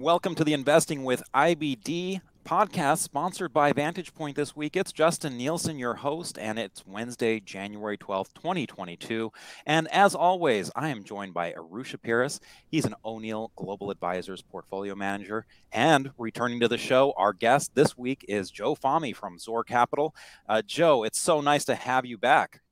Welcome 0.00 0.34
to 0.36 0.44
the 0.44 0.54
Investing 0.54 1.04
with 1.04 1.22
IBD 1.34 2.22
podcast 2.50 2.98
sponsored 2.98 3.52
by 3.52 3.72
Vantage 3.72 4.14
Point 4.14 4.34
this 4.34 4.56
week. 4.56 4.76
It's 4.76 4.92
Justin 4.92 5.36
Nielsen, 5.36 5.78
your 5.78 5.94
host, 5.94 6.38
and 6.38 6.58
it's 6.58 6.86
Wednesday, 6.86 7.38
January 7.38 7.98
12th, 7.98 8.32
2022. 8.34 9.30
And 9.66 9.88
as 9.88 10.14
always, 10.14 10.70
I 10.74 10.88
am 10.88 11.04
joined 11.04 11.34
by 11.34 11.52
Arusha 11.52 11.98
Peiris. 11.98 12.40
He's 12.66 12.86
an 12.86 12.94
O'Neill 13.04 13.52
Global 13.56 13.90
Advisors 13.90 14.42
portfolio 14.42 14.94
manager. 14.94 15.46
And 15.70 16.10
returning 16.18 16.60
to 16.60 16.68
the 16.68 16.78
show, 16.78 17.12
our 17.16 17.32
guest 17.32 17.74
this 17.74 17.96
week 17.96 18.24
is 18.26 18.50
Joe 18.50 18.74
Fahmy 18.74 19.14
from 19.14 19.38
Zor 19.38 19.64
Capital. 19.64 20.14
Uh, 20.48 20.62
Joe, 20.62 21.04
it's 21.04 21.20
so 21.20 21.40
nice 21.40 21.66
to 21.66 21.74
have 21.74 22.06
you 22.06 22.18
back. 22.18 22.62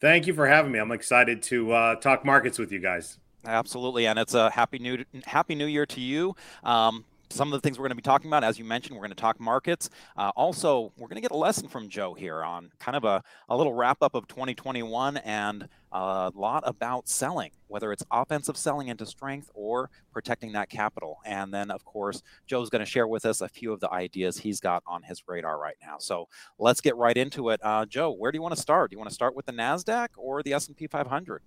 Thank 0.00 0.26
you 0.26 0.34
for 0.34 0.46
having 0.46 0.72
me. 0.72 0.78
I'm 0.78 0.92
excited 0.92 1.42
to 1.44 1.72
uh, 1.72 1.94
talk 1.96 2.24
markets 2.24 2.58
with 2.58 2.70
you 2.70 2.80
guys. 2.80 3.18
Absolutely, 3.46 4.06
and 4.06 4.18
it's 4.18 4.34
a 4.34 4.50
happy 4.50 4.78
new 4.78 5.04
happy 5.24 5.54
new 5.54 5.66
year 5.66 5.86
to 5.86 6.00
you. 6.00 6.34
Um, 6.64 7.04
some 7.30 7.52
of 7.52 7.60
the 7.60 7.60
things 7.60 7.78
we're 7.78 7.84
going 7.84 7.90
to 7.90 7.96
be 7.96 8.02
talking 8.02 8.28
about, 8.28 8.44
as 8.44 8.58
you 8.58 8.64
mentioned, 8.64 8.96
we're 8.96 9.02
going 9.02 9.10
to 9.10 9.20
talk 9.20 9.40
markets. 9.40 9.90
Uh, 10.16 10.30
also, 10.36 10.92
we're 10.96 11.08
going 11.08 11.16
to 11.16 11.22
get 11.22 11.30
a 11.30 11.36
lesson 11.36 11.68
from 11.68 11.88
Joe 11.88 12.14
here 12.14 12.42
on 12.42 12.70
kind 12.78 12.96
of 12.96 13.04
a, 13.04 13.22
a 13.48 13.56
little 13.56 13.74
wrap 13.74 13.98
up 14.02 14.14
of 14.14 14.26
2021 14.28 15.16
and 15.18 15.68
a 15.92 16.30
lot 16.34 16.62
about 16.66 17.08
selling, 17.08 17.50
whether 17.68 17.92
it's 17.92 18.04
offensive 18.10 18.56
selling 18.56 18.88
into 18.88 19.06
strength 19.06 19.50
or 19.54 19.90
protecting 20.12 20.52
that 20.52 20.68
capital. 20.68 21.18
And 21.24 21.52
then, 21.52 21.70
of 21.70 21.84
course, 21.84 22.22
Joe's 22.46 22.70
going 22.70 22.84
to 22.84 22.90
share 22.90 23.06
with 23.06 23.24
us 23.24 23.40
a 23.40 23.48
few 23.48 23.72
of 23.72 23.80
the 23.80 23.90
ideas 23.90 24.38
he's 24.38 24.60
got 24.60 24.82
on 24.86 25.02
his 25.02 25.22
radar 25.26 25.58
right 25.58 25.76
now. 25.80 25.96
So 25.98 26.28
let's 26.58 26.80
get 26.80 26.96
right 26.96 27.16
into 27.16 27.50
it. 27.50 27.60
Uh, 27.62 27.86
Joe, 27.86 28.10
where 28.10 28.30
do 28.30 28.36
you 28.36 28.42
want 28.42 28.54
to 28.54 28.60
start? 28.60 28.90
Do 28.90 28.94
you 28.94 28.98
want 28.98 29.10
to 29.10 29.14
start 29.14 29.34
with 29.34 29.46
the 29.46 29.52
Nasdaq 29.52 30.08
or 30.16 30.42
the 30.42 30.52
S&P 30.52 30.86
500? 30.86 31.42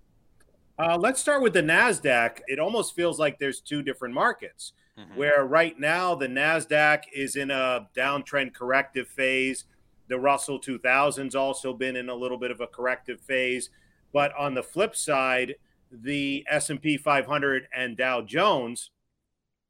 Uh, 0.78 0.96
let's 0.98 1.20
start 1.20 1.42
with 1.42 1.52
the 1.52 1.62
Nasdaq. 1.62 2.40
It 2.46 2.58
almost 2.58 2.94
feels 2.94 3.18
like 3.18 3.38
there's 3.38 3.60
two 3.60 3.82
different 3.82 4.14
markets. 4.14 4.72
Mm-hmm. 5.00 5.18
Where 5.18 5.44
right 5.44 5.78
now 5.78 6.14
the 6.14 6.26
Nasdaq 6.26 7.04
is 7.14 7.36
in 7.36 7.50
a 7.50 7.88
downtrend 7.96 8.54
corrective 8.54 9.08
phase. 9.08 9.64
The 10.08 10.18
Russell 10.18 10.60
2000's 10.60 11.34
also 11.34 11.72
been 11.72 11.96
in 11.96 12.08
a 12.08 12.14
little 12.14 12.38
bit 12.38 12.50
of 12.50 12.60
a 12.60 12.66
corrective 12.66 13.20
phase, 13.20 13.70
but 14.12 14.32
on 14.36 14.54
the 14.54 14.62
flip 14.62 14.96
side, 14.96 15.54
the 15.90 16.44
S&P 16.48 16.96
500 16.96 17.68
and 17.74 17.96
Dow 17.96 18.20
Jones 18.20 18.90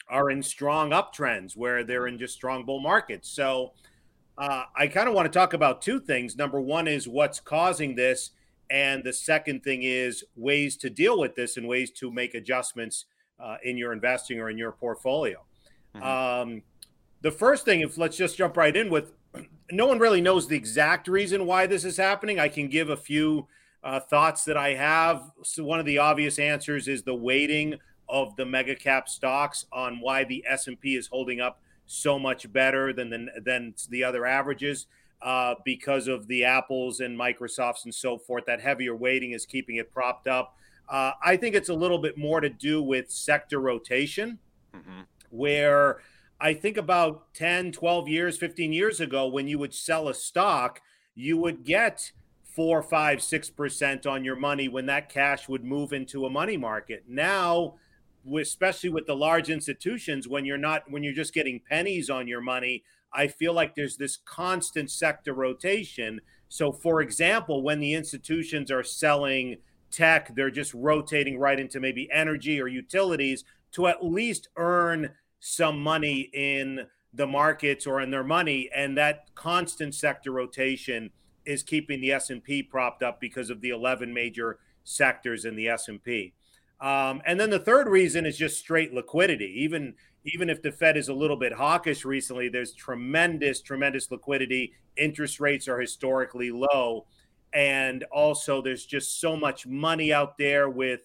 are 0.09 0.31
in 0.31 0.43
strong 0.43 0.91
uptrends 0.91 1.57
where 1.57 1.85
they're 1.85 2.07
in 2.07 2.19
just 2.19 2.35
strong 2.35 2.65
bull 2.65 2.81
markets. 2.81 3.29
So 3.31 3.73
uh, 4.37 4.65
I 4.77 4.87
kind 4.87 5.09
of 5.09 5.15
want 5.15 5.33
to 5.33 5.39
talk 5.39 5.53
about 5.53 5.83
two 5.83 6.01
things. 6.01 6.37
Number 6.37 6.61
one 6.61 6.89
is 6.89 7.07
what's 7.07 7.41
causing 7.41 7.95
this, 7.95 8.31
and 8.71 9.05
the 9.05 9.13
second 9.13 9.63
thing 9.63 9.83
is 9.83 10.25
ways 10.37 10.77
to 10.79 10.91
deal 10.91 11.19
with 11.19 11.35
this 11.35 11.57
and 11.57 11.69
ways 11.69 11.91
to 11.93 12.11
make 12.11 12.35
adjustments 12.35 13.05
uh, 13.41 13.57
in 13.63 13.77
your 13.77 13.93
investing 13.93 14.41
or 14.41 14.51
in 14.51 14.59
your 14.59 14.73
portfolio. 14.73 15.39
Mm-hmm. 15.95 16.07
Um, 16.07 16.63
the 17.23 17.31
first 17.31 17.65
thing, 17.65 17.81
if 17.81 17.99
let's 17.99 18.17
just 18.17 18.37
jump 18.37 18.57
right 18.57 18.75
in 18.75 18.91
with, 18.91 19.13
no 19.71 19.87
one 19.87 19.99
really 19.99 20.21
knows 20.21 20.49
the 20.49 20.57
exact 20.57 21.09
reason 21.09 21.47
why 21.47 21.67
this 21.67 21.85
is 21.85 21.97
happening. 21.97 22.39
I 22.39 22.49
can 22.49 22.69
give 22.69 22.91
a 22.91 22.97
few 22.97 23.47
uh, 23.83 24.01
thoughts 24.01 24.45
that 24.45 24.57
I 24.57 24.75
have. 24.75 25.31
So 25.43 25.65
one 25.65 25.81
of 25.81 25.87
the 25.87 25.99
obvious 25.99 26.39
answers 26.39 26.89
is 26.89 27.03
the 27.03 27.15
weighting 27.15 27.77
of 28.09 28.35
the 28.37 28.45
mega 28.45 28.75
cap 28.75 29.09
stocks 29.09 29.67
on 29.73 30.01
why 30.01 30.25
the 30.25 30.45
S 30.47 30.67
and 30.67 30.81
P 30.81 30.97
is 30.97 31.07
holding 31.07 31.41
up 31.41 31.61
so 31.87 32.19
much 32.19 32.51
better 32.53 32.93
than 32.93 33.11
the, 33.11 33.29
than 33.45 33.75
the 33.89 34.05
other 34.05 34.27
averages. 34.27 34.87
Uh, 35.23 35.55
because 35.67 36.09
of 36.09 36.27
the 36.29 36.45
Apples 36.45 37.01
and 37.01 37.19
Microsofts 37.19 37.85
and 37.85 37.95
so 37.95 38.17
forth, 38.17 38.47
that 38.47 38.59
heavier 38.59 38.97
weighting 38.97 39.33
is 39.33 39.45
keeping 39.45 39.77
it 39.77 39.93
propped 39.93 40.27
up. 40.27 40.57
Uh, 40.91 41.13
I 41.23 41.37
think 41.37 41.55
it's 41.55 41.69
a 41.69 41.75
little 41.75 41.99
bit 41.99 42.19
more 42.19 42.41
to 42.41 42.49
do 42.49 42.83
with 42.83 43.11
sector 43.11 43.61
rotation, 43.61 44.39
mm-hmm. 44.75 45.03
where 45.31 46.01
I 46.41 46.53
think 46.53 46.77
about 46.77 47.33
10, 47.35 47.73
12 47.73 48.09
years, 48.09 48.37
15 48.37 48.73
years 48.73 49.01
ago, 49.01 49.29
when 49.29 49.47
you 49.47 49.59
would 49.59 49.73
sell 49.73 50.09
a 50.09 50.15
stock, 50.15 50.81
you 51.15 51.37
would 51.37 51.65
get 51.65 52.11
four, 52.43 52.83
five, 52.83 53.23
six 53.23 53.49
percent 53.49 54.07
on 54.07 54.25
your 54.25 54.37
money 54.37 54.69
when 54.69 54.87
that 54.87 55.09
cash 55.09 55.49
would 55.49 55.65
move 55.65 55.93
into 55.93 56.27
a 56.27 56.31
money 56.31 56.57
market. 56.57 57.05
Now, 57.07 57.77
especially 58.39 58.91
with 58.91 59.07
the 59.07 59.15
large 59.15 59.49
institutions, 59.49 60.27
when 60.27 60.45
you're 60.45 60.59
not, 60.59 60.91
when 60.91 61.03
you're 61.05 61.13
just 61.13 61.35
getting 61.35 61.61
pennies 61.61 62.11
on 62.11 62.27
your 62.27 62.41
money, 62.41 62.83
I 63.13 63.29
feel 63.29 63.53
like 63.53 63.75
there's 63.75 63.97
this 63.97 64.17
constant 64.17 64.91
sector 64.91 65.35
rotation. 65.35 66.21
So, 66.49 66.73
for 66.73 67.01
example, 67.01 67.63
when 67.63 67.81
the 67.81 67.95
institutions 67.95 68.71
are 68.71 68.83
selling 68.83 69.59
tech, 69.91 70.35
they're 70.35 70.51
just 70.51 70.75
rotating 70.75 71.39
right 71.39 71.59
into 71.59 71.81
maybe 71.81 72.09
energy 72.13 72.61
or 72.61 72.69
utilities 72.69 73.45
to 73.73 73.87
at 73.87 74.05
least 74.05 74.49
earn 74.57 75.11
some 75.41 75.83
money 75.83 76.31
in 76.33 76.87
the 77.13 77.27
markets 77.27 77.87
or 77.87 78.01
in 78.01 78.11
their 78.11 78.25
money 78.25 78.71
and 78.75 78.97
that 78.97 79.35
constant 79.35 79.95
sector 79.95 80.31
rotation 80.31 81.11
is 81.45 81.63
keeping 81.63 82.01
the 82.01 82.13
S&P 82.13 82.63
propped 82.63 83.03
up 83.03 83.21
because 83.21 83.51
of 83.51 83.61
the 83.61 83.71
11 83.71 84.13
major 84.13 84.59
sectors 84.85 85.45
in 85.45 85.57
the 85.57 85.69
S&P. 85.69 86.33
Um, 86.81 87.21
and 87.27 87.39
then 87.39 87.51
the 87.51 87.59
third 87.59 87.89
reason 87.89 88.25
is 88.25 88.39
just 88.39 88.59
straight 88.59 88.95
liquidity. 88.95 89.53
Even 89.63 89.95
even 90.25 90.51
if 90.51 90.61
the 90.61 90.71
Fed 90.71 90.99
is 90.99 91.09
a 91.09 91.15
little 91.15 91.37
bit 91.37 91.55
hawkish 91.55 92.05
recently, 92.05 92.51
there's 92.51 92.73
tremendous, 92.73 93.63
tremendous 93.63 94.11
liquidity. 94.11 94.75
Interest 94.97 95.41
rates 95.41 95.67
are 95.67 95.81
historically 95.81 96.51
low. 96.51 97.07
And 97.53 98.05
also, 98.05 98.63
there's 98.63 98.87
just 98.87 99.21
so 99.21 99.37
much 99.37 99.67
money 99.67 100.13
out 100.13 100.39
there 100.39 100.71
with 100.71 101.01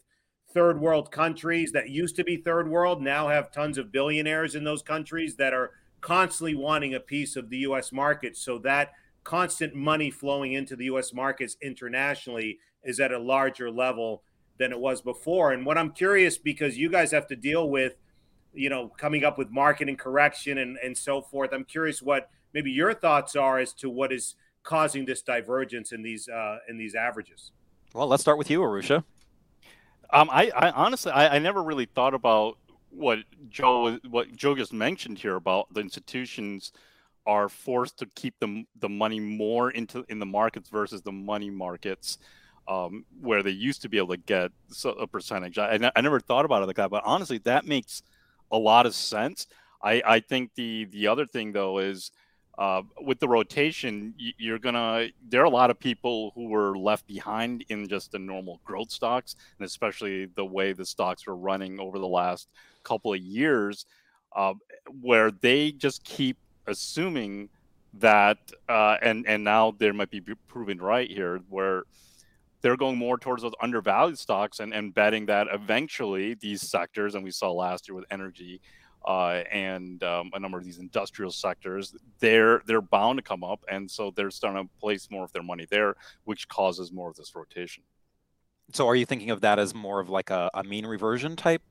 third 0.53 0.79
world 0.79 1.11
countries 1.11 1.71
that 1.73 1.89
used 1.89 2.15
to 2.15 2.23
be 2.23 2.37
third 2.37 2.69
world 2.69 3.01
now 3.01 3.27
have 3.27 3.51
tons 3.51 3.77
of 3.77 3.91
billionaires 3.91 4.55
in 4.55 4.63
those 4.63 4.81
countries 4.81 5.35
that 5.35 5.53
are 5.53 5.71
constantly 5.99 6.55
wanting 6.55 6.93
a 6.93 6.99
piece 6.99 7.35
of 7.35 7.49
the 7.49 7.57
US 7.59 7.91
market. 7.91 8.37
So 8.37 8.59
that 8.59 8.93
constant 9.23 9.75
money 9.75 10.09
flowing 10.11 10.53
into 10.53 10.75
the 10.75 10.85
US 10.85 11.13
markets 11.13 11.57
internationally 11.61 12.59
is 12.83 12.99
at 12.99 13.11
a 13.11 13.19
larger 13.19 13.69
level 13.69 14.23
than 14.57 14.71
it 14.71 14.79
was 14.79 15.01
before. 15.01 15.51
And 15.51 15.65
what 15.65 15.77
I'm 15.77 15.91
curious 15.91 16.37
because 16.37 16.77
you 16.77 16.89
guys 16.89 17.11
have 17.11 17.27
to 17.27 17.35
deal 17.35 17.69
with, 17.69 17.97
you 18.53 18.69
know, 18.69 18.87
coming 18.87 19.25
up 19.25 19.37
with 19.37 19.49
marketing 19.49 19.97
correction 19.97 20.59
and, 20.59 20.77
and 20.77 20.97
so 20.97 21.21
forth. 21.21 21.49
I'm 21.51 21.65
curious 21.65 22.01
what 22.01 22.29
maybe 22.53 22.71
your 22.71 22.93
thoughts 22.93 23.35
are 23.35 23.59
as 23.59 23.73
to 23.73 23.89
what 23.89 24.13
is 24.13 24.35
causing 24.65 25.05
this 25.05 25.21
divergence 25.21 25.93
in 25.93 26.01
these 26.01 26.27
uh, 26.27 26.57
in 26.67 26.77
these 26.77 26.95
averages? 26.95 27.51
Well, 27.93 28.07
let's 28.07 28.21
start 28.21 28.37
with 28.37 28.49
you, 28.49 28.59
Arusha. 28.59 29.05
Um, 30.11 30.29
I, 30.31 30.51
I 30.55 30.71
honestly, 30.71 31.11
I, 31.11 31.35
I 31.35 31.39
never 31.39 31.63
really 31.63 31.85
thought 31.85 32.13
about 32.13 32.57
what 32.89 33.19
Joe 33.49 33.97
what 34.09 34.35
Joe 34.35 34.55
just 34.55 34.73
mentioned 34.73 35.17
here 35.17 35.35
about 35.35 35.73
the 35.73 35.79
institutions 35.79 36.73
are 37.25 37.49
forced 37.49 37.97
to 37.99 38.05
keep 38.15 38.35
the 38.39 38.65
the 38.79 38.89
money 38.89 39.19
more 39.19 39.71
into 39.71 40.05
in 40.09 40.19
the 40.19 40.25
markets 40.25 40.69
versus 40.69 41.01
the 41.01 41.11
money 41.11 41.49
markets, 41.49 42.17
um, 42.67 43.05
where 43.21 43.43
they 43.43 43.51
used 43.51 43.81
to 43.83 43.89
be 43.89 43.97
able 43.97 44.15
to 44.15 44.17
get 44.17 44.51
a 44.99 45.07
percentage. 45.07 45.57
I, 45.57 45.91
I 45.95 46.01
never 46.01 46.19
thought 46.19 46.45
about 46.45 46.63
it 46.63 46.67
like 46.67 46.75
that, 46.75 46.89
but 46.89 47.03
honestly, 47.05 47.37
that 47.39 47.65
makes 47.65 48.03
a 48.51 48.57
lot 48.57 48.85
of 48.85 48.93
sense. 48.93 49.47
I, 49.81 50.01
I 50.05 50.19
think 50.19 50.51
the 50.55 50.85
the 50.85 51.07
other 51.07 51.25
thing 51.25 51.51
though 51.51 51.79
is 51.79 52.11
uh, 52.57 52.81
with 53.01 53.19
the 53.19 53.27
rotation, 53.27 54.13
you're 54.17 54.59
gonna. 54.59 55.09
There 55.27 55.41
are 55.41 55.45
a 55.45 55.49
lot 55.49 55.69
of 55.69 55.79
people 55.79 56.31
who 56.35 56.47
were 56.47 56.77
left 56.77 57.05
behind 57.05 57.65
in 57.69 57.87
just 57.87 58.11
the 58.11 58.19
normal 58.19 58.61
growth 58.63 58.91
stocks, 58.91 59.35
and 59.59 59.65
especially 59.65 60.25
the 60.25 60.45
way 60.45 60.71
the 60.71 60.85
stocks 60.85 61.27
were 61.27 61.35
running 61.35 61.79
over 61.79 61.99
the 61.99 62.07
last 62.07 62.47
couple 62.83 63.13
of 63.13 63.19
years, 63.19 63.85
uh, 64.35 64.53
where 65.01 65.31
they 65.31 65.71
just 65.71 66.03
keep 66.05 66.37
assuming 66.67 67.49
that, 67.95 68.37
uh, 68.69 68.97
and 69.01 69.27
and 69.27 69.43
now 69.43 69.71
there 69.77 69.93
might 69.93 70.09
be 70.09 70.21
proven 70.47 70.77
right 70.77 71.09
here, 71.09 71.41
where 71.49 71.83
they're 72.61 72.77
going 72.77 72.97
more 72.97 73.17
towards 73.17 73.43
those 73.43 73.53
undervalued 73.61 74.17
stocks 74.17 74.59
and, 74.59 74.73
and 74.73 74.93
betting 74.93 75.27
that 75.27 75.47
eventually 75.51 76.33
these 76.35 76.61
sectors, 76.61 77.15
and 77.15 77.23
we 77.23 77.31
saw 77.31 77.51
last 77.51 77.87
year 77.87 77.95
with 77.95 78.05
energy, 78.09 78.59
uh, 79.05 79.43
and 79.51 80.03
um, 80.03 80.31
a 80.33 80.39
number 80.39 80.57
of 80.57 80.63
these 80.63 80.79
industrial 80.79 81.31
sectors, 81.31 81.95
they're 82.19 82.61
they're 82.65 82.81
bound 82.81 83.17
to 83.17 83.23
come 83.23 83.43
up, 83.43 83.63
and 83.69 83.89
so 83.89 84.11
they're 84.15 84.31
starting 84.31 84.63
to 84.63 84.69
place 84.79 85.09
more 85.11 85.23
of 85.23 85.31
their 85.31 85.43
money 85.43 85.65
there, 85.69 85.95
which 86.23 86.47
causes 86.47 86.91
more 86.91 87.09
of 87.09 87.15
this 87.15 87.35
rotation. 87.35 87.83
So, 88.73 88.87
are 88.87 88.95
you 88.95 89.05
thinking 89.05 89.29
of 89.29 89.41
that 89.41 89.59
as 89.59 89.73
more 89.75 89.99
of 89.99 90.09
like 90.09 90.29
a, 90.29 90.49
a 90.53 90.63
mean 90.63 90.85
reversion 90.85 91.35
type? 91.35 91.61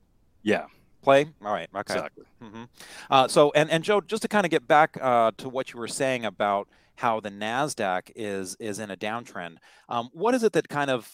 Yeah. 0.42 0.66
Play. 1.02 1.26
All 1.44 1.52
right. 1.52 1.68
Okay. 1.74 1.94
Exactly. 1.94 2.24
Mm-hmm. 2.42 2.64
Uh, 3.10 3.28
so, 3.28 3.52
and 3.54 3.70
and 3.70 3.84
Joe, 3.84 4.00
just 4.00 4.22
to 4.22 4.28
kind 4.28 4.46
of 4.46 4.50
get 4.50 4.66
back 4.66 4.96
uh, 5.00 5.32
to 5.38 5.48
what 5.48 5.72
you 5.72 5.78
were 5.78 5.88
saying 5.88 6.24
about 6.24 6.68
how 6.96 7.20
the 7.20 7.30
Nasdaq 7.30 8.10
is 8.14 8.56
is 8.60 8.78
in 8.78 8.90
a 8.90 8.96
downtrend. 8.96 9.56
Um, 9.88 10.08
what 10.12 10.34
is 10.34 10.44
it 10.44 10.52
that 10.52 10.68
kind 10.68 10.90
of, 10.90 11.10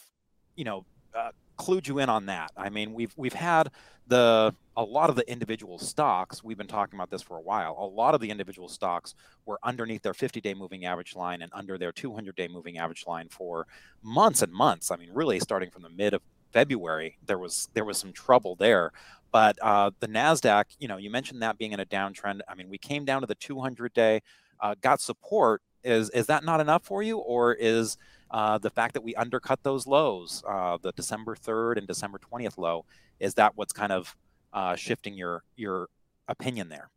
you 0.55 0.65
know, 0.65 0.85
uh, 1.19 1.31
clued 1.61 1.87
you 1.87 1.99
in 1.99 2.09
on 2.09 2.27
that. 2.27 2.51
I 2.57 2.71
mean, 2.71 2.95
we've 2.95 3.13
we've 3.17 3.35
had 3.35 3.71
the 4.07 4.55
a 4.77 4.83
lot 4.83 5.11
of 5.11 5.17
the 5.17 5.31
individual 5.31 5.79
stocks. 5.79 6.43
We've 6.43 6.57
been 6.57 6.67
talking 6.67 6.99
about 6.99 7.11
this 7.11 7.21
for 7.21 7.37
a 7.37 7.41
while. 7.41 7.77
A 7.79 7.85
lot 7.85 8.15
of 8.15 8.21
the 8.21 8.31
individual 8.31 8.69
stocks 8.69 9.15
were 9.45 9.59
underneath 9.63 10.03
their 10.03 10.15
50-day 10.15 10.55
moving 10.55 10.87
average 10.87 11.15
line 11.15 11.43
and 11.43 11.53
under 11.55 11.77
their 11.77 11.93
200-day 11.93 12.49
moving 12.49 12.79
average 12.79 13.05
line 13.07 13.29
for 13.29 13.67
months 14.03 14.41
and 14.41 14.53
months. 14.53 14.91
I 14.91 14.97
mean, 14.97 15.11
really 15.13 15.39
starting 15.39 15.71
from 15.71 15.83
the 15.83 15.91
mid 15.91 16.15
of 16.15 16.23
February, 16.51 17.19
there 17.27 17.39
was 17.39 17.69
there 17.75 17.85
was 17.85 17.99
some 17.99 18.13
trouble 18.13 18.57
there. 18.57 18.91
But 19.33 19.59
uh, 19.63 19.91
the 20.01 20.09
Nasdaq, 20.09 20.65
you 20.79 20.89
know, 20.89 20.97
you 20.97 21.11
mentioned 21.11 21.43
that 21.43 21.59
being 21.59 21.73
in 21.73 21.81
a 21.81 21.87
downtrend. 21.87 22.41
I 22.49 22.55
mean, 22.55 22.69
we 22.69 22.79
came 22.79 23.05
down 23.05 23.21
to 23.21 23.27
the 23.27 23.37
200-day, 23.37 24.23
uh, 24.61 24.75
got 24.81 25.01
support. 25.01 25.63
Is 25.85 26.11
is 26.11 26.27
that 26.27 26.45
not 26.45 26.61
enough 26.61 26.85
for 26.85 27.03
you, 27.03 27.19
or 27.19 27.55
is 27.55 27.97
uh, 28.31 28.59
the 28.59 28.71
fact 28.71 28.95
that 28.95 29.03
we 29.03 29.15
undercut 29.15 29.63
those 29.63 29.87
lows, 29.87 30.43
uh, 30.49 30.79
the 30.81 30.93
December 30.93 31.35
3rd 31.35 31.79
and 31.79 31.87
December 31.87 32.19
20th 32.19 32.59
low, 32.59 32.85
is 33.19 33.35
that 33.35 33.57
what's 33.57 33.73
kind 33.73 33.93
of 33.93 34.17
uh, 34.53 34.75
shifting 34.77 35.15
your 35.15 35.43
your 35.57 35.89
opinion 36.29 36.69
there? 36.69 36.91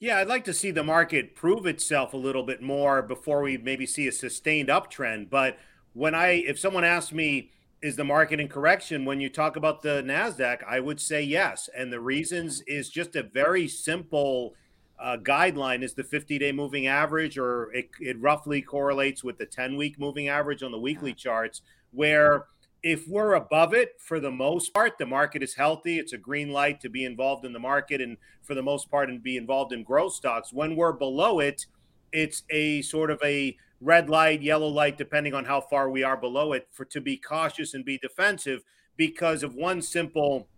Yeah, 0.00 0.18
I'd 0.18 0.28
like 0.28 0.44
to 0.44 0.54
see 0.54 0.70
the 0.70 0.84
market 0.84 1.34
prove 1.34 1.66
itself 1.66 2.12
a 2.12 2.16
little 2.16 2.44
bit 2.44 2.62
more 2.62 3.02
before 3.02 3.42
we 3.42 3.56
maybe 3.56 3.84
see 3.84 4.06
a 4.06 4.12
sustained 4.12 4.68
uptrend. 4.68 5.28
But 5.28 5.58
when 5.92 6.14
I, 6.14 6.44
if 6.46 6.58
someone 6.58 6.84
asks 6.84 7.12
me, 7.12 7.50
is 7.82 7.96
the 7.96 8.04
market 8.04 8.38
in 8.38 8.48
correction? 8.48 9.04
When 9.04 9.20
you 9.20 9.28
talk 9.28 9.56
about 9.56 9.82
the 9.82 10.02
Nasdaq, 10.02 10.62
I 10.68 10.78
would 10.78 11.00
say 11.00 11.22
yes, 11.22 11.68
and 11.76 11.92
the 11.92 12.00
reasons 12.00 12.60
is 12.66 12.88
just 12.88 13.16
a 13.16 13.22
very 13.22 13.66
simple 13.66 14.54
uh, 15.00 15.16
guideline 15.16 15.82
is 15.82 15.94
the 15.94 16.04
50 16.04 16.38
day 16.38 16.52
moving 16.52 16.86
average, 16.86 17.38
or 17.38 17.72
it, 17.72 17.90
it 18.00 18.20
roughly 18.20 18.60
correlates 18.60 19.22
with 19.22 19.38
the 19.38 19.46
10 19.46 19.76
week 19.76 19.98
moving 19.98 20.28
average 20.28 20.62
on 20.62 20.72
the 20.72 20.78
weekly 20.78 21.14
charts, 21.14 21.62
where 21.92 22.46
if 22.82 23.08
we're 23.08 23.34
above 23.34 23.74
it 23.74 23.94
for 23.98 24.20
the 24.20 24.30
most 24.30 24.72
part, 24.72 24.98
the 24.98 25.06
market 25.06 25.42
is 25.42 25.54
healthy. 25.54 25.98
It's 25.98 26.12
a 26.12 26.18
green 26.18 26.50
light 26.50 26.80
to 26.80 26.88
be 26.88 27.04
involved 27.04 27.44
in 27.44 27.52
the 27.52 27.58
market 27.58 28.00
and 28.00 28.16
for 28.42 28.54
the 28.54 28.62
most 28.62 28.90
part 28.90 29.08
and 29.08 29.22
be 29.22 29.36
involved 29.36 29.72
in 29.72 29.82
growth 29.82 30.14
stocks. 30.14 30.52
When 30.52 30.76
we're 30.76 30.92
below 30.92 31.40
it, 31.40 31.66
it's 32.12 32.42
a 32.50 32.82
sort 32.82 33.10
of 33.10 33.20
a 33.24 33.56
red 33.80 34.08
light, 34.08 34.42
yellow 34.42 34.68
light, 34.68 34.96
depending 34.96 35.34
on 35.34 35.44
how 35.44 35.60
far 35.60 35.90
we 35.90 36.02
are 36.02 36.16
below 36.16 36.52
it, 36.52 36.68
for 36.72 36.84
to 36.86 37.00
be 37.00 37.16
cautious 37.16 37.74
and 37.74 37.84
be 37.84 37.98
defensive 37.98 38.62
because 38.96 39.42
of 39.42 39.54
one 39.54 39.82
simple 39.82 40.48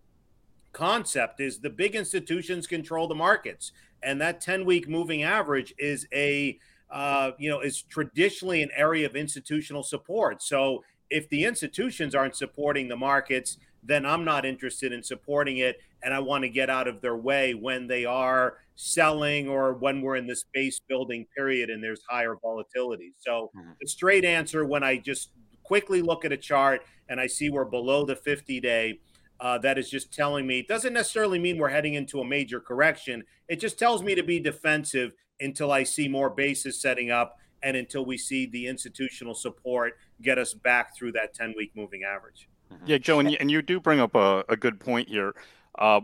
concept 0.73 1.41
is 1.41 1.59
the 1.59 1.71
big 1.71 1.95
institutions 1.97 2.67
control 2.67 3.09
the 3.09 3.15
markets 3.15 3.73
and 4.03 4.21
that 4.21 4.41
10 4.41 4.65
week 4.65 4.89
moving 4.89 5.23
average 5.23 5.75
is 5.79 6.07
a 6.13 6.59
uh, 6.91 7.33
you 7.39 7.49
know 7.49 7.61
is 7.61 7.83
traditionally 7.83 8.63
an 8.63 8.71
area 8.75 9.07
of 9.07 9.15
institutional 9.15 9.83
support 9.83 10.43
so 10.43 10.83
if 11.09 11.29
the 11.29 11.45
institutions 11.45 12.15
aren't 12.15 12.37
supporting 12.37 12.89
the 12.89 12.97
markets 12.97 13.59
then 13.83 14.05
i'm 14.05 14.25
not 14.25 14.45
interested 14.45 14.93
in 14.93 15.03
supporting 15.03 15.59
it 15.59 15.81
and 16.03 16.13
i 16.13 16.19
want 16.19 16.43
to 16.43 16.49
get 16.49 16.69
out 16.69 16.89
of 16.89 17.01
their 17.01 17.17
way 17.17 17.55
when 17.55 17.87
they 17.87 18.05
are 18.05 18.59
selling 18.75 19.49
or 19.49 19.75
when 19.75 20.01
we're 20.01 20.17
in 20.17 20.27
this 20.27 20.45
base 20.53 20.81
building 20.89 21.27
period 21.37 21.71
and 21.71 21.83
there's 21.83 22.03
higher 22.09 22.37
volatility 22.43 23.13
so 23.19 23.51
mm-hmm. 23.57 23.71
the 23.81 23.89
straight 23.89 24.25
answer 24.25 24.65
when 24.65 24.83
i 24.83 24.97
just 24.97 25.31
quickly 25.63 26.03
look 26.03 26.25
at 26.25 26.33
a 26.33 26.37
chart 26.37 26.83
and 27.09 27.21
i 27.21 27.27
see 27.27 27.51
we're 27.51 27.65
below 27.65 28.05
the 28.05 28.17
50 28.17 28.61
day 28.61 28.99
uh, 29.41 29.59
that 29.59 29.79
is 29.79 29.91
just 29.91 30.13
telling 30.13 30.47
me 30.47 30.61
it 30.61 30.69
doesn't 30.69 30.93
necessarily 30.93 31.39
mean 31.39 31.59
we're 31.59 31.69
heading 31.69 31.95
into 31.95 32.21
a 32.21 32.25
major 32.25 32.61
correction. 32.61 33.25
It 33.49 33.57
just 33.57 33.79
tells 33.79 34.03
me 34.03 34.15
to 34.15 34.23
be 34.23 34.39
defensive 34.39 35.15
until 35.41 35.73
I 35.73 35.83
see 35.83 36.09
more 36.09 36.31
bases 36.31 36.81
setting 36.81 37.11
up 37.11 37.39
and 37.63 37.77
until 37.77 38.05
we 38.05 38.17
see 38.17 38.47
the 38.47 38.67
institutional 38.67 39.35
support 39.35 39.95
get 40.23 40.39
us 40.39 40.55
back 40.55 40.95
through 40.95 41.13
that 41.13 41.35
10 41.35 41.55
week 41.57 41.73
moving 41.75 42.03
average. 42.05 42.49
Mm-hmm. 42.73 42.87
Yeah, 42.87 42.99
Joe, 42.99 43.19
and 43.19 43.31
you, 43.31 43.37
and 43.41 43.51
you 43.51 43.63
do 43.63 43.81
bring 43.81 44.01
up 44.01 44.15
a, 44.15 44.45
a 44.49 44.57
good 44.57 44.79
point 44.79 45.09
here. 45.09 45.35
Uh, 45.79 46.01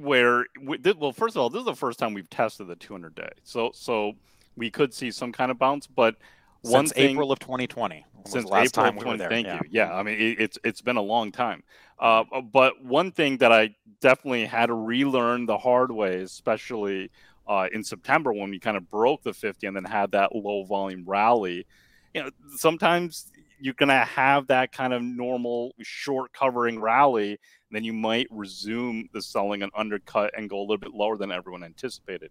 where 0.00 0.46
we, 0.60 0.78
well, 0.96 1.12
first 1.12 1.36
of 1.36 1.42
all, 1.42 1.50
this 1.50 1.60
is 1.60 1.66
the 1.66 1.74
first 1.74 1.98
time 1.98 2.12
we've 2.12 2.28
tested 2.30 2.66
the 2.66 2.76
200 2.76 3.14
day, 3.14 3.30
so 3.44 3.70
so 3.72 4.14
we 4.56 4.70
could 4.70 4.92
see 4.92 5.10
some 5.10 5.30
kind 5.30 5.50
of 5.52 5.58
bounce. 5.58 5.86
But 5.86 6.16
one 6.62 6.86
since 6.86 6.92
thing, 6.92 7.10
April 7.10 7.32
of 7.32 7.38
2020, 7.38 8.04
since 8.26 8.44
last 8.46 8.76
April 8.76 8.86
time 8.86 8.96
we 8.96 9.02
20, 9.02 9.28
Thank 9.28 9.46
yeah. 9.46 9.60
you. 9.62 9.68
Yeah, 9.70 9.94
I 9.94 10.02
mean 10.02 10.18
it, 10.20 10.40
it's 10.40 10.58
it's 10.64 10.80
been 10.80 10.96
a 10.96 11.02
long 11.02 11.32
time. 11.32 11.62
Uh, 11.98 12.24
but 12.52 12.84
one 12.84 13.10
thing 13.12 13.38
that 13.38 13.52
I 13.52 13.74
definitely 14.00 14.46
had 14.46 14.66
to 14.66 14.74
relearn 14.74 15.46
the 15.46 15.58
hard 15.58 15.90
way, 15.90 16.22
especially 16.22 17.10
uh, 17.48 17.68
in 17.72 17.82
September 17.82 18.32
when 18.32 18.50
we 18.50 18.60
kind 18.60 18.76
of 18.76 18.88
broke 18.88 19.22
the 19.22 19.32
50 19.32 19.66
and 19.66 19.74
then 19.74 19.84
had 19.84 20.12
that 20.12 20.34
low 20.34 20.64
volume 20.64 21.04
rally. 21.06 21.66
You 22.14 22.24
know, 22.24 22.30
sometimes 22.56 23.32
you're 23.60 23.74
going 23.74 23.88
to 23.88 23.94
have 23.94 24.46
that 24.48 24.72
kind 24.72 24.92
of 24.92 25.02
normal 25.02 25.72
short 25.80 26.32
covering 26.32 26.80
rally, 26.80 27.30
and 27.30 27.38
then 27.72 27.84
you 27.84 27.92
might 27.92 28.26
resume 28.30 29.08
the 29.12 29.22
selling 29.22 29.62
and 29.62 29.72
undercut 29.74 30.32
and 30.36 30.48
go 30.48 30.58
a 30.58 30.62
little 30.62 30.78
bit 30.78 30.94
lower 30.94 31.16
than 31.16 31.32
everyone 31.32 31.64
anticipated. 31.64 32.30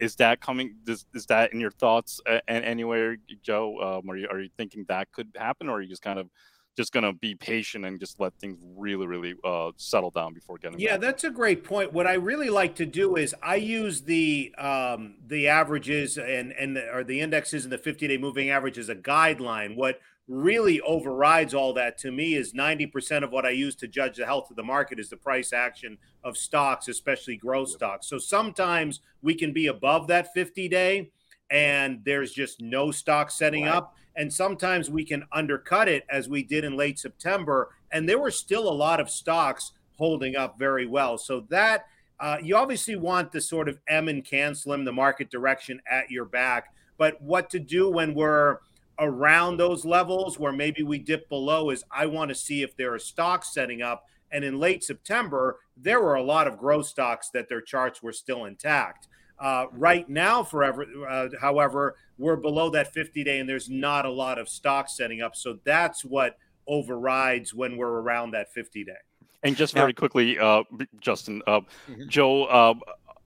Is 0.00 0.16
that 0.16 0.40
coming? 0.40 0.76
Is, 0.86 1.06
is 1.14 1.26
that 1.26 1.52
in 1.52 1.60
your 1.60 1.70
thoughts 1.70 2.20
uh, 2.28 2.40
anywhere, 2.48 3.16
Joe? 3.42 4.00
Um, 4.02 4.10
are 4.10 4.16
you 4.16 4.28
are 4.30 4.40
you 4.40 4.50
thinking 4.56 4.84
that 4.88 5.10
could 5.12 5.28
happen, 5.36 5.68
or 5.68 5.78
are 5.78 5.80
you 5.80 5.88
just 5.88 6.02
kind 6.02 6.18
of 6.18 6.28
just 6.76 6.92
going 6.92 7.04
to 7.04 7.12
be 7.12 7.34
patient 7.34 7.84
and 7.84 8.00
just 8.00 8.18
let 8.18 8.34
things 8.34 8.58
really, 8.76 9.06
really 9.06 9.34
uh, 9.44 9.70
settle 9.76 10.10
down 10.10 10.34
before 10.34 10.58
getting. 10.58 10.78
Yeah, 10.78 10.92
back. 10.92 11.00
that's 11.00 11.24
a 11.24 11.30
great 11.30 11.64
point. 11.64 11.92
What 11.92 12.06
I 12.06 12.14
really 12.14 12.50
like 12.50 12.74
to 12.76 12.86
do 12.86 13.16
is 13.16 13.34
I 13.42 13.56
use 13.56 14.02
the 14.02 14.52
um, 14.58 15.16
the 15.26 15.48
averages 15.48 16.18
and 16.18 16.52
and 16.52 16.76
the, 16.76 16.92
or 16.92 17.04
the 17.04 17.20
indexes 17.20 17.64
and 17.64 17.72
the 17.72 17.78
50 17.78 18.08
day 18.08 18.16
moving 18.16 18.50
average 18.50 18.78
as 18.78 18.88
a 18.88 18.94
guideline. 18.94 19.76
What 19.76 20.00
really 20.26 20.80
overrides 20.80 21.52
all 21.52 21.74
that 21.74 21.98
to 21.98 22.10
me 22.10 22.34
is 22.34 22.54
90% 22.54 23.22
of 23.22 23.30
what 23.30 23.44
I 23.44 23.50
use 23.50 23.74
to 23.76 23.88
judge 23.88 24.16
the 24.16 24.24
health 24.24 24.50
of 24.50 24.56
the 24.56 24.62
market 24.62 24.98
is 24.98 25.10
the 25.10 25.16
price 25.16 25.52
action 25.52 25.98
of 26.22 26.36
stocks, 26.36 26.88
especially 26.88 27.36
growth 27.36 27.70
stocks. 27.70 28.06
So 28.06 28.18
sometimes 28.18 29.00
we 29.22 29.34
can 29.34 29.52
be 29.52 29.66
above 29.66 30.06
that 30.08 30.32
50 30.32 30.68
day 30.68 31.10
and 31.50 32.00
there's 32.04 32.32
just 32.32 32.62
no 32.62 32.90
stock 32.90 33.30
setting 33.30 33.64
right. 33.64 33.74
up 33.74 33.94
and 34.16 34.32
sometimes 34.32 34.90
we 34.90 35.04
can 35.04 35.24
undercut 35.32 35.88
it 35.88 36.04
as 36.08 36.28
we 36.28 36.42
did 36.42 36.64
in 36.64 36.76
late 36.76 36.98
September. 36.98 37.70
And 37.90 38.08
there 38.08 38.18
were 38.18 38.30
still 38.30 38.68
a 38.68 38.72
lot 38.72 39.00
of 39.00 39.10
stocks 39.10 39.72
holding 39.96 40.36
up 40.36 40.58
very 40.58 40.86
well. 40.86 41.18
So 41.18 41.40
that 41.50 41.86
uh, 42.20 42.38
you 42.42 42.56
obviously 42.56 42.96
want 42.96 43.32
the 43.32 43.40
sort 43.40 43.68
of 43.68 43.78
M 43.88 44.08
and 44.08 44.24
CAN 44.24 44.54
SLIM, 44.54 44.84
the 44.84 44.92
market 44.92 45.30
direction 45.30 45.80
at 45.90 46.10
your 46.10 46.24
back. 46.24 46.72
But 46.96 47.20
what 47.20 47.50
to 47.50 47.58
do 47.58 47.90
when 47.90 48.14
we're 48.14 48.60
around 48.98 49.56
those 49.56 49.84
levels 49.84 50.38
where 50.38 50.52
maybe 50.52 50.82
we 50.82 50.98
dip 50.98 51.28
below 51.28 51.70
is 51.70 51.84
I 51.90 52.06
want 52.06 52.28
to 52.30 52.34
see 52.34 52.62
if 52.62 52.76
there 52.76 52.94
are 52.94 52.98
stocks 52.98 53.52
setting 53.52 53.82
up. 53.82 54.06
And 54.30 54.44
in 54.44 54.58
late 54.58 54.82
September, 54.82 55.58
there 55.76 56.00
were 56.00 56.14
a 56.14 56.22
lot 56.22 56.46
of 56.46 56.58
growth 56.58 56.86
stocks 56.86 57.30
that 57.30 57.48
their 57.48 57.60
charts 57.60 58.02
were 58.02 58.12
still 58.12 58.46
intact. 58.46 59.08
Uh, 59.38 59.66
right 59.72 60.08
now, 60.08 60.42
forever, 60.42 60.86
uh, 61.08 61.28
however, 61.40 61.96
we're 62.18 62.36
below 62.36 62.70
that 62.70 62.92
50 62.92 63.24
day 63.24 63.40
and 63.40 63.48
there's 63.48 63.68
not 63.68 64.06
a 64.06 64.10
lot 64.10 64.38
of 64.38 64.48
stock 64.48 64.88
setting 64.88 65.22
up. 65.22 65.34
So 65.34 65.58
that's 65.64 66.04
what 66.04 66.38
overrides 66.66 67.52
when 67.52 67.76
we're 67.76 68.00
around 68.00 68.30
that 68.32 68.52
50 68.52 68.84
day. 68.84 68.92
And 69.42 69.54
just 69.54 69.74
very 69.74 69.92
quickly, 69.92 70.38
uh, 70.38 70.62
Justin, 71.00 71.42
uh, 71.46 71.60
mm-hmm. 71.60 72.08
Joe, 72.08 72.44
uh, 72.44 72.74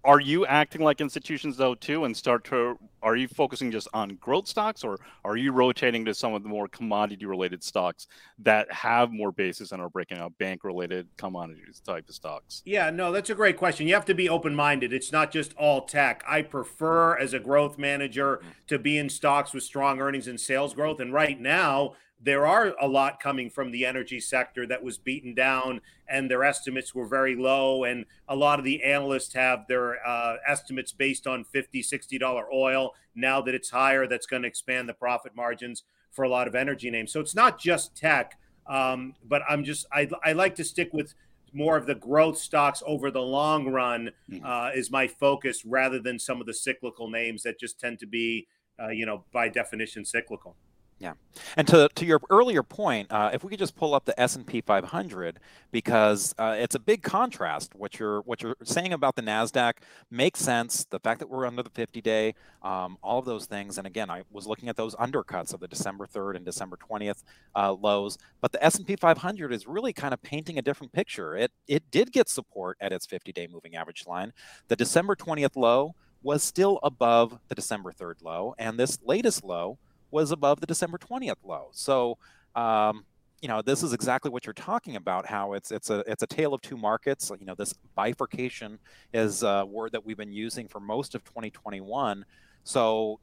are 0.05 0.21
you 0.21 0.47
acting 0.47 0.83
like 0.83 1.01
institutions 1.01 1.57
though 1.57 1.75
too, 1.75 2.05
and 2.05 2.17
start 2.17 2.45
to? 2.45 2.79
Are 3.03 3.15
you 3.15 3.29
focusing 3.29 3.71
just 3.71 3.87
on 3.95 4.17
growth 4.17 4.49
stocks, 4.49 4.83
or 4.83 4.99
are 5.25 5.37
you 5.37 5.53
rotating 5.53 6.05
to 6.07 6.15
some 6.15 6.35
of 6.35 6.43
the 6.43 6.49
more 6.49 6.67
commodity-related 6.69 7.63
stocks 7.63 8.09
that 8.41 8.71
have 8.73 9.13
more 9.13 9.31
basis 9.31 9.71
and 9.73 9.81
are 9.81 9.89
breaking 9.89 10.19
out 10.19 10.37
bank-related 10.39 11.07
commodities 11.17 11.81
type 11.85 12.09
of 12.09 12.15
stocks? 12.15 12.63
Yeah, 12.65 12.91
no, 12.91 13.13
that's 13.13 13.31
a 13.31 13.35
great 13.35 13.57
question. 13.57 13.87
You 13.87 13.95
have 13.95 14.05
to 14.07 14.15
be 14.15 14.29
open-minded. 14.29 14.93
It's 14.93 15.13
not 15.13 15.31
just 15.31 15.55
all 15.57 15.83
tech. 15.83 16.25
I 16.27 16.43
prefer, 16.43 17.17
as 17.17 17.35
a 17.35 17.39
growth 17.39 17.79
manager, 17.79 18.39
mm. 18.39 18.67
to 18.67 18.79
be 18.79 18.99
in 18.99 19.09
stocks 19.09 19.53
with 19.53 19.63
strong 19.63 20.01
earnings 20.01 20.27
and 20.27 20.41
sales 20.41 20.75
growth. 20.75 20.99
And 20.99 21.13
right 21.13 21.41
now, 21.41 21.95
there 22.21 22.47
are 22.47 22.75
a 22.81 22.89
lot 22.89 23.21
coming 23.21 23.49
from 23.49 23.71
the 23.71 23.87
energy 23.87 24.21
sector 24.21 24.67
that 24.67 24.83
was 24.83 24.99
beaten 24.99 25.35
down 25.35 25.81
and 26.09 26.31
their 26.31 26.43
estimates 26.43 26.95
were 26.95 27.07
very 27.07 27.37
low 27.37 27.85
and 27.85 28.05
a 28.29 28.35
lot 28.35 28.59
of 28.59 28.65
the 28.65 28.83
analysts 28.83 29.35
have 29.35 29.67
their 29.69 30.05
uh, 30.07 30.37
estimates 30.47 30.93
based 30.93 31.27
on 31.27 31.45
50 31.45 31.83
60 31.83 32.19
dollar 32.19 32.47
oil 32.53 32.95
now 33.15 33.41
that 33.41 33.55
it's 33.55 33.71
higher 33.71 34.07
that's 34.07 34.27
going 34.27 34.43
to 34.43 34.49
expand 34.49 34.89
the 34.89 34.95
profit 34.95 35.35
margins 35.37 35.85
for 36.11 36.25
a 36.25 36.29
lot 36.29 36.49
of 36.49 36.55
energy 36.55 36.91
names 36.91 37.13
so 37.13 37.21
it's 37.21 37.35
not 37.35 37.59
just 37.59 37.97
tech 37.97 38.39
um, 38.67 39.15
but 39.25 39.43
i'm 39.49 39.65
just 39.65 39.87
I, 39.93 40.09
I 40.25 40.33
like 40.33 40.57
to 40.57 40.65
stick 40.65 40.91
with 40.93 41.15
more 41.53 41.77
of 41.77 41.87
the 41.87 41.95
growth 41.95 42.37
stocks 42.37 42.83
over 42.87 43.11
the 43.11 43.23
long 43.23 43.69
run 43.69 44.11
mm-hmm. 44.31 44.45
uh, 44.45 44.71
is 44.75 44.91
my 44.91 45.07
focus 45.07 45.65
rather 45.65 45.99
than 45.99 46.19
some 46.19 46.41
of 46.41 46.47
the 46.47 46.53
cyclical 46.53 47.09
names 47.09 47.43
that 47.45 47.59
just 47.59 47.81
tend 47.81 47.99
to 48.01 48.07
be 48.07 48.47
uh, 48.83 48.89
you 48.89 49.07
know 49.07 49.25
by 49.33 49.49
definition 49.49 50.05
cyclical 50.05 50.57
Yeah, 51.01 51.13
and 51.57 51.69
to 51.69 51.89
to 51.95 52.05
your 52.05 52.21
earlier 52.29 52.65
point, 52.65 53.13
uh, 53.13 53.31
if 53.33 53.45
we 53.45 53.51
could 53.51 53.59
just 53.61 53.77
pull 53.77 53.95
up 53.95 54.05
the 54.05 54.19
S 54.21 54.35
and 54.35 54.45
P 54.45 54.61
500, 54.61 55.39
because 55.71 56.35
uh, 56.39 56.57
it's 56.59 56.75
a 56.75 56.81
big 56.81 57.03
contrast. 57.05 57.73
What 57.77 58.01
you're 58.01 58.23
what 58.23 58.43
you're 58.43 58.57
saying 58.65 58.93
about 58.93 59.15
the 59.15 59.23
Nasdaq 59.23 59.75
makes 60.11 60.41
sense. 60.41 60.87
The 60.91 60.99
fact 60.99 61.21
that 61.21 61.29
we're 61.31 61.47
under 61.47 61.63
the 61.63 61.71
50 61.71 62.01
day, 62.01 62.35
um, 62.63 62.99
all 63.01 63.21
of 63.21 63.27
those 63.27 63.47
things. 63.47 63.79
And 63.79 63.87
again, 63.87 64.11
I 64.11 64.23
was 64.33 64.49
looking 64.49 64.69
at 64.69 64.77
those 64.77 64.97
undercuts 64.97 65.55
of 65.55 65.61
the 65.61 65.69
December 65.69 66.05
3rd 66.05 66.35
and 66.35 66.45
December 66.45 66.77
20th 66.77 67.23
uh, 67.55 67.73
lows, 67.75 68.19
but 68.41 68.51
the 68.51 68.65
S 68.65 68.75
and 68.75 68.85
P 68.85 68.97
500 68.97 69.53
is 69.53 69.69
really 69.69 69.93
kind 69.93 70.13
of 70.13 70.21
painting 70.23 70.59
a 70.59 70.63
different 70.63 70.93
picture. 70.93 71.37
It 71.37 71.53
it 71.69 71.89
did 71.93 72.11
get 72.11 72.29
support 72.29 72.77
at 72.81 72.93
its 72.93 73.07
50 73.07 73.33
day 73.33 73.47
moving 73.47 73.77
average 73.77 74.05
line. 74.09 74.33
The 74.67 74.75
December 74.75 75.15
20th 75.15 75.55
low 75.55 75.95
was 76.23 76.43
still 76.43 76.81
above 76.83 77.39
the 77.49 77.55
December 77.55 77.93
3rd 77.93 78.23
low, 78.25 78.55
and 78.59 78.79
this 78.79 78.99
latest 79.05 79.45
low 79.45 79.79
was 80.11 80.31
above 80.31 80.61
the 80.61 80.67
December 80.67 80.99
20th 80.99 81.37
low. 81.45 81.69
So, 81.73 82.19
um, 82.55 83.05
you 83.41 83.49
know, 83.49 83.63
this 83.63 83.83
is 83.83 83.93
exactly 83.93 84.31
what 84.31 84.47
you're 84.47 84.53
talking 84.53 84.97
about. 84.97 85.27
How 85.27 85.53
it's 85.53 85.71
it's 85.71 85.91
a 85.91 86.03
it's 86.07 86.23
a 86.23 86.27
tale 86.27 86.55
of 86.55 86.61
two 86.61 86.77
markets. 86.77 87.31
You 87.39 87.47
know, 87.47 87.55
this 87.55 87.73
bifurcation 87.95 88.79
is 89.13 89.43
a 89.43 89.65
word 89.65 89.93
that 89.93 90.05
we've 90.05 90.17
been 90.17 90.33
using 90.33 90.67
for 90.67 90.81
most 90.81 91.15
of 91.15 91.23
2021. 91.25 92.25
So, 92.65 93.21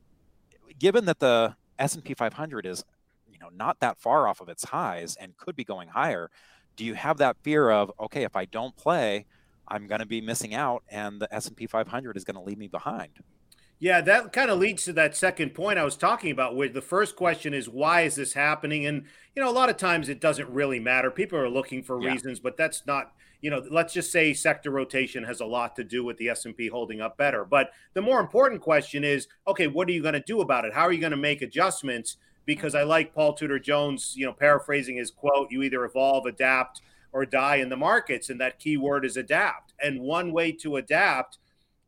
given 0.79 1.05
that 1.05 1.19
the 1.19 1.55
S&P 1.77 2.13
500 2.13 2.65
is, 2.65 2.85
you 3.29 3.37
know, 3.39 3.49
not 3.53 3.81
that 3.81 3.97
far 3.99 4.27
off 4.27 4.39
of 4.39 4.47
its 4.47 4.63
highs 4.65 5.17
and 5.17 5.35
could 5.35 5.55
be 5.55 5.65
going 5.65 5.89
higher, 5.89 6.31
do 6.77 6.85
you 6.85 6.93
have 6.93 7.17
that 7.17 7.35
fear 7.43 7.69
of 7.69 7.91
okay, 7.99 8.23
if 8.23 8.37
I 8.37 8.45
don't 8.45 8.75
play, 8.77 9.25
I'm 9.67 9.85
going 9.87 9.99
to 9.99 10.05
be 10.05 10.21
missing 10.21 10.53
out, 10.53 10.83
and 10.89 11.21
the 11.21 11.33
S&P 11.33 11.67
500 11.67 12.15
is 12.15 12.23
going 12.23 12.35
to 12.35 12.41
leave 12.41 12.57
me 12.57 12.67
behind? 12.67 13.19
Yeah, 13.77 13.99
that 14.01 14.31
kind 14.31 14.49
of 14.49 14.57
leads 14.57 14.85
to 14.85 14.93
that 14.93 15.17
second 15.17 15.53
point 15.53 15.77
I 15.77 15.83
was 15.83 15.97
talking 15.97 16.31
about, 16.31 16.55
where 16.55 16.69
the 16.69 16.81
first 16.81 17.17
question 17.17 17.53
is, 17.53 17.67
why 17.67 18.01
is 18.01 18.15
this 18.15 18.31
happening? 18.33 18.85
And, 18.85 19.03
you 19.35 19.43
know, 19.43 19.49
a 19.49 19.51
lot 19.51 19.69
of 19.69 19.75
times 19.75 20.07
it 20.07 20.21
doesn't 20.21 20.49
really 20.49 20.79
matter. 20.79 21.11
People 21.11 21.37
are 21.39 21.49
looking 21.49 21.83
for 21.83 22.01
yeah. 22.01 22.11
reasons, 22.11 22.39
but 22.39 22.55
that's 22.55 22.85
not, 22.87 23.11
you 23.41 23.49
know, 23.49 23.61
let's 23.69 23.93
just 23.93 24.13
say 24.13 24.33
sector 24.33 24.71
rotation 24.71 25.25
has 25.25 25.41
a 25.41 25.45
lot 25.45 25.75
to 25.75 25.83
do 25.83 26.05
with 26.05 26.15
the 26.17 26.29
S&P 26.29 26.69
holding 26.69 27.01
up 27.01 27.17
better. 27.17 27.43
But 27.43 27.71
the 27.93 28.01
more 28.01 28.21
important 28.21 28.61
question 28.61 29.03
is, 29.03 29.27
okay, 29.45 29.67
what 29.67 29.89
are 29.89 29.91
you 29.91 30.01
going 30.01 30.13
to 30.13 30.21
do 30.21 30.39
about 30.39 30.63
it? 30.63 30.73
How 30.73 30.83
are 30.83 30.93
you 30.93 31.01
going 31.01 31.11
to 31.11 31.17
make 31.17 31.41
adjustments? 31.41 32.15
Because 32.45 32.75
I 32.75 32.83
like 32.83 33.13
Paul 33.13 33.33
Tudor 33.33 33.59
Jones, 33.59 34.13
you 34.15 34.25
know, 34.25 34.33
paraphrasing 34.33 34.95
his 34.95 35.11
quote, 35.11 35.51
you 35.51 35.63
either 35.63 35.83
evolve, 35.83 36.27
adapt, 36.27 36.81
or 37.11 37.25
die 37.25 37.57
in 37.57 37.67
the 37.67 37.75
markets. 37.75 38.29
And 38.29 38.39
that 38.39 38.57
key 38.57 38.77
word 38.77 39.03
is 39.03 39.17
adapt. 39.17 39.73
And 39.83 39.99
one 39.99 40.31
way 40.31 40.53
to 40.53 40.77
adapt– 40.77 41.39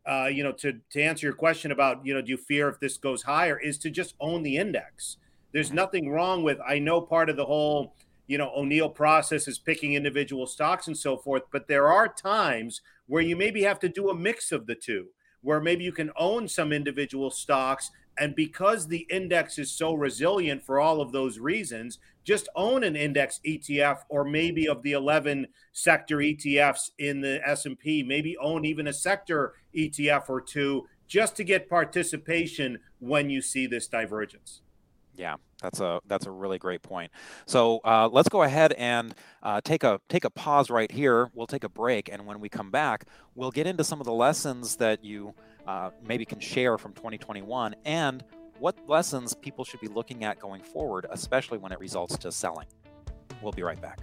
uh, 0.07 0.27
you 0.27 0.43
know, 0.43 0.53
to 0.53 0.79
to 0.91 1.01
answer 1.01 1.27
your 1.27 1.35
question 1.35 1.71
about, 1.71 2.05
you 2.05 2.13
know, 2.13 2.21
do 2.21 2.31
you 2.31 2.37
fear 2.37 2.69
if 2.69 2.79
this 2.79 2.97
goes 2.97 3.23
higher, 3.23 3.59
is 3.59 3.77
to 3.79 3.89
just 3.89 4.15
own 4.19 4.41
the 4.43 4.57
index. 4.57 5.17
There's 5.51 5.73
nothing 5.73 6.09
wrong 6.09 6.43
with. 6.43 6.59
I 6.67 6.79
know 6.79 7.01
part 7.01 7.29
of 7.29 7.35
the 7.35 7.45
whole, 7.45 7.93
you 8.27 8.37
know, 8.37 8.51
O'Neill 8.55 8.89
process 8.89 9.47
is 9.47 9.59
picking 9.59 9.93
individual 9.93 10.47
stocks 10.47 10.87
and 10.87 10.97
so 10.97 11.17
forth, 11.17 11.43
but 11.51 11.67
there 11.67 11.87
are 11.87 12.07
times 12.07 12.81
where 13.07 13.21
you 13.21 13.35
maybe 13.35 13.63
have 13.63 13.79
to 13.79 13.89
do 13.89 14.09
a 14.09 14.15
mix 14.15 14.51
of 14.51 14.65
the 14.65 14.75
two, 14.75 15.07
where 15.41 15.59
maybe 15.59 15.83
you 15.83 15.91
can 15.91 16.11
own 16.17 16.47
some 16.47 16.71
individual 16.71 17.29
stocks 17.29 17.91
and 18.17 18.35
because 18.35 18.87
the 18.87 19.05
index 19.09 19.57
is 19.57 19.71
so 19.71 19.93
resilient 19.93 20.63
for 20.63 20.79
all 20.79 21.01
of 21.01 21.11
those 21.11 21.39
reasons, 21.39 21.99
just 22.23 22.49
own 22.55 22.83
an 22.83 22.95
index 22.95 23.39
ETF 23.45 23.99
or 24.09 24.23
maybe 24.25 24.67
of 24.67 24.81
the 24.83 24.91
11 24.91 25.47
sector 25.71 26.17
ETFs 26.17 26.91
in 26.97 27.21
the 27.21 27.39
S&P, 27.47 28.03
maybe 28.03 28.37
own 28.37 28.65
even 28.65 28.87
a 28.87 28.93
sector 28.93 29.53
ETF 29.75 30.29
or 30.29 30.41
two 30.41 30.87
just 31.07 31.35
to 31.37 31.43
get 31.43 31.69
participation 31.69 32.79
when 32.99 33.29
you 33.29 33.41
see 33.41 33.65
this 33.65 33.87
divergence. 33.87 34.61
Yeah, 35.15 35.35
that's 35.61 35.79
a 35.79 35.99
that's 36.05 36.27
a 36.27 36.31
really 36.31 36.59
great 36.59 36.83
point. 36.83 37.11
So 37.47 37.79
uh, 37.83 38.07
let's 38.11 38.29
go 38.29 38.43
ahead 38.43 38.73
and 38.73 39.15
uh, 39.41 39.61
take 39.63 39.83
a 39.83 39.99
take 40.09 40.25
a 40.25 40.29
pause 40.29 40.69
right 40.69 40.91
here. 40.91 41.31
We'll 41.33 41.47
take 41.47 41.63
a 41.63 41.69
break, 41.69 42.09
and 42.11 42.27
when 42.27 42.39
we 42.39 42.49
come 42.49 42.69
back, 42.69 43.05
we'll 43.33 43.51
get 43.51 43.65
into 43.65 43.83
some 43.83 43.99
of 43.99 44.05
the 44.05 44.13
lessons 44.13 44.75
that 44.75 45.03
you 45.03 45.33
uh, 45.67 45.91
maybe 46.05 46.25
can 46.25 46.39
share 46.39 46.77
from 46.77 46.93
2021 46.93 47.75
and 47.85 48.23
what 48.59 48.77
lessons 48.87 49.33
people 49.33 49.63
should 49.63 49.79
be 49.79 49.87
looking 49.87 50.23
at 50.23 50.39
going 50.39 50.61
forward, 50.61 51.05
especially 51.11 51.57
when 51.57 51.71
it 51.71 51.79
results 51.79 52.17
to 52.17 52.31
selling. 52.31 52.67
We'll 53.41 53.51
be 53.51 53.63
right 53.63 53.81
back. 53.81 53.99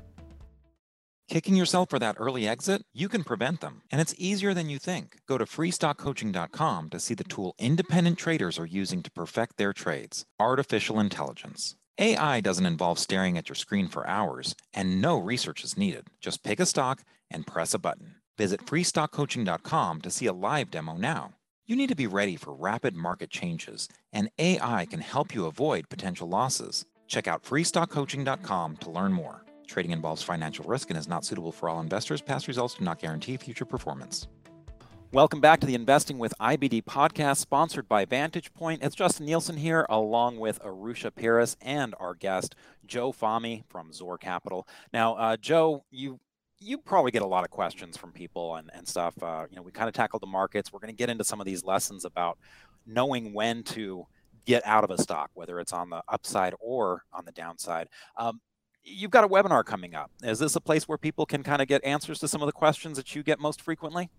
Kicking 1.27 1.57
yourself 1.57 1.89
for 1.89 1.99
that 1.99 2.17
early 2.19 2.47
exit? 2.47 2.83
You 2.93 3.09
can 3.09 3.25
prevent 3.25 3.63
them, 3.63 3.83
and 3.91 3.99
it's 3.99 4.15
easier 4.19 4.53
than 4.53 4.69
you 4.69 4.79
think. 4.79 5.17
Go 5.27 5.39
to 5.39 5.47
freestockcoaching.com 5.47 6.91
to 6.91 7.01
see 7.01 7.15
the 7.15 7.25
tool 7.25 7.55
independent 7.59 8.19
traders 8.19 8.59
are 8.59 8.67
using 8.67 9.03
to 9.03 9.11
perfect 9.11 9.57
their 9.57 9.73
trades 9.73 10.27
artificial 10.39 11.01
intelligence. 11.01 11.77
AI 11.99 12.41
doesn't 12.41 12.67
involve 12.67 12.99
staring 12.99 13.39
at 13.39 13.49
your 13.49 13.57
screen 13.57 13.89
for 13.89 14.07
hours, 14.07 14.55
and 14.75 15.01
no 15.01 15.17
research 15.17 15.65
is 15.65 15.79
needed. 15.79 16.09
Just 16.21 16.43
pick 16.43 16.61
a 16.61 16.67
stock 16.67 17.03
and 17.31 17.47
press 17.47 17.73
a 17.73 17.79
button. 17.79 18.17
Visit 18.37 18.67
freestockcoaching.com 18.67 20.01
to 20.03 20.11
see 20.11 20.27
a 20.27 20.33
live 20.33 20.71
demo 20.71 20.97
now. 20.97 21.31
You 21.67 21.77
need 21.77 21.89
to 21.89 21.97
be 21.97 22.07
ready 22.07 22.37
for 22.37 22.53
rapid 22.53 22.95
market 22.95 23.31
changes, 23.31 23.89
and 24.13 24.29
AI 24.39 24.85
can 24.85 25.01
help 25.01 25.35
you 25.35 25.47
avoid 25.47 25.89
potential 25.89 26.29
losses. 26.29 26.85
Check 27.07 27.27
out 27.27 27.43
freestockcoaching.com 27.43 28.77
to 28.77 28.91
learn 28.91 29.15
more. 29.15 29.47
Trading 29.67 29.93
involves 29.93 30.23
financial 30.23 30.67
risk 30.67 30.91
and 30.91 30.99
is 30.99 31.09
not 31.09 31.25
suitable 31.25 31.53
for 31.53 31.71
all 31.71 31.81
investors. 31.81 32.21
Past 32.21 32.49
results 32.49 32.75
do 32.75 32.85
not 32.85 32.99
guarantee 32.99 33.39
future 33.39 33.65
performance. 33.65 34.29
Welcome 35.11 35.41
back 35.41 35.61
to 35.61 35.67
the 35.67 35.75
Investing 35.75 36.19
with 36.19 36.35
IBD 36.39 36.85
podcast, 36.85 37.39
sponsored 37.39 37.89
by 37.89 38.05
Vantage 38.05 38.53
Point. 38.53 38.83
It's 38.83 38.95
Justin 38.95 39.25
Nielsen 39.25 39.57
here, 39.57 39.87
along 39.89 40.41
with 40.41 40.61
Arusha 40.61 41.13
Peiris 41.13 41.57
and 41.63 41.95
our 41.99 42.15
guest, 42.15 42.55
Joe 42.85 43.11
Fahmy 43.11 43.65
from 43.71 43.91
Zor 43.91 44.19
Capital. 44.19 44.69
Now, 44.93 45.15
uh, 45.15 45.39
Joe, 45.39 45.85
you 45.91 46.21
you 46.65 46.79
probably 46.79 47.11
get 47.11 47.23
a 47.23 47.27
lot 47.27 47.45
of 47.45 47.51
questions 47.51 47.97
from 47.97 48.11
people 48.11 48.57
and, 48.57 48.71
and 48.75 48.89
stuff. 48.89 49.15
Uh, 49.23 49.45
you 49.51 49.57
know, 49.57 49.63
we 49.63 49.71
kind 49.71 49.89
of 49.89 49.95
tackled 49.95 50.23
the 50.23 50.27
markets. 50.27 50.73
We're 50.73 50.81
going 50.81 50.93
to 50.93 50.97
get 50.97 51.11
into 51.11 51.25
some 51.25 51.41
of 51.41 51.47
these 51.47 51.65
lessons 51.65 52.05
about 52.05 52.39
knowing 52.87 53.35
when 53.35 53.63
to 53.65 54.07
get 54.47 54.65
out 54.67 54.85
of 54.85 54.91
a 54.91 55.01
stock, 55.01 55.31
whether 55.35 55.61
it's 55.61 55.73
on 55.73 55.91
the 55.91 56.03
upside 56.09 56.55
or 56.61 57.05
on 57.13 57.25
the 57.25 57.33
downside. 57.33 57.89
Um, 58.17 58.41
you've 58.83 59.11
got 59.11 59.25
a 59.25 59.29
webinar 59.29 59.65
coming 59.65 59.95
up. 59.95 60.11
Is 60.23 60.39
this 60.39 60.57
a 60.57 60.61
place 60.61 60.89
where 60.89 60.99
people 60.99 61.27
can 61.27 61.43
kind 61.43 61.61
of 61.61 61.69
get 61.69 61.85
answers 61.85 62.19
to 62.21 62.29
some 62.29 62.43
of 62.43 62.47
the 62.47 62.53
questions 62.53 62.97
that 62.97 63.15
you 63.15 63.23
get 63.23 63.39
most 63.39 63.61
frequently? 63.61 64.11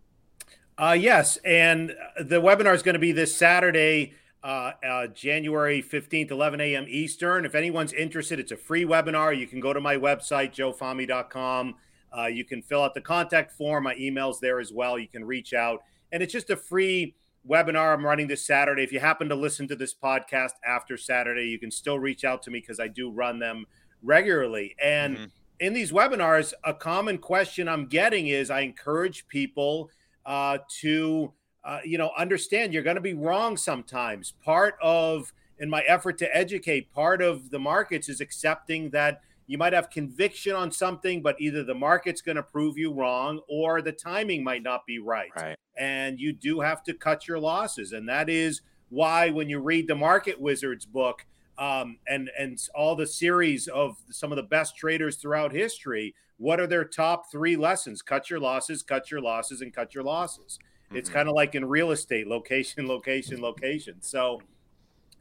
Uh, 0.78 0.96
yes, 0.98 1.38
and 1.46 1.96
the 2.20 2.42
webinar 2.42 2.76
is 2.76 2.84
going 2.84 2.94
to 2.94 3.00
be 3.00 3.12
this 3.12 3.36
Saturday. 3.36 4.14
Uh, 4.44 4.74
uh, 4.88 5.08
January 5.08 5.82
15th, 5.82 6.30
11 6.30 6.62
a.m. 6.62 6.86
Eastern. 6.88 7.46
If 7.46 7.56
anyone's 7.56 7.94
interested, 7.94 8.40
it's 8.40 8.52
a 8.52 8.58
free 8.58 8.86
webinar. 8.86 9.36
You 9.36 9.48
can 9.48 9.60
go 9.60 9.74
to 9.74 9.82
my 9.82 9.96
website, 9.96 10.54
joefahmy.com 10.54 11.74
uh, 12.18 12.28
you 12.28 12.46
can 12.46 12.62
fill 12.62 12.84
out 12.84 12.94
the 12.94 13.02
contact 13.02 13.52
form. 13.52 13.84
My 13.84 13.96
email's 13.98 14.40
there 14.40 14.60
as 14.60 14.72
well. 14.72 14.98
You 14.98 15.08
can 15.08 15.26
reach 15.26 15.54
out. 15.54 15.84
And 16.12 16.24
it's 16.24 16.34
just 16.34 16.50
a 16.50 16.56
free 16.56 17.16
webinar 17.48 17.94
I'm 17.94 18.06
running 18.06 18.28
this 18.28 18.46
Saturday. 18.46 18.84
If 18.84 18.92
you 18.92 19.00
happen 19.00 19.30
to 19.30 19.36
listen 19.36 19.68
to 19.68 19.76
this 19.76 19.94
podcast 19.94 20.54
after 20.66 20.98
Saturday, 20.98 21.48
you 21.48 21.60
can 21.60 21.72
still 21.72 22.00
reach 22.00 22.24
out 22.24 22.42
to 22.44 22.52
me 22.52 22.60
because 22.60 22.80
I 22.80 22.88
do 22.88 23.12
run 23.12 23.40
them 23.40 23.66
regularly. 24.02 24.76
And 24.82 25.18
mm-hmm. 25.18 25.26
in 25.60 25.74
these 25.74 25.92
webinars, 25.92 26.54
a 26.64 26.74
common 26.74 27.18
question 27.18 27.68
I'm 27.68 27.88
getting 27.88 28.28
is 28.28 28.50
I 28.50 28.62
encourage 28.62 29.28
people 29.28 29.90
uh, 30.26 30.60
to, 30.82 31.34
uh, 31.64 31.80
you 31.84 31.98
know, 31.98 32.12
understand 32.18 32.74
you're 32.74 32.84
going 32.84 32.96
to 32.96 33.02
be 33.02 33.14
wrong 33.14 33.58
sometimes. 33.58 34.34
Part 34.44 34.76
of, 34.82 35.34
in 35.60 35.70
my 35.70 35.82
effort 35.82 36.18
to 36.20 36.36
educate, 36.36 36.92
part 36.92 37.22
of 37.22 37.50
the 37.50 37.60
markets 37.60 38.10
is 38.10 38.22
accepting 38.22 38.92
that– 38.92 39.22
you 39.48 39.58
might 39.58 39.74
have 39.74 39.90
conviction 39.90 40.56
on 40.56 40.72
something, 40.72 41.22
but 41.22 41.40
either 41.40 41.64
the 41.64 41.76
market's 41.76 42.22
going 42.22 42.36
to 42.36 42.44
prove 42.44 42.78
you 42.78 42.92
wrong 42.92 43.40
or 43.48 43.82
the 43.82 43.92
timing 43.92 44.44
might 44.44 44.64
not 44.64 44.86
be 44.86 45.00
right. 45.00 45.30
right. 45.36 45.56
And 45.78 46.20
you 46.20 46.34
do 46.34 46.60
have 46.62 46.84
to 46.84 46.94
cut 46.94 47.28
your 47.28 47.40
losses. 47.40 47.92
And 47.92 48.10
that 48.10 48.30
is 48.30 48.62
why 48.90 49.30
when 49.30 49.50
you 49.50 49.60
read 49.60 49.88
the 49.88 49.96
Market 49.96 50.40
Wizards 50.40 50.86
book 50.86 51.26
um, 51.58 51.98
and, 52.08 52.30
and 52.38 52.60
all 52.74 52.96
the 52.96 53.06
series 53.06 53.68
of 53.68 53.98
some 54.10 54.32
of 54.32 54.36
the 54.36 54.44
best 54.44 54.78
traders 54.78 55.18
throughout 55.18 55.52
history, 55.52 56.16
what 56.38 56.60
are 56.60 56.68
their 56.68 56.84
top 56.84 57.32
three 57.32 57.56
lessons? 57.56 58.02
Cut 58.02 58.30
your 58.30 58.40
losses, 58.40 58.82
cut 58.82 59.12
your 59.12 59.22
losses, 59.22 59.62
and 59.62 59.74
cut 59.74 59.94
your 59.94 60.04
losses. 60.04 60.58
Mm-hmm. 60.88 60.98
It's 60.98 61.10
kind 61.10 61.30
of 61.30 61.36
like 61.36 61.54
in 61.54 61.66
real 61.66 61.92
estate 61.92 62.28
location, 62.28 62.88
location, 62.88 63.42
location. 63.42 63.98
So 64.02 64.42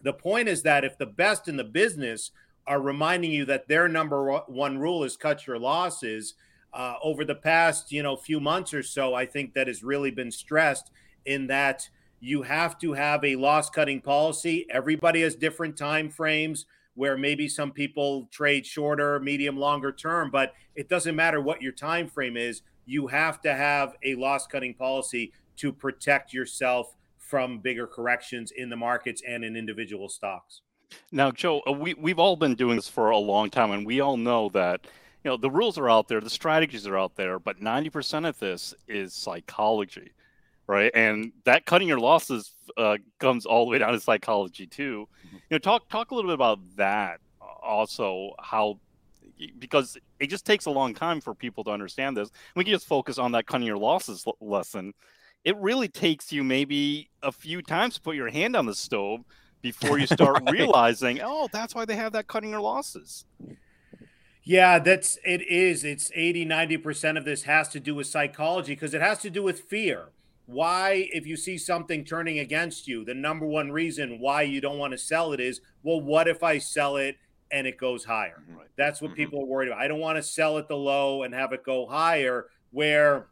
the 0.03 0.15
point 0.15 0.49
is 0.49 0.63
that 0.63 0.85
if 0.85 0.97
the 0.97 1.07
best 1.07 1.47
in 1.47 1.59
the 1.59 1.65
business– 1.65 2.31
are 2.67 2.81
reminding 2.81 3.31
you 3.31 3.45
that 3.47 3.69
their 3.69 3.89
number 3.89 4.39
one 4.47 4.79
rule 4.79 5.05
is 5.05 5.17
cut 5.17 5.47
your 5.47 5.59
losses. 5.59 6.35
Uh, 6.73 6.97
over 7.05 7.25
the 7.25 7.35
past, 7.35 7.93
you 7.93 8.03
know, 8.03 8.17
few 8.17 8.41
months 8.41 8.75
or 8.75 8.83
so, 8.83 9.15
I 9.15 9.27
think 9.27 9.55
that 9.55 9.69
has 9.69 9.85
really 9.85 10.11
been 10.11 10.33
stressed 10.33 10.91
in 11.25 11.47
that 11.47 11.89
you 12.21 12.43
have 12.43 12.79
to 12.79 12.95
have 12.95 13.23
a 13.25 13.37
loss 13.37 13.71
cutting 13.71 14.01
policy. 14.01 14.67
Everybody 14.71 15.21
has 15.23 15.35
different 15.35 15.77
time 15.77 16.11
frames 16.11 16.67
where 16.95 17.17
maybe 17.17 17.49
some 17.49 17.71
people 17.71 18.29
trade 18.31 18.65
shorter, 18.67 19.21
medium, 19.21 19.57
longer 19.57 19.93
term, 19.93 20.31
but 20.31 20.55
it 20.75 20.89
doesn't 20.89 21.15
matter 21.15 21.41
what 21.41 21.63
your 21.63 21.73
time 21.73 22.09
frame 22.09 22.37
is. 22.37 22.63
You 22.87 23.09
have 23.09 23.41
to 23.43 23.55
have 23.55 23.95
a 24.03 24.15
loss 24.15 24.47
cutting 24.47 24.75
policy 24.75 25.33
to 25.57 25.73
protect 25.73 26.33
yourself 26.33 26.95
from 27.19 27.59
bigger 27.59 27.87
corrections 27.87 28.53
in 28.53 28.69
the 28.69 28.77
markets 28.77 29.23
and 29.27 29.45
in 29.45 29.57
individual 29.57 30.09
stocks. 30.09 30.63
Now, 31.13 31.31
Joe, 31.31 31.63
uh, 31.67 31.73
we 31.73 31.95
we've 31.95 32.19
all 32.19 32.37
been 32.37 32.55
doing 32.55 32.77
this 32.77 32.89
for 32.89 33.11
a 33.11 33.19
long 33.19 33.51
time, 33.51 33.71
and 33.71 33.87
we 33.87 34.01
all 34.01 34.17
know 34.17 34.49
that 34.51 34.87
you 35.23 35.31
know 35.31 35.37
the 35.37 35.51
rules 35.51 35.79
are 35.79 35.89
out 35.89 36.09
there, 36.09 36.21
the 36.21 36.31
strategies 36.31 36.87
are 36.87 36.99
out 36.99 37.17
there, 37.17 37.39
but 37.39 37.61
ninety 37.61 37.91
percent 37.91 38.27
of 38.27 38.39
this 38.39 38.75
is 38.89 39.13
psychology, 39.15 40.13
right? 40.67 40.91
And 40.95 41.33
that 41.45 41.67
cutting 41.67 41.89
your 41.89 42.01
losses 42.01 42.53
uh, 42.77 42.99
comes 43.19 43.47
all 43.47 43.65
the 43.65 43.71
way 43.71 43.79
down 43.79 43.93
to 43.93 44.01
psychology 44.01 44.67
too. 44.67 45.09
Mm-hmm. 45.27 45.37
You 45.37 45.55
know, 45.55 45.59
talk 45.59 45.89
talk 45.89 46.11
a 46.11 46.15
little 46.15 46.31
bit 46.31 46.35
about 46.35 46.61
that 46.77 47.21
uh, 47.41 47.45
also, 47.67 48.35
how 48.41 48.79
because 49.59 49.99
it 50.21 50.29
just 50.29 50.47
takes 50.47 50.67
a 50.67 50.71
long 50.71 50.95
time 50.95 51.21
for 51.21 51.35
people 51.35 51.65
to 51.65 51.71
understand 51.71 52.17
this. 52.17 52.31
We 52.55 52.65
can 52.65 52.73
just 52.73 52.87
focus 52.87 53.19
on 53.19 53.33
that 53.33 53.47
cutting 53.47 53.67
your 53.67 53.79
losses 53.79 54.25
lesson. 54.41 54.95
It 55.45 55.57
really 55.59 55.89
takes 55.89 56.33
you 56.33 56.43
maybe 56.43 57.11
a 57.23 57.31
few 57.31 57.61
times 57.61 57.97
to 57.97 58.01
put 58.01 58.17
your 58.17 58.31
hand 58.31 58.57
on 58.57 58.67
the 58.67 58.75
stove 58.75 59.25
before 59.65 59.99
you 59.99 60.07
start 60.19 60.43
right. 60.43 60.53
realizing, 60.53 61.21
oh, 61.23 61.49
that's 61.51 61.75
why 61.75 61.87
they 61.87 61.97
have 61.97 62.13
that 62.13 62.29
cutting 62.29 62.51
your 62.51 62.61
losses. 62.61 63.25
Yeah, 64.45 64.79
that's 64.79 65.19
it 65.25 65.41
is. 65.49 65.85
It's 65.85 66.13
80, 66.15 66.45
90% 66.45 67.17
of 67.17 67.25
this 67.25 67.45
has 67.45 67.71
to 67.71 67.81
do 67.81 67.95
with 67.95 68.07
psychology 68.07 68.75
because 68.75 68.93
it 68.93 69.01
has 69.01 69.19
to 69.21 69.31
do 69.31 69.43
with 69.43 69.61
fear. 69.61 70.11
Why, 70.47 71.09
if 71.13 71.27
you 71.27 71.39
see 71.39 71.57
something 71.57 72.05
turning 72.05 72.39
against 72.39 72.87
you, 72.87 73.07
the 73.07 73.15
number 73.15 73.47
one 73.47 73.73
reason 73.73 74.21
why 74.21 74.43
you 74.43 74.61
don't 74.61 74.77
want 74.77 74.93
to 74.93 74.99
sell 74.99 75.33
it 75.33 75.41
is, 75.41 75.63
well, 75.83 75.99
what 75.99 76.29
if 76.29 76.43
I 76.43 76.59
sell 76.59 76.99
it 76.99 77.17
and 77.51 77.67
it 77.67 77.79
goes 77.79 78.05
higher? 78.05 78.43
Right. 78.55 78.67
That's 78.77 79.01
what 79.01 79.13
mm-hmm. 79.13 79.17
people 79.17 79.41
are 79.41 79.47
worried 79.47 79.69
about. 79.69 79.81
I 79.81 79.89
don't 79.89 80.01
want 80.01 80.19
to 80.19 80.23
sell 80.23 80.59
at 80.59 80.69
the 80.69 80.77
low 80.77 81.23
and 81.23 81.33
have 81.33 81.55
it 81.55 81.65
go 81.65 81.87
higher, 81.87 82.49
where 82.71 83.29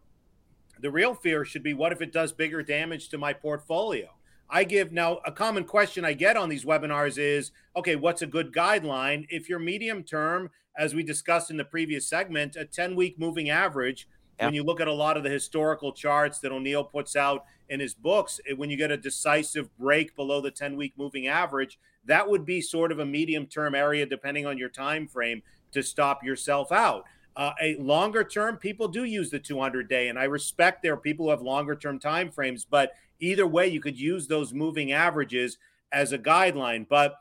the 0.80 0.90
real 0.90 1.12
fear 1.12 1.44
should 1.44 1.62
be, 1.62 1.74
what 1.74 1.92
if 1.92 2.00
it 2.00 2.10
does 2.10 2.32
bigger 2.32 2.62
damage 2.62 3.10
to 3.10 3.18
my 3.18 3.34
portfolio? 3.34 4.08
I 4.52 4.64
give 4.64 4.92
now 4.92 5.18
a 5.24 5.32
common 5.32 5.64
question 5.64 6.04
I 6.04 6.12
get 6.12 6.36
on 6.36 6.50
these 6.50 6.66
webinars 6.66 7.16
is 7.16 7.52
okay, 7.74 7.96
what's 7.96 8.20
a 8.20 8.26
good 8.26 8.52
guideline? 8.52 9.26
If 9.30 9.48
you're 9.48 9.58
medium 9.58 10.04
term, 10.04 10.50
as 10.76 10.94
we 10.94 11.02
discussed 11.02 11.50
in 11.50 11.56
the 11.56 11.64
previous 11.64 12.06
segment, 12.06 12.56
a 12.56 12.66
10 12.66 12.94
week 12.94 13.18
moving 13.18 13.48
average, 13.48 14.06
yeah. 14.38 14.44
when 14.44 14.54
you 14.54 14.62
look 14.62 14.78
at 14.78 14.88
a 14.88 14.92
lot 14.92 15.16
of 15.16 15.22
the 15.22 15.30
historical 15.30 15.90
charts 15.90 16.38
that 16.40 16.52
O'Neill 16.52 16.84
puts 16.84 17.16
out 17.16 17.46
in 17.70 17.80
his 17.80 17.94
books, 17.94 18.40
eh, 18.46 18.52
when 18.54 18.68
you 18.68 18.76
get 18.76 18.90
a 18.90 18.96
decisive 18.98 19.74
break 19.78 20.14
below 20.16 20.42
the 20.42 20.50
10 20.50 20.76
week 20.76 20.92
moving 20.98 21.28
average, 21.28 21.78
that 22.04 22.28
would 22.28 22.44
be 22.44 22.60
sort 22.60 22.92
of 22.92 22.98
a 22.98 23.06
medium 23.06 23.46
term 23.46 23.74
area, 23.74 24.04
depending 24.04 24.44
on 24.44 24.58
your 24.58 24.68
time 24.68 25.08
frame, 25.08 25.42
to 25.72 25.82
stop 25.82 26.22
yourself 26.22 26.70
out. 26.70 27.04
Uh, 27.36 27.52
a 27.62 27.76
longer 27.76 28.24
term, 28.24 28.56
people 28.56 28.88
do 28.88 29.04
use 29.04 29.30
the 29.30 29.38
200 29.38 29.88
day, 29.88 30.08
and 30.08 30.18
I 30.18 30.24
respect 30.24 30.82
there 30.82 30.94
are 30.94 30.98
people 30.98 31.26
who 31.26 31.30
have 31.30 31.42
longer 31.42 31.74
term 31.74 31.98
time 31.98 32.30
frames, 32.30 32.66
but 32.68 32.92
either 33.20 33.46
way, 33.46 33.68
you 33.68 33.80
could 33.80 33.98
use 33.98 34.26
those 34.26 34.52
moving 34.52 34.92
averages 34.92 35.58
as 35.92 36.12
a 36.12 36.18
guideline. 36.18 36.86
But 36.88 37.16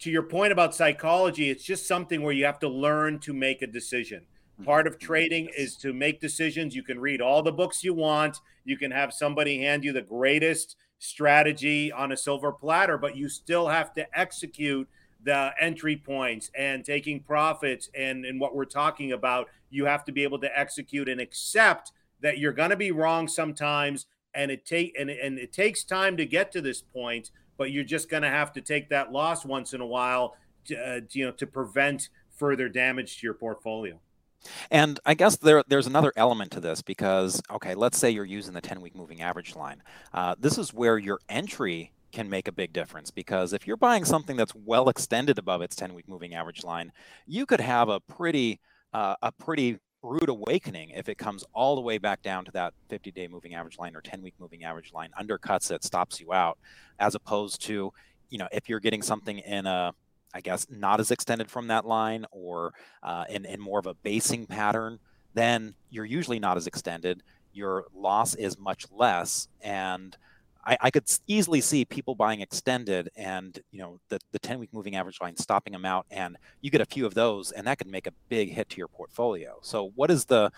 to 0.00 0.10
your 0.10 0.24
point 0.24 0.52
about 0.52 0.74
psychology, 0.74 1.48
it's 1.48 1.64
just 1.64 1.86
something 1.86 2.22
where 2.22 2.32
you 2.32 2.44
have 2.44 2.58
to 2.60 2.68
learn 2.68 3.20
to 3.20 3.32
make 3.32 3.62
a 3.62 3.66
decision. 3.66 4.26
Part 4.64 4.86
of 4.86 4.98
trading 4.98 5.48
is 5.56 5.76
to 5.76 5.92
make 5.92 6.20
decisions. 6.20 6.74
You 6.74 6.82
can 6.82 7.00
read 7.00 7.20
all 7.20 7.42
the 7.42 7.52
books 7.52 7.82
you 7.82 7.94
want. 7.94 8.38
You 8.64 8.76
can 8.76 8.90
have 8.90 9.12
somebody 9.12 9.58
hand 9.58 9.84
you 9.84 9.92
the 9.92 10.02
greatest 10.02 10.76
strategy 10.98 11.90
on 11.90 12.12
a 12.12 12.16
silver 12.16 12.52
platter, 12.52 12.96
but 12.96 13.16
you 13.16 13.28
still 13.28 13.68
have 13.68 13.92
to 13.94 14.06
execute 14.18 14.88
the 15.24 15.52
entry 15.60 15.96
points 15.96 16.50
and 16.56 16.84
taking 16.84 17.20
profits 17.20 17.88
and, 17.94 18.24
and 18.24 18.40
what 18.40 18.54
we're 18.54 18.64
talking 18.64 19.12
about. 19.12 19.48
You 19.70 19.86
have 19.86 20.04
to 20.04 20.12
be 20.12 20.22
able 20.22 20.38
to 20.40 20.58
execute 20.58 21.08
and 21.08 21.20
accept 21.20 21.92
that 22.20 22.38
you're 22.38 22.52
going 22.52 22.70
to 22.70 22.76
be 22.76 22.92
wrong 22.92 23.28
sometimes 23.28 24.06
and 24.34 24.50
it 24.50 24.64
take 24.64 24.96
and, 24.98 25.10
and 25.10 25.38
it 25.38 25.52
takes 25.52 25.84
time 25.84 26.16
to 26.16 26.24
get 26.24 26.52
to 26.52 26.60
this 26.60 26.80
point 26.80 27.30
but 27.58 27.70
you're 27.70 27.84
just 27.84 28.08
going 28.08 28.22
to 28.22 28.28
have 28.28 28.52
to 28.52 28.60
take 28.60 28.88
that 28.88 29.12
loss 29.12 29.44
once 29.44 29.74
in 29.74 29.80
a 29.80 29.86
while 29.86 30.36
to, 30.64 30.76
uh, 30.76 31.00
you 31.10 31.26
know 31.26 31.32
to 31.32 31.46
prevent 31.46 32.08
further 32.30 32.68
damage 32.68 33.18
to 33.18 33.26
your 33.26 33.34
portfolio 33.34 34.00
and 34.70 34.98
I 35.04 35.14
guess 35.14 35.36
there 35.36 35.62
there's 35.68 35.86
another 35.86 36.12
element 36.16 36.50
to 36.52 36.60
this 36.60 36.82
because 36.82 37.42
okay, 37.50 37.74
let's 37.74 37.98
say 37.98 38.10
you're 38.10 38.24
using 38.24 38.54
the 38.54 38.60
10 38.60 38.80
week 38.80 38.96
moving 38.96 39.20
average 39.20 39.54
line. 39.54 39.82
Uh, 40.12 40.34
this 40.38 40.58
is 40.58 40.74
where 40.74 40.98
your 40.98 41.20
entry 41.28 41.92
can 42.12 42.28
make 42.28 42.46
a 42.46 42.52
big 42.52 42.72
difference 42.72 43.10
because 43.10 43.52
if 43.52 43.66
you're 43.66 43.76
buying 43.76 44.04
something 44.04 44.36
that's 44.36 44.54
well 44.54 44.88
extended 44.88 45.38
above 45.38 45.62
its 45.62 45.74
10 45.74 45.94
week 45.94 46.08
moving 46.08 46.34
average 46.34 46.62
line, 46.62 46.92
you 47.26 47.46
could 47.46 47.60
have 47.60 47.88
a 47.88 48.00
pretty 48.00 48.60
uh, 48.92 49.16
a 49.22 49.32
pretty 49.32 49.78
rude 50.02 50.28
awakening 50.28 50.90
if 50.90 51.08
it 51.08 51.16
comes 51.16 51.44
all 51.54 51.74
the 51.74 51.80
way 51.80 51.96
back 51.96 52.22
down 52.22 52.44
to 52.44 52.50
that 52.52 52.74
50 52.88 53.10
day 53.12 53.28
moving 53.28 53.54
average 53.54 53.78
line 53.78 53.94
or 53.94 54.00
10 54.00 54.20
week 54.20 54.34
moving 54.38 54.64
average 54.64 54.92
line 54.92 55.10
undercuts 55.20 55.70
it 55.70 55.84
stops 55.84 56.20
you 56.20 56.32
out 56.32 56.58
as 56.98 57.14
opposed 57.14 57.62
to 57.62 57.92
you 58.28 58.38
know 58.38 58.48
if 58.50 58.68
you're 58.68 58.80
getting 58.80 59.00
something 59.00 59.38
in 59.38 59.64
a 59.64 59.94
i 60.34 60.40
guess 60.40 60.66
not 60.68 60.98
as 60.98 61.12
extended 61.12 61.48
from 61.48 61.68
that 61.68 61.86
line 61.86 62.26
or 62.32 62.74
uh, 63.04 63.24
in, 63.30 63.44
in 63.44 63.60
more 63.60 63.78
of 63.78 63.86
a 63.86 63.94
basing 63.94 64.44
pattern 64.44 64.98
then 65.34 65.74
you're 65.88 66.04
usually 66.04 66.40
not 66.40 66.56
as 66.56 66.66
extended 66.66 67.22
your 67.52 67.84
loss 67.94 68.34
is 68.34 68.58
much 68.58 68.86
less 68.90 69.46
and 69.60 70.16
I, 70.64 70.76
I, 70.80 70.90
could 70.90 71.04
easily 71.26 71.60
see 71.60 71.84
people 71.84 72.14
buying 72.14 72.40
extended 72.40 73.10
and 73.16 73.58
you 73.70 73.80
know 73.80 73.98
the, 74.08 74.18
the 74.32 74.38
10 74.38 74.58
week 74.58 74.70
moving 74.72 74.96
average 74.96 75.20
line 75.20 75.36
stopping 75.36 75.72
them 75.72 75.84
out 75.84 76.06
and 76.10 76.36
you 76.60 76.70
get 76.70 76.80
a 76.80 76.86
few 76.86 77.04
of 77.06 77.14
those 77.14 77.52
and 77.52 77.66
that 77.66 77.78
could 77.78 77.88
make 77.88 78.06
a 78.06 78.12
big 78.28 78.50
hit 78.50 78.68
to 78.70 78.78
your 78.78 78.88
portfolio. 78.88 79.58
So 79.62 79.92
what 79.94 80.10
is 80.10 80.26
the 80.26 80.52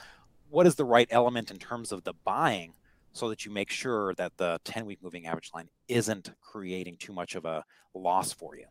what 0.51 0.67
is 0.67 0.75
the 0.75 0.85
right 0.85 1.09
element 1.11 1.51
in 1.51 1.59
terms 1.59 1.91
of 1.91 2.05
the 2.05 2.13
buying 2.25 2.75
so 3.13 3.29
that 3.29 3.45
you 3.45 3.51
make 3.51 3.71
sure 3.71 4.15
that 4.15 4.37
the 4.37 4.61
10 4.65 4.87
week 4.87 4.99
moving 5.03 5.27
average 5.27 5.51
line 5.55 5.69
isn't 5.89 6.33
creating 6.41 6.97
too 6.97 7.13
much 7.13 7.35
of 7.35 7.45
a 7.45 7.65
loss 7.95 8.33
for 8.33 8.57
you 8.57 8.67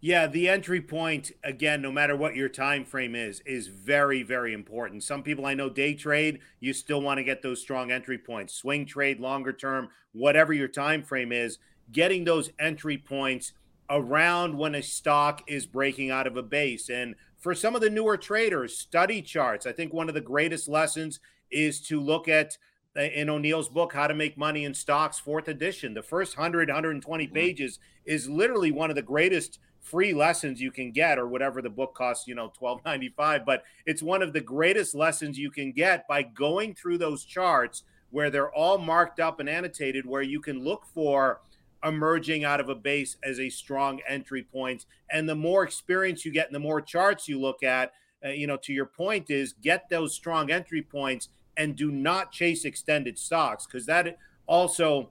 yeah, 0.00 0.26
the 0.26 0.48
entry 0.48 0.80
point 0.80 1.32
again, 1.42 1.80
no 1.80 1.90
matter 1.90 2.14
what 2.14 2.36
your 2.36 2.48
time 2.48 2.84
frame 2.84 3.14
is, 3.14 3.40
is 3.46 3.68
very, 3.68 4.22
very 4.22 4.52
important. 4.52 5.02
Some 5.02 5.22
people 5.22 5.46
I 5.46 5.54
know 5.54 5.70
day 5.70 5.94
trade, 5.94 6.40
you 6.60 6.72
still 6.72 7.00
want 7.00 7.18
to 7.18 7.24
get 7.24 7.42
those 7.42 7.60
strong 7.60 7.90
entry 7.90 8.18
points. 8.18 8.54
Swing 8.54 8.84
trade, 8.84 9.20
longer 9.20 9.52
term, 9.52 9.88
whatever 10.12 10.52
your 10.52 10.68
time 10.68 11.02
frame 11.02 11.32
is, 11.32 11.58
getting 11.92 12.24
those 12.24 12.50
entry 12.58 12.98
points 12.98 13.52
around 13.88 14.58
when 14.58 14.74
a 14.74 14.82
stock 14.82 15.42
is 15.46 15.66
breaking 15.66 16.10
out 16.10 16.26
of 16.26 16.36
a 16.36 16.42
base. 16.42 16.90
And 16.90 17.14
for 17.38 17.54
some 17.54 17.74
of 17.74 17.80
the 17.80 17.90
newer 17.90 18.16
traders, 18.16 18.76
study 18.76 19.22
charts. 19.22 19.66
I 19.66 19.72
think 19.72 19.92
one 19.92 20.08
of 20.08 20.14
the 20.14 20.20
greatest 20.20 20.68
lessons 20.68 21.20
is 21.50 21.80
to 21.82 22.00
look 22.00 22.28
at 22.28 22.58
uh, 22.96 23.02
in 23.02 23.28
O'Neill's 23.28 23.68
book, 23.68 23.92
How 23.92 24.06
to 24.06 24.14
Make 24.14 24.38
Money 24.38 24.64
in 24.64 24.74
Stocks, 24.74 25.18
fourth 25.18 25.48
edition. 25.48 25.94
The 25.94 26.02
first 26.02 26.36
100, 26.36 26.68
120 26.68 27.24
mm-hmm. 27.24 27.34
pages 27.34 27.78
is 28.04 28.28
literally 28.28 28.70
one 28.70 28.90
of 28.90 28.96
the 28.96 29.02
greatest 29.02 29.58
free 29.86 30.12
lessons 30.12 30.60
you 30.60 30.72
can 30.72 30.90
get 30.90 31.16
or 31.16 31.28
whatever 31.28 31.62
the 31.62 31.70
book 31.70 31.94
costs 31.94 32.26
you 32.26 32.34
know 32.34 32.52
12.95 32.60 33.44
but 33.44 33.62
it's 33.86 34.02
one 34.02 34.20
of 34.20 34.32
the 34.32 34.40
greatest 34.40 34.96
lessons 34.96 35.38
you 35.38 35.50
can 35.50 35.70
get 35.70 36.06
by 36.08 36.22
going 36.22 36.74
through 36.74 36.98
those 36.98 37.24
charts 37.24 37.84
where 38.10 38.28
they're 38.28 38.52
all 38.52 38.78
marked 38.78 39.20
up 39.20 39.38
and 39.38 39.48
annotated 39.48 40.04
where 40.04 40.22
you 40.22 40.40
can 40.40 40.64
look 40.64 40.84
for 40.92 41.40
emerging 41.84 42.44
out 42.44 42.58
of 42.58 42.68
a 42.68 42.74
base 42.74 43.16
as 43.22 43.38
a 43.38 43.48
strong 43.48 44.00
entry 44.08 44.42
point. 44.42 44.86
and 45.10 45.28
the 45.28 45.34
more 45.34 45.62
experience 45.62 46.24
you 46.24 46.32
get 46.32 46.46
and 46.46 46.54
the 46.54 46.60
more 46.60 46.80
charts 46.80 47.28
you 47.28 47.40
look 47.40 47.62
at 47.62 47.92
uh, 48.24 48.30
you 48.30 48.46
know 48.46 48.56
to 48.56 48.72
your 48.72 48.86
point 48.86 49.30
is 49.30 49.52
get 49.62 49.88
those 49.88 50.12
strong 50.12 50.50
entry 50.50 50.82
points 50.82 51.28
and 51.56 51.76
do 51.76 51.92
not 51.92 52.32
chase 52.32 52.64
extended 52.64 53.16
stocks 53.16 53.66
because 53.66 53.86
that 53.86 54.18
also 54.46 55.10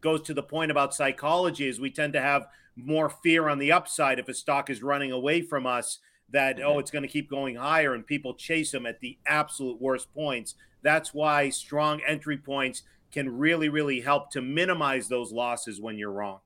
goes 0.00 0.22
to 0.22 0.34
the 0.34 0.42
point 0.42 0.70
about 0.70 0.94
psychology 0.94 1.68
is 1.68 1.80
we 1.80 1.90
tend 1.90 2.12
to 2.12 2.20
have 2.20 2.46
more 2.76 3.08
fear 3.08 3.48
on 3.48 3.58
the 3.58 3.72
upside 3.72 4.18
if 4.18 4.28
a 4.28 4.34
stock 4.34 4.70
is 4.70 4.82
running 4.82 5.12
away 5.12 5.42
from 5.42 5.66
us 5.66 5.98
that 6.30 6.56
mm-hmm. 6.56 6.66
oh 6.66 6.78
it's 6.78 6.90
going 6.90 7.02
to 7.02 7.08
keep 7.08 7.28
going 7.28 7.56
higher 7.56 7.94
and 7.94 8.06
people 8.06 8.34
chase 8.34 8.70
them 8.70 8.86
at 8.86 9.00
the 9.00 9.18
absolute 9.26 9.80
worst 9.80 10.12
points 10.14 10.54
that's 10.82 11.12
why 11.12 11.48
strong 11.50 12.00
entry 12.06 12.38
points 12.38 12.82
can 13.12 13.38
really 13.38 13.68
really 13.68 14.00
help 14.00 14.30
to 14.30 14.40
minimize 14.40 15.08
those 15.08 15.32
losses 15.32 15.80
when 15.80 15.98
you're 15.98 16.12
wrong 16.12 16.40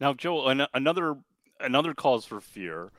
now 0.00 0.12
joe 0.12 0.48
an- 0.48 0.66
another 0.74 1.16
another 1.60 1.94
cause 1.94 2.24
for 2.24 2.40
fear 2.40 2.90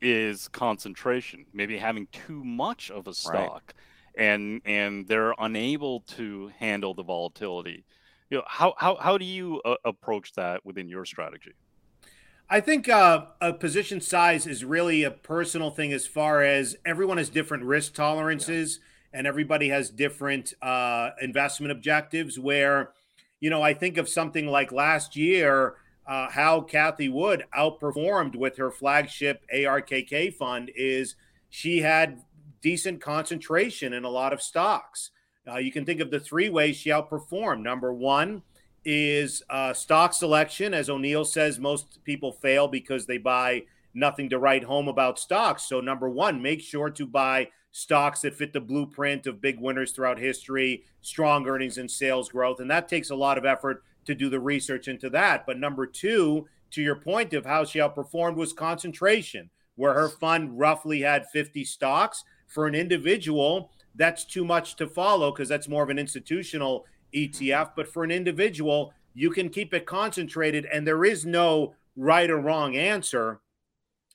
is 0.00 0.48
concentration 0.48 1.44
maybe 1.52 1.78
having 1.78 2.06
too 2.12 2.44
much 2.44 2.90
of 2.90 3.08
a 3.08 3.14
stock 3.14 3.74
right. 4.16 4.24
and 4.24 4.60
and 4.64 5.08
they're 5.08 5.34
unable 5.38 6.00
to 6.00 6.52
handle 6.58 6.94
the 6.94 7.02
volatility 7.02 7.84
you 8.30 8.38
know 8.38 8.44
how 8.46 8.74
how, 8.78 8.96
how 8.96 9.18
do 9.18 9.24
you 9.24 9.60
uh, 9.64 9.74
approach 9.84 10.32
that 10.34 10.64
within 10.64 10.88
your 10.88 11.04
strategy 11.04 11.52
I 12.50 12.60
think 12.60 12.88
uh, 12.88 13.26
a 13.42 13.52
position 13.52 14.00
size 14.00 14.46
is 14.46 14.64
really 14.64 15.02
a 15.02 15.10
personal 15.10 15.70
thing 15.70 15.92
as 15.92 16.06
far 16.06 16.42
as 16.42 16.76
everyone 16.86 17.18
has 17.18 17.28
different 17.28 17.64
risk 17.64 17.92
tolerances 17.92 18.80
yeah. 19.12 19.18
and 19.18 19.26
everybody 19.26 19.68
has 19.68 19.90
different 19.90 20.54
uh, 20.62 21.10
investment 21.20 21.72
objectives. 21.72 22.38
Where, 22.38 22.92
you 23.38 23.50
know, 23.50 23.60
I 23.60 23.74
think 23.74 23.98
of 23.98 24.08
something 24.08 24.46
like 24.46 24.72
last 24.72 25.14
year, 25.14 25.74
uh, 26.06 26.30
how 26.30 26.62
Cathie 26.62 27.10
Wood 27.10 27.44
outperformed 27.54 28.34
with 28.34 28.56
her 28.56 28.70
flagship 28.70 29.44
ARKK 29.54 30.32
fund 30.32 30.70
is 30.74 31.16
she 31.50 31.82
had 31.82 32.22
decent 32.62 33.02
concentration 33.02 33.92
in 33.92 34.04
a 34.04 34.10
lot 34.10 34.32
of 34.32 34.40
stocks. 34.40 35.10
Uh, 35.50 35.58
you 35.58 35.72
can 35.72 35.84
think 35.84 36.00
of 36.00 36.10
the 36.10 36.20
three 36.20 36.48
ways 36.48 36.76
she 36.76 36.90
outperformed. 36.90 37.62
Number 37.62 37.92
one, 37.92 38.42
is 38.84 39.42
uh, 39.50 39.74
stock 39.74 40.14
selection. 40.14 40.72
As 40.72 40.88
O'Neill 40.88 41.24
says, 41.24 41.58
most 41.58 42.02
people 42.04 42.32
fail 42.32 42.68
because 42.68 43.04
they 43.04 43.18
buy 43.18 43.64
nothing 43.92 44.30
to 44.30 44.38
write 44.38 44.64
home 44.64 44.88
about 44.88 45.18
stocks. 45.18 45.64
So, 45.68 45.80
number 45.80 46.08
one, 46.08 46.40
make 46.40 46.62
sure 46.62 46.88
to 46.90 47.06
buy 47.06 47.50
stocks 47.70 48.22
that 48.22 48.34
fit 48.34 48.54
the 48.54 48.60
blueprint 48.60 49.26
of 49.26 49.42
big 49.42 49.60
winners 49.60 49.92
throughout 49.92 50.18
history, 50.18 50.84
strong 51.02 51.46
earnings 51.46 51.76
and 51.76 51.90
sales 51.90 52.30
growth. 52.30 52.60
And 52.60 52.70
that 52.70 52.88
takes 52.88 53.10
a 53.10 53.14
lot 53.14 53.36
of 53.36 53.44
effort 53.44 53.82
to 54.06 54.14
do 54.14 54.30
the 54.30 54.40
research 54.40 54.88
into 54.88 55.10
that. 55.10 55.44
But 55.44 55.58
number 55.58 55.86
two, 55.86 56.46
to 56.70 56.82
your 56.82 56.96
point 56.96 57.34
of 57.34 57.44
how 57.44 57.64
she 57.64 57.78
outperformed, 57.78 58.36
was 58.36 58.54
concentration, 58.54 59.50
where 59.76 59.92
her 59.92 60.08
fund 60.08 60.58
roughly 60.58 61.02
had 61.02 61.28
50 61.28 61.64
stocks. 61.64 62.24
For 62.46 62.66
an 62.66 62.74
individual, 62.74 63.70
that's 63.98 64.24
too 64.24 64.44
much 64.44 64.76
to 64.76 64.86
follow 64.86 65.30
because 65.30 65.48
that's 65.48 65.68
more 65.68 65.82
of 65.82 65.90
an 65.90 65.98
institutional 65.98 66.86
ETF. 67.14 67.72
But 67.76 67.88
for 67.88 68.04
an 68.04 68.10
individual, 68.10 68.94
you 69.12 69.30
can 69.30 69.50
keep 69.50 69.74
it 69.74 69.84
concentrated, 69.84 70.64
and 70.64 70.86
there 70.86 71.04
is 71.04 71.26
no 71.26 71.74
right 71.96 72.30
or 72.30 72.38
wrong 72.38 72.76
answer. 72.76 73.40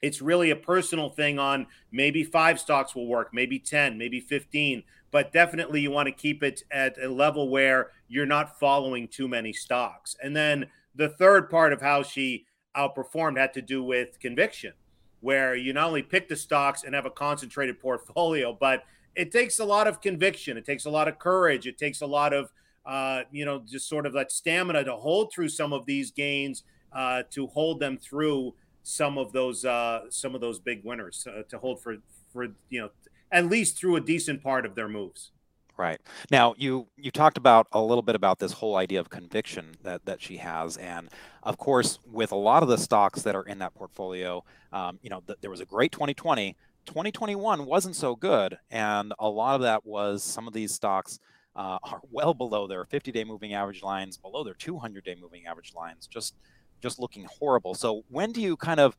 It's 0.02 0.22
really 0.22 0.50
a 0.50 0.56
personal 0.56 1.10
thing 1.10 1.38
on 1.38 1.68
maybe 1.92 2.24
five 2.24 2.60
stocks 2.60 2.96
will 2.96 3.08
work, 3.08 3.30
maybe 3.34 3.60
10, 3.60 3.98
maybe 3.98 4.20
15, 4.20 4.84
but 5.12 5.32
definitely 5.32 5.82
you 5.82 5.92
want 5.92 6.08
to 6.08 6.12
keep 6.12 6.42
it 6.44 6.64
at 6.72 6.98
a 7.02 7.08
level 7.08 7.50
where 7.50 7.92
you're 8.08 8.26
not 8.26 8.60
following 8.60 9.08
too 9.08 9.28
many 9.28 9.54
stocks. 9.54 10.16
And 10.22 10.36
then 10.36 10.68
the 10.96 11.10
third 11.10 11.50
part 11.50 11.74
of 11.74 11.82
how 11.82 12.04
she 12.04 12.46
outperformed 12.76 13.38
had 13.38 13.54
to 13.54 13.62
do 13.62 13.84
with 13.84 14.20
conviction, 14.20 14.74
where 15.22 15.56
you 15.56 15.74
not 15.74 15.88
only 15.88 16.04
pick 16.04 16.28
the 16.28 16.36
stocks 16.36 16.84
and 16.84 16.96
have 16.96 17.06
a 17.06 17.12
concentrated 17.12 17.80
portfolio, 17.80 18.56
but 18.58 18.84
it 19.16 19.32
takes 19.32 19.60
a 19.60 19.66
lot 19.66 19.88
of 19.88 20.02
conviction. 20.02 20.58
It 20.58 20.66
takes 20.66 20.86
a 20.86 20.90
lot 20.90 21.08
of 21.08 21.20
courage. 21.20 21.68
It 21.68 21.78
takes 21.78 22.02
a 22.02 22.06
lot 22.06 22.34
of, 22.34 22.52
uh, 22.86 23.24
you 23.32 23.46
know, 23.46 23.62
just 23.66 23.88
sort 23.88 24.06
of 24.06 24.14
that 24.14 24.32
stamina 24.32 24.84
to 24.86 24.96
hold 24.96 25.32
through 25.34 25.50
some 25.50 25.74
of 25.74 25.86
these 25.86 26.12
gains, 26.12 26.64
uh, 26.92 27.24
to 27.32 27.48
hold 27.48 27.80
them 27.80 27.98
through 27.98 28.54
some 28.84 29.18
of 29.18 29.32
those 29.32 29.66
uh, 29.66 30.02
some 30.10 30.36
of 30.36 30.42
those 30.42 30.60
big 30.60 30.84
winners 30.84 31.26
uh, 31.28 31.44
to 31.50 31.58
hold 31.58 31.82
for 31.82 31.98
for 32.32 32.48
you 32.70 32.82
know 32.82 32.90
at 33.32 33.48
least 33.48 33.78
through 33.78 33.96
a 33.96 34.02
decent 34.02 34.44
part 34.44 34.66
of 34.66 34.76
their 34.76 34.88
moves. 34.88 35.32
Right 35.76 36.00
now, 36.30 36.54
you 36.58 36.88
you 36.98 37.10
talked 37.10 37.38
about 37.38 37.68
a 37.72 37.82
little 37.82 38.04
bit 38.04 38.16
about 38.16 38.38
this 38.38 38.52
whole 38.52 38.76
idea 38.76 39.00
of 39.00 39.10
conviction 39.10 39.74
that 39.82 40.06
that 40.06 40.22
she 40.22 40.38
has, 40.38 40.78
and 40.78 41.10
of 41.42 41.58
course, 41.58 41.98
with 42.06 42.32
a 42.32 42.36
lot 42.36 42.62
of 42.62 42.70
the 42.70 42.78
stocks 42.78 43.24
that 43.24 43.36
are 43.36 43.44
in 43.44 43.58
that 43.60 43.74
portfolio, 43.74 44.44
um, 44.72 45.00
you 45.02 45.10
know, 45.10 45.22
th- 45.26 45.40
there 45.42 45.50
was 45.50 45.62
a 45.62 45.66
great 45.66 45.92
2020. 45.92 46.56
2021 46.86 47.66
wasn't 47.66 47.96
so 47.96 48.16
good, 48.16 48.58
and 48.72 49.14
a 49.20 49.30
lot 49.30 49.56
of 49.56 49.62
that 49.62 49.86
was 49.86 50.24
some 50.24 50.48
of 50.48 50.54
these 50.54 50.74
stocks 50.74 51.20
uh, 51.56 51.78
are 51.84 52.02
well 52.12 52.34
below 52.34 52.68
their 52.68 52.86
50-day 52.86 53.24
moving 53.24 53.54
average 53.54 53.84
lines, 53.84 54.18
below 54.18 54.44
their 54.44 54.54
200-day 54.54 55.16
moving 55.22 55.46
average 55.46 55.74
lines. 55.76 56.08
Just 56.08 56.36
just 56.82 57.00
looking 57.00 57.26
horrible. 57.40 57.74
So 57.74 58.04
when 58.10 58.34
do 58.34 58.42
you 58.42 58.58
kind 58.58 58.80
of 58.80 58.98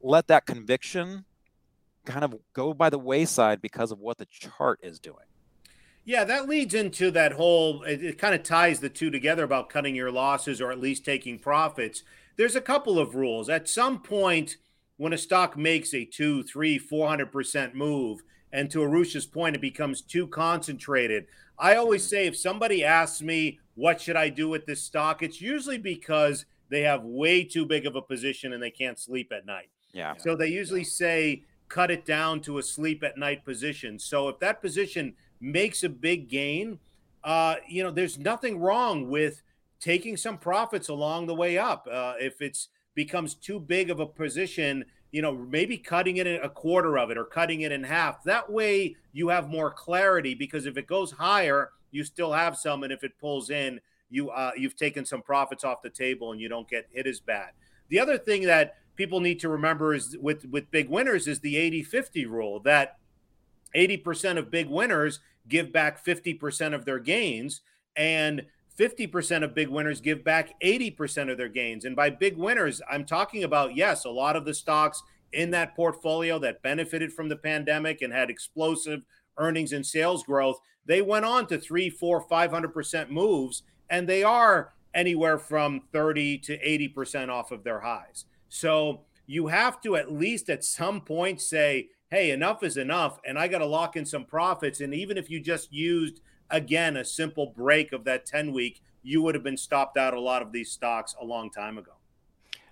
let 0.00 0.26
that 0.28 0.46
conviction 0.46 1.26
kind 2.06 2.24
of 2.24 2.34
go 2.54 2.72
by 2.72 2.88
the 2.88 2.98
wayside 2.98 3.60
because 3.60 3.92
of 3.92 3.98
what 3.98 4.16
the 4.16 4.26
chart 4.26 4.80
is 4.82 4.98
doing? 4.98 5.26
Yeah, 6.04 6.24
that 6.24 6.48
leads 6.48 6.72
into 6.72 7.10
that 7.10 7.32
whole, 7.32 7.82
it, 7.82 8.02
it, 8.02 8.18
kind 8.18 8.34
of 8.34 8.42
ties 8.42 8.80
the 8.80 8.88
two 8.88 9.10
together 9.10 9.44
about 9.44 9.68
cutting 9.68 9.94
your 9.94 10.10
losses 10.10 10.60
or 10.60 10.70
at 10.70 10.80
least 10.80 11.04
taking 11.04 11.38
profits. 11.38 12.04
There's 12.36 12.56
a 12.56 12.60
couple 12.60 12.98
of 12.98 13.16
rules. 13.16 13.48
At 13.50 13.68
some 13.68 14.00
point, 14.00 14.56
when 14.96 15.12
a 15.12 15.18
stock 15.18 15.56
makes 15.56 15.94
a 15.94 16.04
two, 16.04 16.42
three, 16.42 16.78
400% 16.78 17.74
move, 17.74 18.22
and 18.52 18.70
to 18.70 18.78
Arusha's 18.78 19.26
point, 19.26 19.56
it 19.56 19.60
becomes 19.60 20.00
too 20.00 20.26
concentrated. 20.26 21.26
I 21.58 21.76
always 21.76 22.06
say 22.06 22.26
if 22.26 22.36
somebody 22.36 22.84
asks 22.84 23.22
me, 23.22 23.58
what 23.74 24.00
should 24.00 24.16
I 24.16 24.28
do 24.28 24.48
with 24.48 24.66
this 24.66 24.82
stock? 24.82 25.22
It's 25.22 25.40
usually 25.40 25.78
because 25.78 26.46
they 26.68 26.82
have 26.82 27.04
way 27.04 27.44
too 27.44 27.66
big 27.66 27.86
of 27.86 27.96
a 27.96 28.02
position 28.02 28.52
and 28.52 28.62
they 28.62 28.70
can't 28.70 28.98
sleep 28.98 29.32
at 29.32 29.46
night. 29.46 29.68
Yeah. 29.92 30.14
So 30.18 30.36
they 30.36 30.48
usually 30.48 30.84
say 30.84 31.42
cut 31.68 31.90
it 31.90 32.04
down 32.04 32.40
to 32.40 32.58
a 32.58 32.62
sleep 32.62 33.02
at 33.02 33.18
night 33.18 33.44
position. 33.44 33.98
So 33.98 34.28
if 34.28 34.38
that 34.40 34.60
position 34.60 35.14
makes 35.40 35.82
a 35.84 35.88
big 35.88 36.28
gain, 36.28 36.78
uh, 37.24 37.56
you 37.68 37.82
know, 37.82 37.90
there's 37.90 38.18
nothing 38.18 38.58
wrong 38.58 39.08
with 39.08 39.42
taking 39.80 40.16
some 40.16 40.38
profits 40.38 40.88
along 40.88 41.26
the 41.26 41.34
way 41.34 41.58
up. 41.58 41.86
Uh, 41.90 42.14
if 42.18 42.40
it's 42.40 42.68
becomes 42.96 43.34
too 43.34 43.60
big 43.60 43.90
of 43.90 44.00
a 44.00 44.06
position, 44.06 44.84
you 45.12 45.22
know, 45.22 45.32
maybe 45.32 45.78
cutting 45.78 46.16
it 46.16 46.26
in 46.26 46.40
a 46.42 46.48
quarter 46.48 46.98
of 46.98 47.10
it 47.10 47.18
or 47.18 47.24
cutting 47.24 47.60
it 47.60 47.70
in 47.70 47.84
half. 47.84 48.24
That 48.24 48.50
way 48.50 48.96
you 49.12 49.28
have 49.28 49.48
more 49.48 49.70
clarity 49.70 50.34
because 50.34 50.66
if 50.66 50.76
it 50.76 50.88
goes 50.88 51.12
higher, 51.12 51.70
you 51.92 52.02
still 52.02 52.32
have 52.32 52.56
some, 52.56 52.82
and 52.82 52.92
if 52.92 53.04
it 53.04 53.12
pulls 53.20 53.50
in, 53.50 53.80
you 54.10 54.30
uh, 54.30 54.52
you've 54.56 54.76
taken 54.76 55.04
some 55.04 55.22
profits 55.22 55.62
off 55.62 55.82
the 55.82 55.90
table 55.90 56.32
and 56.32 56.40
you 56.40 56.48
don't 56.48 56.68
get 56.68 56.88
hit 56.90 57.06
as 57.06 57.20
bad. 57.20 57.50
The 57.88 58.00
other 58.00 58.18
thing 58.18 58.42
that 58.42 58.76
people 58.96 59.20
need 59.20 59.38
to 59.40 59.48
remember 59.48 59.94
is 59.94 60.16
with 60.20 60.46
with 60.46 60.70
big 60.70 60.88
winners 60.88 61.28
is 61.28 61.40
the 61.40 61.54
80-50 61.54 62.26
rule 62.28 62.60
that 62.60 62.98
80% 63.74 64.38
of 64.38 64.50
big 64.50 64.68
winners 64.68 65.20
give 65.48 65.72
back 65.72 66.04
50% 66.04 66.74
of 66.74 66.84
their 66.84 66.98
gains 66.98 67.60
and 67.94 68.46
50% 68.78 69.42
of 69.42 69.54
big 69.54 69.68
winners 69.68 70.00
give 70.00 70.22
back 70.22 70.54
80% 70.60 71.30
of 71.30 71.38
their 71.38 71.48
gains. 71.48 71.84
And 71.84 71.96
by 71.96 72.10
big 72.10 72.36
winners, 72.36 72.82
I'm 72.90 73.04
talking 73.04 73.44
about 73.44 73.74
yes, 73.74 74.04
a 74.04 74.10
lot 74.10 74.36
of 74.36 74.44
the 74.44 74.54
stocks 74.54 75.02
in 75.32 75.50
that 75.50 75.74
portfolio 75.74 76.38
that 76.40 76.62
benefited 76.62 77.12
from 77.12 77.28
the 77.28 77.36
pandemic 77.36 78.02
and 78.02 78.12
had 78.12 78.30
explosive 78.30 79.02
earnings 79.38 79.72
and 79.72 79.84
sales 79.84 80.22
growth, 80.22 80.58
they 80.84 81.02
went 81.02 81.24
on 81.24 81.46
to 81.46 81.58
three, 81.58 81.90
four, 81.90 82.26
500% 82.26 83.10
moves 83.10 83.62
and 83.90 84.08
they 84.08 84.22
are 84.22 84.72
anywhere 84.94 85.38
from 85.38 85.82
30 85.92 86.38
to 86.38 86.58
80% 86.58 87.28
off 87.28 87.52
of 87.52 87.64
their 87.64 87.80
highs. 87.80 88.24
So 88.48 89.02
you 89.26 89.48
have 89.48 89.80
to 89.82 89.96
at 89.96 90.12
least 90.12 90.48
at 90.48 90.64
some 90.64 91.00
point 91.00 91.40
say, 91.40 91.88
hey, 92.10 92.30
enough 92.30 92.62
is 92.62 92.76
enough, 92.76 93.18
and 93.26 93.38
I 93.38 93.48
got 93.48 93.58
to 93.58 93.66
lock 93.66 93.96
in 93.96 94.06
some 94.06 94.24
profits. 94.24 94.80
And 94.80 94.94
even 94.94 95.18
if 95.18 95.28
you 95.28 95.40
just 95.40 95.72
used, 95.72 96.20
again, 96.50 96.96
a 96.96 97.04
simple 97.04 97.46
break 97.46 97.92
of 97.92 98.04
that 98.04 98.26
10 98.26 98.52
week, 98.52 98.82
you 99.02 99.22
would 99.22 99.34
have 99.34 99.44
been 99.44 99.56
stopped 99.56 99.96
out 99.96 100.14
a 100.14 100.20
lot 100.20 100.42
of 100.42 100.52
these 100.52 100.70
stocks 100.70 101.14
a 101.20 101.24
long 101.24 101.50
time 101.50 101.78
ago. 101.78 101.92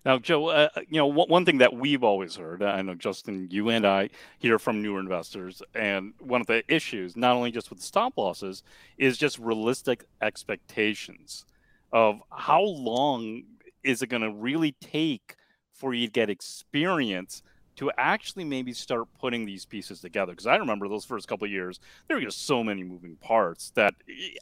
Now, 0.05 0.19
Joe, 0.19 0.49
uh, 0.49 0.69
you 0.91 0.99
know, 0.99 1.07
one 1.07 1.47
thing 1.47 1.59
that 1.59 1.73
we've 1.73 2.05
always 2.05 2.37
heard, 2.37 2.63
I 2.63 2.83
know 2.83 2.95
Justin, 2.95 3.49
you 3.51 3.71
and 3.71 3.87
I 3.87 4.11
hear 4.39 4.59
from 4.59 4.83
newer 4.83 5.01
investors, 5.01 5.63
and 5.75 6.13
one 6.19 6.43
of 6.43 6.47
the 6.47 6.63
issues, 6.69 7.17
not 7.17 7.35
only 7.35 7.51
just 7.51 7.71
with 7.71 7.81
stop 7.81 8.19
losses, 8.19 8.63
is 8.99 9.17
just 9.17 9.39
realistic 9.39 10.05
expectations 10.21 11.47
of 11.91 12.21
how 12.31 12.61
long 12.61 13.45
is 13.83 14.03
it 14.03 14.09
going 14.09 14.23
to 14.23 14.31
really 14.31 14.73
take 14.73 15.37
for 15.73 15.95
you 15.95 16.07
to 16.07 16.13
get 16.13 16.29
experience 16.29 17.43
to 17.77 17.91
actually 17.99 18.45
maybe 18.45 18.73
start 18.73 19.09
putting 19.19 19.45
these 19.45 19.65
pieces 19.65 20.01
together. 20.01 20.33
Because 20.33 20.47
I 20.47 20.57
remember 20.57 20.89
those 20.89 21.05
first 21.05 21.29
couple 21.29 21.47
of 21.47 21.51
years, 21.51 21.81
there 22.07 22.17
were 22.17 22.23
just 22.23 22.47
so 22.47 22.63
many 22.63 22.85
moving 22.85 23.17
parts 23.17 23.73
that 23.75 23.95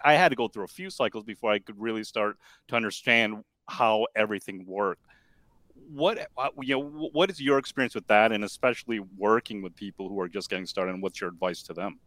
I 0.04 0.14
had 0.14 0.30
to 0.30 0.36
go 0.36 0.48
through 0.48 0.64
a 0.64 0.68
few 0.68 0.90
cycles 0.90 1.24
before 1.24 1.50
I 1.50 1.58
could 1.58 1.80
really 1.80 2.04
start 2.04 2.36
to 2.68 2.76
understand 2.76 3.44
how 3.68 4.06
everything 4.14 4.66
worked. 4.66 5.04
What 5.90 6.18
uh, 6.38 6.48
you 6.60 6.76
know 6.76 7.10
what 7.12 7.30
is 7.30 7.40
your 7.40 7.58
experience 7.58 7.94
with 7.94 8.06
that 8.06 8.30
and 8.30 8.44
especially 8.44 9.00
working 9.16 9.62
with 9.62 9.74
people 9.74 10.08
who 10.08 10.20
are 10.20 10.28
just 10.28 10.48
getting 10.48 10.66
started 10.66 10.92
and 10.92 11.02
what's 11.02 11.20
your 11.20 11.30
advice 11.30 11.62
to 11.64 11.72
them? 11.72 11.98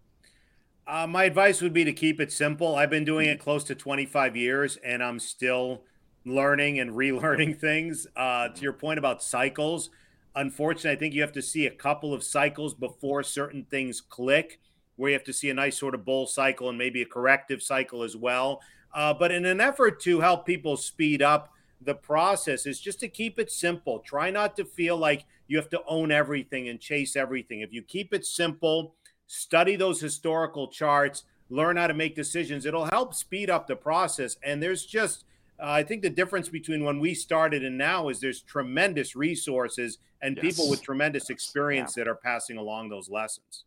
Uh, 0.87 1.07
my 1.07 1.23
advice 1.23 1.61
would 1.61 1.73
be 1.73 1.83
to 1.83 1.93
keep 1.93 2.21
it 2.21 2.31
simple. 2.31 2.75
I've 2.75 2.91
been 2.91 3.05
doing 3.05 3.27
it 3.27 3.39
close 3.39 3.63
to 3.65 3.75
25 3.75 4.35
years 4.35 4.77
and 4.77 5.03
i'm 5.03 5.19
still 5.19 5.83
learning 6.25 6.79
and 6.79 6.91
relearning 6.95 7.59
things. 7.59 8.07
Uh, 8.15 8.49
to 8.49 8.61
your 8.61 8.73
point 8.73 8.99
about 8.99 9.23
cycles 9.23 9.89
unfortunately 10.35 10.91
i 10.91 10.95
think 10.95 11.13
you 11.13 11.21
have 11.21 11.31
to 11.31 11.41
see 11.41 11.65
a 11.65 11.71
couple 11.71 12.13
of 12.13 12.23
cycles 12.23 12.73
before 12.73 13.23
certain 13.23 13.65
things 13.69 14.01
click 14.01 14.59
where 14.95 15.09
you 15.09 15.15
have 15.15 15.23
to 15.23 15.33
see 15.33 15.49
a 15.49 15.53
nice 15.53 15.77
sort 15.77 15.93
of 15.93 16.05
bull 16.05 16.25
cycle 16.25 16.69
and 16.69 16.77
maybe 16.77 17.01
a 17.01 17.05
corrective 17.05 17.61
cycle 17.61 18.03
as 18.03 18.15
well 18.15 18.61
uh, 18.93 19.13
but 19.13 19.31
in 19.31 19.45
an 19.45 19.59
effort 19.59 19.99
to 19.99 20.21
help 20.21 20.45
people 20.45 20.77
speed 20.77 21.21
up 21.21 21.51
the 21.85 21.95
process 21.95 22.65
is 22.65 22.79
just 22.79 22.99
to 22.99 23.07
keep 23.07 23.39
it 23.39 23.51
simple. 23.51 23.99
Try 23.99 24.31
not 24.31 24.55
to 24.57 24.65
feel 24.65 24.97
like 24.97 25.25
you 25.47 25.57
have 25.57 25.69
to 25.69 25.81
own 25.87 26.11
everything 26.11 26.67
and 26.67 26.79
chase 26.79 27.15
everything. 27.15 27.61
If 27.61 27.71
you 27.71 27.81
keep 27.81 28.13
it 28.13 28.25
simple, 28.25 28.95
study 29.27 29.75
those 29.75 30.01
historical 30.01 30.67
charts, 30.67 31.23
learn 31.49 31.77
how 31.77 31.87
to 31.87 31.93
make 31.93 32.15
decisions, 32.15 32.65
it'll 32.65 32.85
help 32.85 33.13
speed 33.13 33.49
up 33.49 33.67
the 33.67 33.75
process. 33.75 34.37
And 34.43 34.61
there's 34.61 34.85
just, 34.85 35.25
uh, 35.59 35.71
I 35.71 35.83
think 35.83 36.01
the 36.01 36.09
difference 36.09 36.49
between 36.49 36.83
when 36.83 36.99
we 36.99 37.13
started 37.13 37.63
and 37.63 37.77
now 37.77 38.09
is 38.09 38.19
there's 38.19 38.41
tremendous 38.41 39.15
resources 39.15 39.99
and 40.21 40.35
yes. 40.35 40.43
people 40.43 40.69
with 40.69 40.81
tremendous 40.81 41.29
experience 41.29 41.95
yeah. 41.95 42.03
that 42.03 42.09
are 42.09 42.15
passing 42.15 42.57
along 42.57 42.89
those 42.89 43.09
lessons 43.09 43.65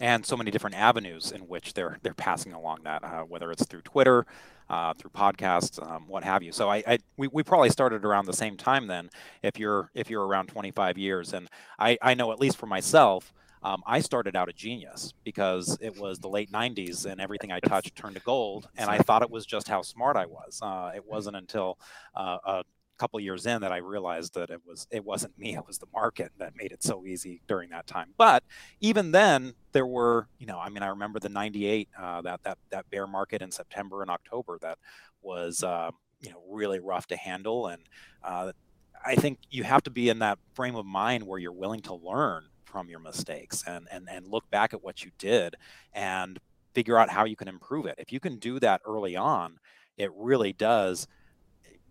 and 0.00 0.26
so 0.26 0.36
many 0.36 0.50
different 0.50 0.76
avenues 0.76 1.32
in 1.32 1.42
which 1.42 1.74
they're 1.74 1.98
they're 2.02 2.14
passing 2.14 2.52
along 2.52 2.80
that, 2.84 3.02
uh, 3.02 3.22
whether 3.22 3.50
it's 3.50 3.64
through 3.64 3.82
Twitter, 3.82 4.26
uh, 4.68 4.94
through 4.94 5.10
podcasts, 5.10 5.84
um, 5.90 6.04
what 6.06 6.24
have 6.24 6.42
you. 6.42 6.52
So 6.52 6.68
I, 6.68 6.82
I, 6.86 6.98
we, 7.16 7.28
we 7.28 7.42
probably 7.42 7.70
started 7.70 8.04
around 8.04 8.26
the 8.26 8.32
same 8.32 8.56
time 8.56 8.86
then. 8.86 9.10
If 9.42 9.58
you're 9.58 9.90
if 9.94 10.10
you're 10.10 10.26
around 10.26 10.48
25 10.48 10.98
years, 10.98 11.32
and 11.32 11.48
I 11.78 11.98
I 12.02 12.14
know 12.14 12.32
at 12.32 12.40
least 12.40 12.56
for 12.56 12.66
myself, 12.66 13.32
um, 13.62 13.82
I 13.86 14.00
started 14.00 14.36
out 14.36 14.48
a 14.48 14.52
genius 14.52 15.12
because 15.24 15.78
it 15.80 15.98
was 15.98 16.18
the 16.18 16.28
late 16.28 16.50
90s 16.52 17.06
and 17.06 17.20
everything 17.20 17.52
I 17.52 17.60
touched 17.60 17.96
turned 17.96 18.16
to 18.16 18.22
gold. 18.22 18.68
And 18.76 18.90
I 18.90 18.98
thought 18.98 19.22
it 19.22 19.30
was 19.30 19.46
just 19.46 19.68
how 19.68 19.82
smart 19.82 20.16
I 20.16 20.26
was. 20.26 20.60
Uh, 20.62 20.92
it 20.94 21.04
wasn't 21.06 21.36
until 21.36 21.78
uh, 22.14 22.38
a 22.44 22.64
couple 22.96 23.20
years 23.20 23.46
in 23.46 23.60
that 23.60 23.72
I 23.72 23.78
realized 23.78 24.34
that 24.34 24.50
it 24.50 24.60
was 24.66 24.86
it 24.90 25.04
wasn't 25.04 25.38
me, 25.38 25.54
it 25.54 25.66
was 25.66 25.78
the 25.78 25.86
market 25.92 26.32
that 26.38 26.56
made 26.56 26.72
it 26.72 26.82
so 26.82 27.06
easy 27.06 27.40
during 27.46 27.70
that 27.70 27.86
time. 27.86 28.14
But 28.16 28.42
even 28.80 29.12
then, 29.12 29.54
there 29.72 29.86
were 29.86 30.28
you 30.38 30.46
know 30.46 30.58
I 30.58 30.68
mean 30.68 30.82
I 30.82 30.88
remember 30.88 31.18
the 31.18 31.28
'98 31.28 31.88
uh, 31.98 32.22
that 32.22 32.42
that 32.44 32.58
that 32.70 32.90
bear 32.90 33.06
market 33.06 33.42
in 33.42 33.50
September 33.50 34.02
and 34.02 34.10
October 34.10 34.58
that 34.62 34.78
was 35.22 35.62
uh, 35.62 35.90
you 36.20 36.30
know 36.30 36.42
really 36.48 36.80
rough 36.80 37.06
to 37.08 37.16
handle, 37.16 37.66
and 37.68 37.82
uh, 38.22 38.52
I 39.04 39.14
think 39.14 39.38
you 39.50 39.64
have 39.64 39.82
to 39.84 39.90
be 39.90 40.08
in 40.08 40.20
that 40.20 40.38
frame 40.54 40.76
of 40.76 40.86
mind 40.86 41.26
where 41.26 41.38
you're 41.38 41.52
willing 41.52 41.82
to 41.82 41.94
learn 41.94 42.44
from 42.66 42.88
your 42.90 43.00
mistakes 43.00 43.64
and 43.66 43.88
and 43.90 44.08
and 44.10 44.28
look 44.28 44.50
back 44.50 44.74
at 44.74 44.84
what 44.84 45.04
you 45.04 45.10
did 45.18 45.56
and 45.94 46.38
figure 46.74 46.98
out 46.98 47.08
how 47.08 47.24
you 47.24 47.36
can 47.36 47.48
improve 47.48 47.86
it. 47.86 47.94
If 47.96 48.12
you 48.12 48.20
can 48.20 48.36
do 48.36 48.60
that 48.60 48.82
early 48.84 49.16
on, 49.16 49.58
it 49.96 50.10
really 50.14 50.52
does 50.52 51.08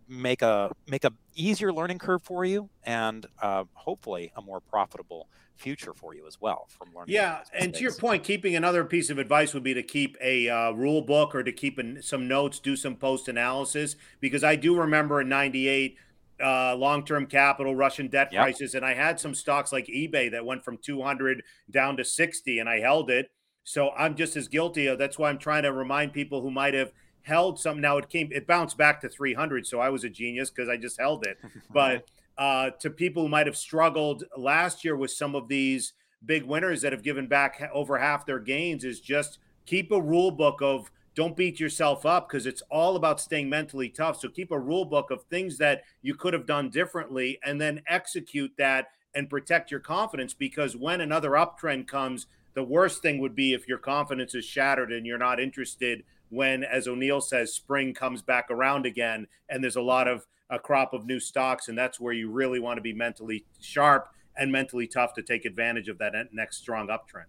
make 0.07 0.41
a 0.41 0.71
make 0.87 1.03
a 1.03 1.11
easier 1.33 1.73
learning 1.73 1.97
curve 1.97 2.21
for 2.21 2.45
you 2.45 2.69
and 2.83 3.25
uh, 3.41 3.63
hopefully 3.73 4.31
a 4.35 4.41
more 4.41 4.59
profitable 4.59 5.27
future 5.55 5.93
for 5.93 6.13
you 6.13 6.27
as 6.27 6.39
well 6.39 6.67
from 6.69 6.89
learning 6.93 7.13
yeah 7.13 7.39
and 7.53 7.73
to 7.73 7.81
your 7.81 7.93
point 7.93 8.23
keeping 8.23 8.55
another 8.55 8.83
piece 8.83 9.09
of 9.09 9.17
advice 9.17 9.53
would 9.53 9.63
be 9.63 9.73
to 9.73 9.81
keep 9.81 10.17
a 10.21 10.49
uh, 10.49 10.71
rule 10.71 11.01
book 11.01 11.33
or 11.33 11.43
to 11.43 11.51
keep 11.51 11.79
an, 11.79 12.01
some 12.01 12.27
notes 12.27 12.59
do 12.59 12.75
some 12.75 12.95
post 12.95 13.27
analysis 13.27 13.95
because 14.19 14.43
i 14.43 14.55
do 14.55 14.77
remember 14.77 15.21
in 15.21 15.29
98 15.29 15.97
uh, 16.43 16.75
long-term 16.75 17.25
capital 17.25 17.75
russian 17.75 18.07
debt 18.07 18.29
yep. 18.31 18.43
crisis 18.43 18.73
and 18.73 18.85
i 18.85 18.93
had 18.93 19.19
some 19.19 19.33
stocks 19.33 19.71
like 19.71 19.85
ebay 19.87 20.29
that 20.29 20.45
went 20.45 20.63
from 20.63 20.77
200 20.77 21.41
down 21.71 21.95
to 21.95 22.03
60 22.03 22.59
and 22.59 22.67
i 22.67 22.79
held 22.79 23.09
it 23.09 23.31
so 23.63 23.91
i'm 23.91 24.15
just 24.15 24.35
as 24.35 24.47
guilty 24.47 24.87
of 24.87 24.97
that's 24.97 25.17
why 25.17 25.29
i'm 25.29 25.37
trying 25.37 25.63
to 25.63 25.71
remind 25.71 26.11
people 26.11 26.41
who 26.41 26.51
might 26.51 26.73
have 26.73 26.91
held 27.25 27.59
some. 27.59 27.81
Now 27.81 27.97
it 27.97 28.09
came, 28.09 28.29
it 28.31 28.47
bounced 28.47 28.77
back 28.77 29.01
to 29.01 29.09
300. 29.09 29.67
So 29.67 29.79
I 29.79 29.89
was 29.89 30.03
a 30.03 30.09
genius 30.09 30.49
because 30.49 30.69
I 30.69 30.77
just 30.77 30.99
held 30.99 31.25
it. 31.25 31.37
But 31.73 32.07
uh, 32.37 32.69
to 32.79 32.89
people 32.89 33.23
who 33.23 33.29
might 33.29 33.47
have 33.47 33.57
struggled 33.57 34.23
last 34.37 34.85
year 34.85 34.95
with 34.95 35.11
some 35.11 35.35
of 35.35 35.47
these 35.47 35.93
big 36.25 36.43
winners 36.43 36.81
that 36.81 36.93
have 36.93 37.03
given 37.03 37.27
back 37.27 37.69
over 37.73 37.97
half 37.97 38.25
their 38.25 38.39
gains, 38.39 38.83
is 38.83 38.99
just 38.99 39.39
keep 39.65 39.91
a 39.91 40.01
rule 40.01 40.31
book 40.31 40.61
of 40.61 40.89
don't 41.15 41.37
beat 41.37 41.59
yourself 41.59 42.05
up 42.05 42.27
because 42.27 42.45
it's 42.45 42.61
all 42.69 42.95
about 42.95 43.21
staying 43.21 43.49
mentally 43.49 43.89
tough. 43.89 44.19
So 44.19 44.29
keep 44.29 44.51
a 44.51 44.59
rule 44.59 44.85
book 44.85 45.11
of 45.11 45.23
things 45.23 45.57
that 45.57 45.83
you 46.01 46.13
could 46.13 46.33
have 46.33 46.45
done 46.45 46.69
differently 46.69 47.39
and 47.43 47.59
then 47.59 47.81
execute 47.87 48.51
that 48.57 48.89
and 49.15 49.29
protect 49.29 49.71
your 49.71 49.79
confidence 49.79 50.33
because 50.33 50.75
when 50.75 50.99
another 50.99 51.31
uptrend 51.31 51.87
comes, 51.87 52.27
the 52.53 52.63
worst 52.63 53.01
thing 53.01 53.19
would 53.19 53.35
be 53.35 53.53
if 53.53 53.67
your 53.67 53.77
confidence 53.77 54.35
is 54.35 54.45
shattered 54.45 54.91
and 54.91 55.05
you're 55.05 55.17
not 55.17 55.39
interested 55.39 56.03
when, 56.29 56.63
as 56.63 56.87
O'Neill 56.87 57.21
says, 57.21 57.53
spring 57.53 57.93
comes 57.93 58.21
back 58.21 58.51
around 58.51 58.85
again 58.85 59.27
and 59.49 59.63
there's 59.63 59.75
a 59.77 59.81
lot 59.81 60.07
of 60.07 60.25
a 60.49 60.59
crop 60.59 60.93
of 60.93 61.05
new 61.05 61.19
stocks. 61.19 61.69
And 61.69 61.77
that's 61.77 61.99
where 61.99 62.13
you 62.13 62.29
really 62.29 62.59
want 62.59 62.77
to 62.77 62.81
be 62.81 62.93
mentally 62.93 63.45
sharp 63.61 64.09
and 64.37 64.51
mentally 64.51 64.87
tough 64.87 65.13
to 65.13 65.21
take 65.21 65.45
advantage 65.45 65.87
of 65.87 65.97
that 65.99 66.13
uh, 66.13 66.23
next 66.33 66.57
strong 66.57 66.87
uptrend. 66.87 67.25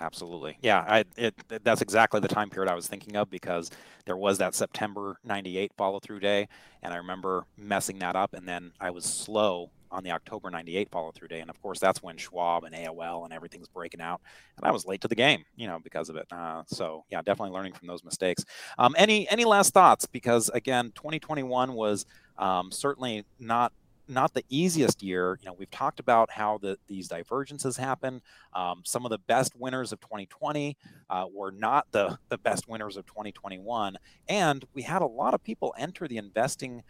Absolutely. 0.00 0.58
Yeah, 0.60 0.84
I, 0.86 1.04
it, 1.16 1.34
that's 1.62 1.80
exactly 1.80 2.20
the 2.20 2.28
time 2.28 2.50
period 2.50 2.70
I 2.70 2.74
was 2.74 2.88
thinking 2.88 3.16
of 3.16 3.30
because 3.30 3.70
there 4.06 4.16
was 4.16 4.38
that 4.38 4.54
September 4.54 5.18
98 5.24 5.72
follow 5.76 6.00
through 6.00 6.20
day. 6.20 6.48
And 6.82 6.92
I 6.92 6.96
remember 6.96 7.46
messing 7.56 7.98
that 8.00 8.16
up. 8.16 8.34
And 8.34 8.46
then 8.48 8.72
I 8.80 8.90
was 8.90 9.04
slow 9.04 9.70
on 9.90 10.02
the 10.02 10.10
October 10.10 10.50
98 10.50 10.90
follow 10.90 11.12
through 11.12 11.28
day. 11.28 11.40
And 11.40 11.48
of 11.48 11.60
course, 11.62 11.78
that's 11.78 12.02
when 12.02 12.16
Schwab 12.16 12.64
and 12.64 12.74
AOL 12.74 13.24
and 13.24 13.32
everything's 13.32 13.68
breaking 13.68 14.00
out. 14.00 14.20
And 14.56 14.66
I 14.66 14.72
was 14.72 14.84
late 14.84 15.00
to 15.02 15.08
the 15.08 15.14
game, 15.14 15.44
you 15.54 15.68
know, 15.68 15.78
because 15.78 16.08
of 16.08 16.16
it. 16.16 16.26
Uh, 16.32 16.64
so 16.66 17.04
yeah, 17.10 17.22
definitely 17.22 17.54
learning 17.54 17.74
from 17.74 17.86
those 17.86 18.02
mistakes. 18.02 18.44
Um, 18.78 18.94
any, 18.98 19.28
any 19.30 19.44
last 19.44 19.72
thoughts? 19.72 20.06
Because 20.06 20.48
again, 20.50 20.90
2021 20.96 21.72
was 21.72 22.04
um, 22.36 22.72
certainly 22.72 23.24
not 23.38 23.72
not 24.08 24.34
the 24.34 24.44
easiest 24.48 25.02
year. 25.02 25.38
You 25.40 25.46
know, 25.46 25.56
we've 25.58 25.70
talked 25.70 26.00
about 26.00 26.30
how 26.30 26.58
the, 26.58 26.78
these 26.86 27.08
divergences 27.08 27.76
happen. 27.76 28.22
Um, 28.52 28.82
some 28.84 29.04
of 29.04 29.10
the 29.10 29.18
best 29.18 29.54
winners 29.56 29.92
of 29.92 30.00
2020 30.00 30.76
uh, 31.10 31.26
were 31.32 31.50
not 31.50 31.86
the, 31.92 32.18
the 32.28 32.38
best 32.38 32.68
winners 32.68 32.96
of 32.96 33.06
2021. 33.06 33.96
And 34.28 34.64
we 34.74 34.82
had 34.82 35.02
a 35.02 35.06
lot 35.06 35.34
of 35.34 35.42
people 35.42 35.74
enter 35.78 36.06
the 36.06 36.18
investing 36.18 36.82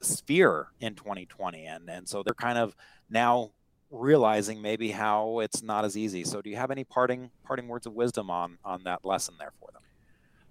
sphere 0.00 0.68
in 0.80 0.94
2020 0.94 1.64
and 1.64 1.88
and 1.88 2.08
so 2.08 2.22
they're 2.22 2.34
kind 2.34 2.58
of 2.58 2.76
now 3.08 3.50
realizing 3.90 4.60
maybe 4.60 4.90
how 4.90 5.38
it's 5.38 5.62
not 5.62 5.84
as 5.84 5.96
easy 5.96 6.24
so 6.24 6.42
do 6.42 6.50
you 6.50 6.56
have 6.56 6.70
any 6.70 6.84
parting 6.84 7.30
parting 7.44 7.68
words 7.68 7.86
of 7.86 7.94
wisdom 7.94 8.28
on 8.30 8.58
on 8.64 8.82
that 8.84 9.04
lesson 9.04 9.34
there 9.38 9.52
for 9.58 9.70
them 9.72 9.82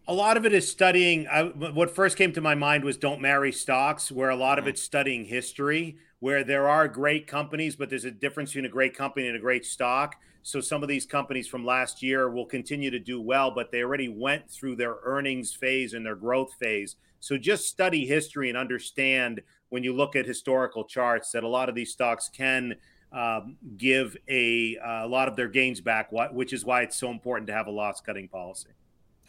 a 0.08 0.14
lot 0.14 0.36
of 0.36 0.46
it 0.46 0.54
is 0.54 0.70
studying 0.70 1.28
I, 1.28 1.44
what 1.44 1.90
first 1.90 2.18
came 2.18 2.34
to 2.34 2.42
my 2.42 2.56
mind 2.56 2.84
was 2.84 2.98
don't 2.98 3.22
marry 3.22 3.52
stocks 3.52 4.12
where 4.12 4.30
a 4.30 4.36
lot 4.36 4.58
mm-hmm. 4.58 4.68
of 4.68 4.68
it's 4.68 4.82
studying 4.82 5.26
history 5.26 5.98
where 6.20 6.44
there 6.44 6.68
are 6.68 6.88
great 6.88 7.28
companies 7.28 7.76
but 7.76 7.90
there's 7.90 8.06
a 8.06 8.12
difference 8.12 8.52
between 8.52 8.66
a 8.66 8.70
great 8.70 8.96
company 8.96 9.28
and 9.28 9.38
a 9.38 9.40
great 9.40 9.66
stock 9.66 10.16
so 10.42 10.60
some 10.60 10.84
of 10.84 10.90
these 10.90 11.06
companies 11.06 11.48
from 11.48 11.66
last 11.66 12.04
year 12.04 12.30
will 12.30 12.46
continue 12.46 12.92
to 12.92 13.00
do 13.00 13.22
well 13.22 13.52
but 13.52 13.72
they 13.72 13.82
already 13.82 14.10
went 14.10 14.50
through 14.50 14.76
their 14.76 14.98
earnings 15.04 15.54
phase 15.54 15.94
and 15.94 16.06
their 16.06 16.16
growth 16.16 16.54
phase 16.60 16.98
so 17.20 17.38
just 17.38 17.68
study 17.68 18.06
history 18.06 18.50
and 18.50 18.58
understand 18.58 19.42
when 19.70 19.84
you 19.84 19.94
look 19.94 20.16
at 20.16 20.26
historical 20.26 20.84
charts 20.84 21.32
that 21.32 21.44
a 21.44 21.48
lot 21.48 21.70
of 21.70 21.76
these 21.76 21.92
stocks 21.92 22.30
can 22.30 22.76
um, 23.14 23.58
give 23.78 24.18
a, 24.28 24.78
uh, 24.78 25.06
a 25.06 25.08
lot 25.08 25.28
of 25.28 25.36
their 25.36 25.48
gains 25.48 25.80
back, 25.80 26.12
which 26.32 26.52
is 26.52 26.66
why 26.66 26.82
it's 26.82 26.98
so 26.98 27.12
important 27.12 27.48
to 27.48 27.54
have 27.54 27.68
a 27.68 27.72
loss 27.72 28.02
cutting 28.02 28.28
policy. 28.28 28.70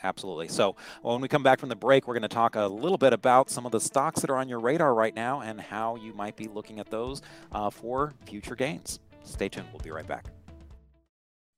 Absolutely. 0.02 0.48
So 0.48 0.76
when 1.02 1.20
we 1.20 1.28
come 1.28 1.42
back 1.42 1.59
from 1.59 1.70
the 1.70 1.76
break, 1.76 2.07
we're 2.07 2.14
going 2.14 2.22
to 2.22 2.28
talk 2.28 2.57
a 2.57 2.66
little 2.66 2.98
bit 2.98 3.12
about 3.12 3.48
some 3.48 3.64
of 3.64 3.72
the 3.72 3.80
stocks 3.80 4.20
that 4.20 4.30
are 4.30 4.37
on 4.37 4.48
your 4.48 4.61
radar 4.61 4.94
right 4.94 5.14
now 5.14 5.40
and 5.40 5.61
how 5.61 5.96
you 5.96 6.12
might 6.12 6.37
be 6.37 6.46
looking 6.46 6.78
at 6.78 6.90
those 6.90 7.22
uh, 7.52 7.70
for 7.70 8.12
future 8.26 8.54
gains. 8.54 9.00
Stay 9.22 9.48
tuned. 9.48 9.66
We'll 9.72 9.80
be 9.80 9.90
right 9.90 10.07
back. 10.07 10.26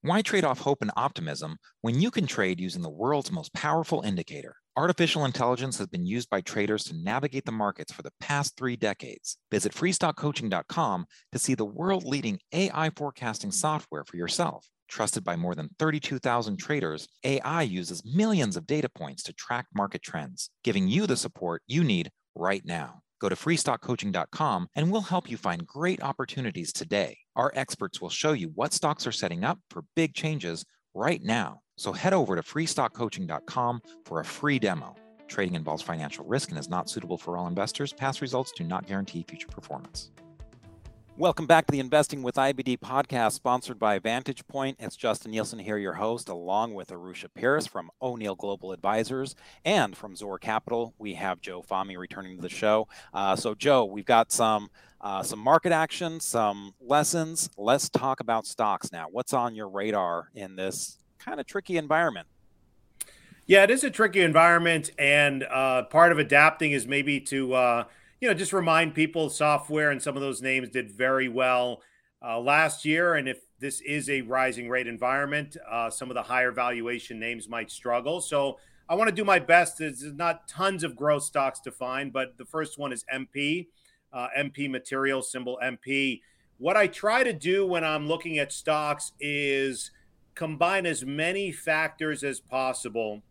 Why 0.02 0.22
trade 0.22 0.44
off 0.44 0.60
hope 0.60 0.82
and 0.82 0.92
optimism 0.96 1.56
when 1.80 2.00
you 2.00 2.12
can 2.12 2.28
trade 2.28 2.60
using 2.60 2.82
the 2.82 2.88
world's 2.88 3.32
most 3.32 3.52
powerful 3.52 4.02
indicator? 4.02 4.54
Artificial 4.76 5.24
intelligence 5.24 5.78
has 5.78 5.88
been 5.88 6.06
used 6.06 6.30
by 6.30 6.42
traders 6.42 6.84
to 6.84 6.96
navigate 6.96 7.44
the 7.44 7.50
markets 7.50 7.92
for 7.92 8.02
the 8.02 8.12
past 8.20 8.56
three 8.56 8.76
decades. 8.76 9.38
Visit 9.50 9.72
freestockcoaching.com 9.72 11.06
to 11.32 11.38
see 11.38 11.54
the 11.54 11.64
world 11.64 12.04
leading 12.04 12.38
AI 12.52 12.90
forecasting 12.90 13.50
software 13.50 14.04
for 14.04 14.16
yourself. 14.16 14.68
Trusted 14.88 15.24
by 15.24 15.36
more 15.36 15.54
than 15.54 15.70
32,000 15.78 16.56
traders, 16.56 17.08
AI 17.24 17.62
uses 17.62 18.04
millions 18.04 18.56
of 18.56 18.66
data 18.66 18.88
points 18.88 19.22
to 19.24 19.32
track 19.32 19.66
market 19.74 20.02
trends, 20.02 20.50
giving 20.64 20.88
you 20.88 21.06
the 21.06 21.16
support 21.16 21.62
you 21.66 21.82
need 21.82 22.10
right 22.34 22.64
now. 22.64 23.00
Go 23.20 23.28
to 23.28 23.34
freestockcoaching.com 23.34 24.68
and 24.74 24.90
we'll 24.90 25.00
help 25.00 25.30
you 25.30 25.36
find 25.36 25.66
great 25.66 26.02
opportunities 26.02 26.72
today. 26.72 27.18
Our 27.34 27.50
experts 27.54 28.00
will 28.00 28.10
show 28.10 28.32
you 28.32 28.52
what 28.54 28.72
stocks 28.72 29.06
are 29.06 29.12
setting 29.12 29.42
up 29.42 29.58
for 29.70 29.84
big 29.94 30.14
changes 30.14 30.64
right 30.94 31.22
now. 31.22 31.60
So 31.78 31.92
head 31.92 32.12
over 32.12 32.36
to 32.36 32.42
freestockcoaching.com 32.42 33.80
for 34.04 34.20
a 34.20 34.24
free 34.24 34.58
demo. 34.58 34.94
Trading 35.28 35.54
involves 35.54 35.82
financial 35.82 36.24
risk 36.24 36.50
and 36.50 36.58
is 36.58 36.68
not 36.68 36.88
suitable 36.88 37.18
for 37.18 37.36
all 37.36 37.48
investors. 37.48 37.92
Past 37.92 38.20
results 38.20 38.52
do 38.52 38.64
not 38.64 38.86
guarantee 38.86 39.24
future 39.26 39.48
performance. 39.48 40.10
Welcome 41.18 41.46
back 41.46 41.64
to 41.66 41.72
the 41.72 41.80
Investing 41.80 42.22
with 42.22 42.34
IBD 42.34 42.78
podcast, 42.78 43.32
sponsored 43.32 43.78
by 43.78 43.98
Vantage 43.98 44.46
Point. 44.46 44.76
It's 44.78 44.96
Justin 44.96 45.30
Nielsen 45.30 45.58
here, 45.58 45.78
your 45.78 45.94
host, 45.94 46.28
along 46.28 46.74
with 46.74 46.88
Arusha 46.88 47.28
Peiris 47.34 47.66
from 47.66 47.90
O'Neill 48.02 48.34
Global 48.34 48.70
Advisors 48.70 49.34
and 49.64 49.96
from 49.96 50.14
Zor 50.14 50.38
Capital. 50.38 50.92
We 50.98 51.14
have 51.14 51.40
Joe 51.40 51.62
Fahmy 51.62 51.96
returning 51.96 52.36
to 52.36 52.42
the 52.42 52.50
show. 52.50 52.86
Uh, 53.14 53.34
so, 53.34 53.54
Joe, 53.54 53.86
we've 53.86 54.04
got 54.04 54.30
some 54.30 54.68
uh, 55.00 55.22
some 55.22 55.38
market 55.38 55.72
action, 55.72 56.20
some 56.20 56.74
lessons. 56.82 57.48
Let's 57.56 57.88
talk 57.88 58.20
about 58.20 58.44
stocks 58.44 58.92
now. 58.92 59.06
What's 59.10 59.32
on 59.32 59.54
your 59.54 59.70
radar 59.70 60.28
in 60.34 60.56
this 60.56 60.98
kind 61.18 61.40
of 61.40 61.46
tricky 61.46 61.78
environment. 61.78 62.26
Yeah, 63.46 63.62
it 63.62 63.70
is 63.70 63.82
a 63.84 63.90
tricky 63.90 64.20
environment, 64.20 64.90
and 64.98 65.44
uh, 65.44 65.84
part 65.84 66.12
of 66.12 66.18
adapting 66.18 66.72
is 66.72 66.86
maybe 66.86 67.20
to 67.20 67.54
uh, 67.54 67.84
you 68.20 68.28
know 68.28 68.34
just 68.34 68.52
remind 68.52 68.94
people 68.94 69.28
software 69.30 69.90
and 69.90 70.02
some 70.02 70.16
of 70.16 70.22
those 70.22 70.42
names 70.42 70.68
did 70.70 70.90
very 70.90 71.28
well 71.28 71.82
uh, 72.26 72.40
last 72.40 72.84
year, 72.84 73.14
and 73.14 73.28
if 73.28 73.40
this 73.58 73.80
is 73.82 74.08
a 74.08 74.22
rising 74.22 74.68
rate 74.68 74.86
environment, 74.86 75.56
uh, 75.70 75.90
some 75.90 76.10
of 76.10 76.14
the 76.14 76.22
higher 76.22 76.50
valuation 76.50 77.18
names 77.18 77.48
might 77.48 77.70
struggle. 77.70 78.20
So 78.20 78.58
I 78.88 78.94
want 78.94 79.08
to 79.08 79.14
do 79.14 79.24
my 79.24 79.38
best. 79.38 79.78
There's 79.78 80.02
not 80.02 80.48
tons 80.48 80.82
of 80.82 80.96
growth 80.96 81.24
stocks 81.24 81.60
to 81.60 81.70
find, 81.70 82.12
but 82.12 82.38
the 82.38 82.44
first 82.44 82.78
one 82.78 82.92
is 82.92 83.04
MP, 83.12 83.68
uh, 84.12 84.28
MP 84.38 84.70
Material 84.70 85.22
symbol 85.22 85.58
MP. 85.62 86.20
What 86.58 86.76
I 86.76 86.86
try 86.86 87.22
to 87.22 87.32
do 87.32 87.66
when 87.66 87.84
I'm 87.84 88.08
looking 88.08 88.38
at 88.38 88.52
stocks 88.52 89.12
is 89.20 89.90
combine 90.34 90.86
as 90.86 91.04
many 91.04 91.52
factors 91.52 92.22
as 92.24 92.40
possible 92.40 93.22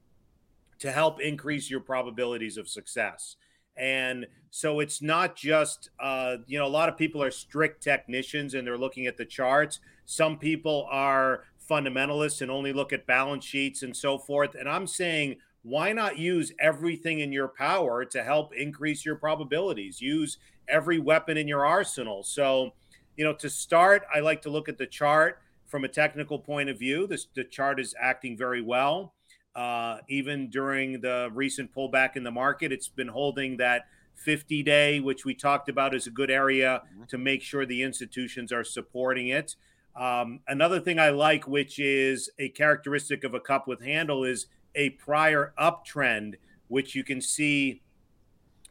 to 0.79 0.91
help 0.91 1.21
increase 1.21 1.69
your 1.69 1.79
probabilities 1.79 2.57
of 2.57 2.67
success. 2.67 3.37
And 3.77 4.27
so 4.49 4.79
it's 4.79 5.01
not 5.01 5.35
just, 5.35 5.89
uh, 5.99 6.37
you 6.47 6.57
know, 6.57 6.65
a 6.65 6.67
lot 6.67 6.89
of 6.89 6.97
people 6.97 7.21
are 7.21 7.31
strict 7.31 7.83
technicians 7.83 8.53
and 8.53 8.65
they're 8.65 8.77
looking 8.77 9.07
at 9.07 9.17
the 9.17 9.25
charts. 9.25 9.79
Some 10.05 10.37
people 10.37 10.87
are 10.89 11.43
fundamentalists 11.69 12.41
and 12.41 12.49
only 12.49 12.71
look 12.71 12.93
at 12.93 13.05
balance 13.07 13.43
sheets 13.43 13.83
and 13.83 13.95
so 13.95 14.17
forth. 14.17 14.55
And 14.55 14.69
I'm 14.69 14.87
saying, 14.87 15.37
why 15.63 15.93
not 15.93 16.17
use 16.17 16.51
everything 16.59 17.19
in 17.19 17.31
your 17.31 17.47
power 17.47 18.05
to 18.05 18.23
help 18.23 18.53
increase 18.55 19.03
your 19.03 19.15
probabilities? 19.15 19.99
Use 19.99 20.37
every 20.69 20.99
weapon 20.99 21.37
in 21.37 21.47
your 21.47 21.65
arsenal. 21.65 22.23
So, 22.23 22.71
you 23.17 23.25
know, 23.25 23.33
to 23.33 23.49
start, 23.49 24.03
I 24.13 24.19
like 24.19 24.41
to 24.43 24.49
look 24.49 24.69
at 24.69 24.77
the 24.77 24.85
chart 24.85 25.39
from 25.65 25.83
a 25.83 25.87
technical 25.87 26.37
point 26.37 26.69
of 26.69 26.77
view. 26.77 27.07
This 27.07 27.27
the 27.33 27.43
chart 27.43 27.79
is 27.79 27.95
acting 27.99 28.37
very 28.37 28.61
well. 28.61 29.13
Uh, 29.55 29.99
even 30.09 30.49
during 30.49 30.99
the 30.99 31.29
recent 31.33 31.73
pullback 31.73 32.15
in 32.15 32.23
the 32.23 32.31
market, 32.31 32.71
it's 32.71 32.89
been 32.89 33.07
holding 33.07 33.57
that 33.57 33.85
50 34.15 34.63
day, 34.63 34.99
which 34.99 35.25
we 35.25 35.33
talked 35.33 35.69
about 35.69 35.95
is 35.95 36.07
a 36.07 36.11
good 36.11 36.31
area 36.31 36.81
mm-hmm. 36.83 37.03
to 37.05 37.17
make 37.17 37.41
sure 37.41 37.65
the 37.65 37.83
institutions 37.83 38.51
are 38.51 38.63
supporting 38.63 39.29
it. 39.29 39.55
Um, 39.95 40.41
another 40.47 40.79
thing 40.79 40.99
I 40.99 41.09
like, 41.09 41.47
which 41.47 41.79
is 41.79 42.29
a 42.37 42.49
characteristic 42.49 43.23
of 43.23 43.33
a 43.33 43.39
cup 43.39 43.67
with 43.67 43.81
handle, 43.81 44.25
is 44.25 44.47
a 44.73 44.89
prior 44.91 45.53
uptrend, 45.57 46.35
which 46.67 46.95
you 46.95 47.03
can 47.03 47.21
see 47.21 47.81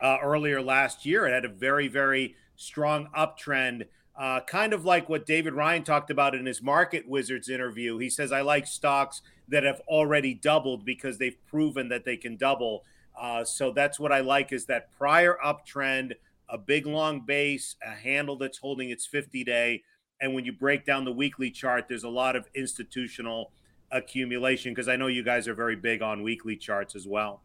uh, 0.00 0.18
earlier 0.22 0.60
last 0.60 1.06
year. 1.06 1.26
It 1.26 1.32
had 1.32 1.44
a 1.46 1.48
very, 1.48 1.88
very 1.88 2.36
strong 2.56 3.08
uptrend, 3.16 3.86
uh, 4.16 4.40
kind 4.40 4.72
of 4.72 4.84
like 4.84 5.08
what 5.08 5.26
David 5.26 5.54
Ryan 5.54 5.82
talked 5.82 6.10
about 6.10 6.34
in 6.34 6.46
his 6.46 6.62
Market 6.62 7.08
Wizards 7.08 7.48
interview. 7.48 7.98
He 7.98 8.08
says, 8.08 8.30
I 8.30 8.42
like 8.42 8.66
stocks 8.66 9.22
that 9.48 9.64
have 9.64 9.80
already 9.88 10.34
doubled 10.34 10.84
because 10.84 11.18
they've 11.18 11.36
proven 11.46 11.88
that 11.88 12.04
they 12.04 12.16
can 12.16 12.36
double. 12.36 12.84
Uh, 13.18 13.44
so 13.44 13.72
that's 13.72 13.98
what 13.98 14.12
I 14.12 14.20
like 14.20 14.52
is 14.52 14.66
that 14.66 14.92
prior 14.96 15.36
uptrend, 15.44 16.12
a 16.48 16.58
big 16.58 16.86
long 16.86 17.20
base, 17.20 17.76
a 17.84 17.90
handle 17.90 18.36
that's 18.36 18.58
holding 18.58 18.90
its 18.90 19.06
50 19.06 19.42
day. 19.44 19.82
And 20.20 20.34
when 20.34 20.44
you 20.44 20.52
break 20.52 20.84
down 20.84 21.04
the 21.04 21.12
weekly 21.12 21.50
chart, 21.50 21.86
there's 21.88 22.04
a 22.04 22.08
lot 22.08 22.36
of 22.36 22.48
institutional 22.54 23.50
accumulation 23.90 24.72
because 24.72 24.88
I 24.88 24.96
know 24.96 25.08
you 25.08 25.24
guys 25.24 25.48
are 25.48 25.54
very 25.54 25.76
big 25.76 26.02
on 26.02 26.22
weekly 26.22 26.56
charts 26.56 26.94
as 26.94 27.06
well. 27.06 27.42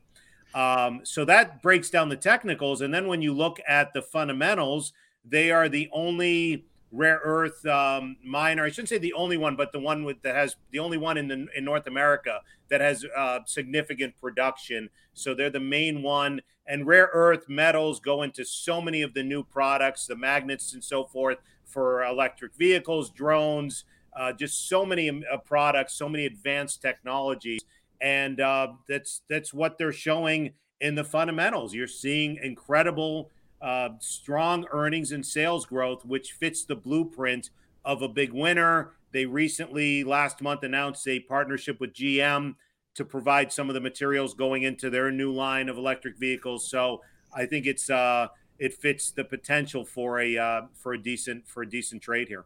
Um, 0.53 1.01
so 1.03 1.25
that 1.25 1.61
breaks 1.61 1.89
down 1.89 2.09
the 2.09 2.17
technicals. 2.17 2.81
And 2.81 2.93
then 2.93 3.07
when 3.07 3.21
you 3.21 3.33
look 3.33 3.59
at 3.67 3.93
the 3.93 4.01
fundamentals, 4.01 4.93
they 5.29 5.51
are 5.51 5.69
the 5.69 5.89
only 5.91 6.65
rare 6.91 7.21
earth 7.23 7.65
um, 7.65 8.17
miner. 8.23 8.65
I 8.65 8.69
shouldn't 8.69 8.89
say 8.89 8.97
the 8.97 9.13
only 9.13 9.37
one, 9.37 9.55
but 9.55 9.71
the 9.71 9.79
one 9.79 10.03
with 10.03 10.21
that 10.23 10.35
has 10.35 10.55
the 10.71 10.79
only 10.79 10.97
one 10.97 11.17
in 11.17 11.27
the 11.27 11.47
in 11.55 11.63
North 11.63 11.87
America 11.87 12.41
that 12.69 12.81
has 12.81 13.05
uh, 13.15 13.39
significant 13.45 14.15
production. 14.19 14.89
So 15.13 15.33
they're 15.33 15.49
the 15.49 15.59
main 15.59 16.01
one. 16.01 16.41
And 16.65 16.85
rare 16.85 17.09
earth 17.13 17.49
metals 17.49 17.99
go 17.99 18.21
into 18.21 18.45
so 18.45 18.79
many 18.79 19.01
of 19.01 19.15
the 19.15 19.23
new 19.23 19.43
products, 19.43 20.05
the 20.05 20.15
magnets 20.15 20.73
and 20.73 20.83
so 20.83 21.03
forth 21.03 21.39
for 21.65 22.03
electric 22.03 22.53
vehicles, 22.55 23.09
drones, 23.09 23.85
uh, 24.15 24.33
just 24.33 24.67
so 24.67 24.85
many 24.85 25.09
um, 25.09 25.23
uh, 25.31 25.37
products, 25.37 25.93
so 25.93 26.09
many 26.09 26.25
advanced 26.25 26.81
technologies, 26.81 27.61
and 28.01 28.39
uh, 28.39 28.67
that's 28.87 29.21
that's 29.29 29.53
what 29.53 29.77
they're 29.77 29.93
showing 29.93 30.51
in 30.81 30.95
the 30.95 31.03
fundamentals. 31.03 31.73
You're 31.73 31.87
seeing 31.87 32.37
incredible 32.41 33.29
uh, 33.61 33.89
strong 33.99 34.65
earnings 34.71 35.11
and 35.11 35.25
sales 35.25 35.65
growth, 35.65 36.05
which 36.05 36.33
fits 36.33 36.63
the 36.63 36.75
blueprint 36.75 37.49
of 37.83 38.01
a 38.01 38.07
big 38.07 38.31
winner. 38.31 38.91
They 39.11 39.25
recently, 39.25 40.03
last 40.03 40.41
month, 40.41 40.63
announced 40.63 41.07
a 41.07 41.19
partnership 41.21 41.79
with 41.79 41.93
GM 41.93 42.55
to 42.95 43.05
provide 43.05 43.51
some 43.51 43.69
of 43.69 43.73
the 43.73 43.81
materials 43.81 44.33
going 44.33 44.63
into 44.63 44.89
their 44.89 45.11
new 45.11 45.31
line 45.31 45.69
of 45.69 45.77
electric 45.77 46.17
vehicles. 46.17 46.69
So 46.69 47.01
I 47.33 47.45
think 47.45 47.65
it's 47.65 47.89
uh, 47.89 48.27
it 48.57 48.73
fits 48.73 49.11
the 49.11 49.23
potential 49.23 49.85
for 49.85 50.19
a 50.19 50.37
uh, 50.37 50.61
for 50.73 50.93
a 50.93 51.01
decent 51.01 51.47
for 51.47 51.63
a 51.63 51.69
decent 51.69 52.01
trade 52.01 52.27
here. 52.27 52.45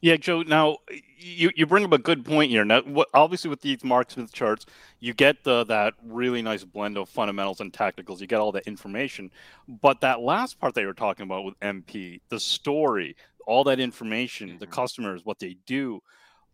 Yeah, 0.00 0.16
Joe. 0.16 0.42
Now 0.42 0.78
you, 1.22 1.50
you 1.54 1.66
bring 1.66 1.84
up 1.84 1.92
a 1.92 1.98
good 1.98 2.24
point 2.24 2.50
here. 2.50 2.64
Now, 2.64 2.82
what, 2.82 3.08
obviously 3.14 3.50
with 3.50 3.60
these 3.60 3.78
MarketSmith 3.78 4.32
charts, 4.32 4.66
you 5.00 5.14
get 5.14 5.44
the 5.44 5.64
that 5.64 5.94
really 6.04 6.42
nice 6.42 6.64
blend 6.64 6.98
of 6.98 7.08
fundamentals 7.08 7.60
and 7.60 7.72
tacticals. 7.72 8.20
You 8.20 8.26
get 8.26 8.40
all 8.40 8.52
the 8.52 8.66
information, 8.66 9.30
but 9.68 10.00
that 10.00 10.20
last 10.20 10.58
part 10.58 10.74
that 10.74 10.80
you 10.80 10.86
were 10.86 10.94
talking 10.94 11.24
about 11.24 11.44
with 11.44 11.58
MP, 11.60 12.20
the 12.28 12.40
story, 12.40 13.16
all 13.46 13.64
that 13.64 13.80
information, 13.80 14.50
mm-hmm. 14.50 14.58
the 14.58 14.66
customers, 14.66 15.24
what 15.24 15.38
they 15.38 15.56
do. 15.66 16.02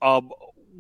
Um, 0.01 0.31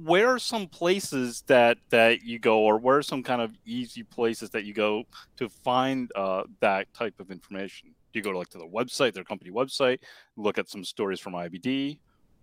where 0.04 0.28
are 0.28 0.38
some 0.38 0.68
places 0.68 1.42
that 1.48 1.78
that 1.90 2.22
you 2.22 2.38
go, 2.38 2.60
or 2.60 2.78
where 2.78 2.98
are 2.98 3.02
some 3.02 3.22
kind 3.22 3.42
of 3.42 3.52
easy 3.64 4.02
places 4.02 4.50
that 4.50 4.64
you 4.64 4.72
go 4.72 5.04
to 5.36 5.48
find 5.48 6.12
uh, 6.14 6.44
that 6.60 6.92
type 6.94 7.18
of 7.18 7.30
information? 7.30 7.94
Do 8.12 8.18
you 8.18 8.22
go 8.22 8.32
to 8.32 8.38
like 8.38 8.48
to 8.50 8.58
the 8.58 8.66
website, 8.66 9.12
their 9.12 9.24
company 9.24 9.50
website, 9.50 9.98
look 10.36 10.58
at 10.58 10.68
some 10.68 10.84
stories 10.84 11.20
from 11.20 11.32
IBD? 11.32 11.98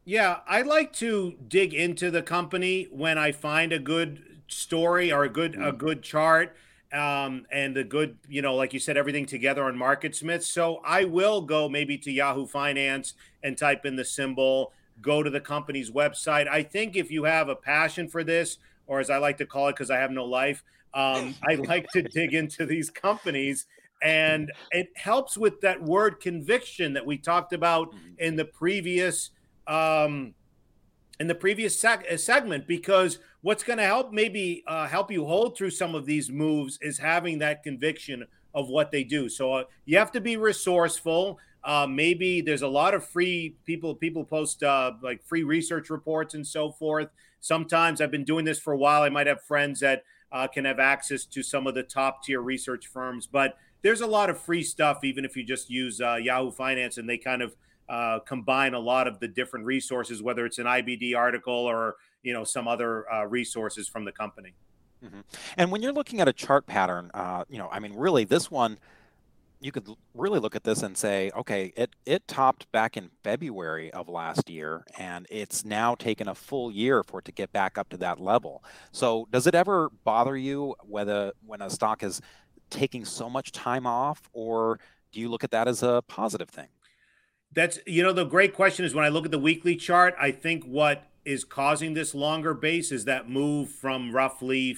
Yeah, 0.06 0.38
I 0.48 0.62
like 0.62 0.94
to 0.94 1.36
dig 1.48 1.74
into 1.74 2.12
the 2.12 2.22
company 2.22 2.88
when 2.91 3.18
I 3.18 3.32
find 3.32 3.74
a 3.74 3.80
good 3.80 4.24
story 4.48 5.12
or 5.12 5.24
a 5.24 5.30
good 5.30 5.54
mm. 5.54 5.68
a 5.68 5.72
good 5.72 6.04
chart 6.04 6.56
um, 6.94 7.46
and 7.52 7.76
a 7.76 7.84
good, 7.84 8.18
you 8.30 8.41
know, 8.41 8.56
like 8.56 8.72
you 8.72 8.80
said, 8.80 8.98
everything 8.98 9.26
together 9.26 9.63
on 9.63 9.76
MarketSmith. 9.76 10.44
So 10.44 10.80
I 10.86 11.06
will 11.06 11.41
go 11.41 11.68
maybe 11.68 11.98
to 11.98 12.12
Yahoo 12.12 12.46
Finance 12.46 13.15
and 13.44 13.58
type 13.58 13.86
in 13.86 13.96
the 13.96 14.06
symbol, 14.06 14.72
go 15.02 15.24
to 15.24 15.30
the 15.30 15.41
company's 15.41 15.89
website. 15.91 16.48
I 16.48 16.63
think 16.63 16.96
if 16.96 17.12
you 17.12 17.24
have 17.24 17.50
a 17.50 17.56
passion 17.56 18.08
for 18.08 18.24
this, 18.24 18.60
or 18.88 19.00
as 19.00 19.10
I 19.10 19.18
like 19.18 19.38
to 19.39 19.46
call 19.46 19.68
it, 19.70 19.74
because 19.74 19.89
I 19.89 19.98
have 19.98 20.12
no 20.12 20.24
life, 20.24 20.63
um, 20.94 21.36
I 21.44 21.56
like 21.56 21.88
to 21.89 22.04
dig 22.04 22.34
into 22.34 22.65
these 22.65 22.89
companies. 22.89 23.65
And 24.02 24.52
it 24.72 24.89
helps 24.96 25.36
with 25.38 25.62
that 25.62 25.82
word 25.82 26.20
conviction 26.20 26.94
that 26.94 27.06
we 27.06 27.18
talked 27.18 27.54
about 27.54 27.89
mm-hmm. 27.89 28.13
in 28.20 28.36
the 28.36 28.46
previous 28.46 29.32
um, 29.67 30.34
in 31.19 31.28
the 31.28 31.36
previous 31.36 31.82
seg- 31.82 32.12
uh, 32.12 32.17
segment 32.17 32.67
because 32.67 33.19
what's 33.41 33.63
going 33.63 33.78
to 33.78 33.86
help 33.86 34.12
maybe 34.12 34.63
uh, 34.67 34.88
help 34.88 35.12
you 35.12 35.25
hold 35.25 35.58
through 35.58 35.69
some 35.69 35.95
of 35.95 36.06
these 36.06 36.30
moves 36.30 36.78
is 36.82 36.97
having 36.97 37.39
that 37.39 37.63
conviction 37.63 38.25
of 38.54 38.69
what 38.69 38.91
they 38.91 39.04
do. 39.04 39.30
So 39.30 39.54
uh, 39.54 39.63
you 39.86 39.97
have 39.97 40.12
to 40.13 40.21
be 40.21 40.38
resourceful. 40.38 41.39
Uh, 41.63 41.88
maybe 41.89 42.41
there's 42.41 42.62
a 42.62 42.67
lot 42.67 42.93
of 42.93 43.06
free 43.06 43.56
people. 43.65 43.95
People 43.95 44.23
post 44.23 44.63
uh, 44.63 44.93
like 45.01 45.23
free 45.23 45.43
research 45.43 45.89
reports 45.89 46.34
and 46.34 46.45
so 46.45 46.71
forth. 46.71 47.10
Sometimes 47.39 48.01
I've 48.01 48.12
been 48.12 48.23
doing 48.23 48.45
this 48.45 48.60
for 48.60 48.73
a 48.73 48.78
while. 48.78 49.04
I 49.04 49.10
might 49.10 49.28
have 49.28 49.41
friends 49.41 49.80
that 49.82 50.04
uh, 50.32 50.47
can 50.47 50.65
have 50.65 50.80
access 50.80 51.25
to 51.25 51.43
some 51.43 51.67
of 51.67 51.75
the 51.75 51.84
top 51.84 52.23
tier 52.23 52.41
research 52.41 52.88
firms, 52.88 53.28
but 53.28 53.58
there's 53.82 54.01
a 54.01 54.08
lot 54.08 54.30
of 54.30 54.39
free 54.39 54.63
stuff. 54.63 55.04
Even 55.04 55.23
if 55.25 55.36
you 55.36 55.43
just 55.43 55.69
use 55.69 55.99
Yahoo 55.99 56.51
Finance, 56.51 56.97
and 56.97 57.08
they 57.08 57.17
kind 57.19 57.43
of 57.43 57.56
uh, 57.88 58.19
combine 58.19 58.74
a 58.74 58.80
lot 58.80 59.08
of 59.08 59.19
the 59.19 59.28
different 59.28 59.65
resources, 59.65 60.21
whether 60.21 60.45
it's 60.45 60.58
an 60.58 60.65
IBD 60.65 61.15
article 61.15 61.54
or 61.54 61.95
you 62.24 62.34
know 62.34 62.43
some 62.43 62.67
other 62.67 63.12
uh, 63.12 63.26
resources 63.26 63.88
from 63.88 64.06
the 64.06 64.12
company. 64.12 64.54
Mm-hmm. 65.04 65.19
And 65.58 65.71
when 65.71 65.82
you're 65.82 65.93
looking 65.93 66.19
at 66.21 66.28
a 66.28 66.34
chart 66.34 66.65
pattern, 66.65 67.12
uh, 67.13 67.43
you 67.50 67.58
know, 67.58 67.69
I 67.71 67.80
mean, 67.80 67.93
really, 67.93 68.24
this 68.24 68.50
one, 68.50 68.80
you 69.60 69.71
could 69.71 69.88
really 70.13 70.39
look 70.39 70.56
at 70.56 70.63
this 70.63 70.84
and 70.84 70.98
say, 70.98 71.32
okay, 71.36 71.74
it 71.76 71.91
it 72.06 72.28
topped 72.28 72.71
back 72.71 72.98
in 72.98 73.10
February 73.24 73.91
of 73.91 74.10
last 74.10 74.50
year, 74.50 74.86
and 74.98 75.28
it's 75.30 75.63
now 75.63 75.95
taken 75.95 76.28
a 76.28 76.36
full 76.36 76.71
year 76.71 77.04
for 77.04 77.19
it 77.19 77.26
to 77.26 77.32
get 77.32 77.52
back 77.52 77.78
up 77.78 77.89
to 77.89 77.98
that 77.98 78.19
level. 78.19 78.63
So, 78.91 79.28
does 79.32 79.48
it 79.48 79.56
ever 79.56 79.89
bother 80.04 80.36
you 80.36 80.76
whether 80.84 81.34
when 81.45 81.62
a 81.62 81.69
stock 81.69 82.04
is 82.04 82.21
taking 82.69 83.06
so 83.06 83.30
much 83.30 83.52
time 83.52 83.86
off, 83.86 84.30
or 84.34 84.80
do 85.12 85.19
you 85.19 85.30
look 85.30 85.43
at 85.43 85.52
that 85.52 85.67
as 85.67 85.84
a 85.84 86.04
positive 86.08 86.50
thing? 86.50 86.67
That's 87.53 87.79
you 87.86 88.03
know 88.03 88.13
the 88.13 88.25
great 88.25 88.53
question 88.53 88.86
is 88.86 88.93
when 88.93 89.05
I 89.05 89.10
look 89.10 89.25
at 89.25 89.31
the 89.31 89.39
weekly 89.39 89.75
chart, 89.75 90.15
I 90.19 90.31
think 90.31 90.63
what 90.65 91.08
is 91.23 91.43
causing 91.43 91.93
this 91.93 92.13
longer 92.13 92.53
base 92.53 92.91
is 92.91 93.05
that 93.05 93.29
move 93.29 93.69
from 93.69 94.13
roughly 94.13 94.77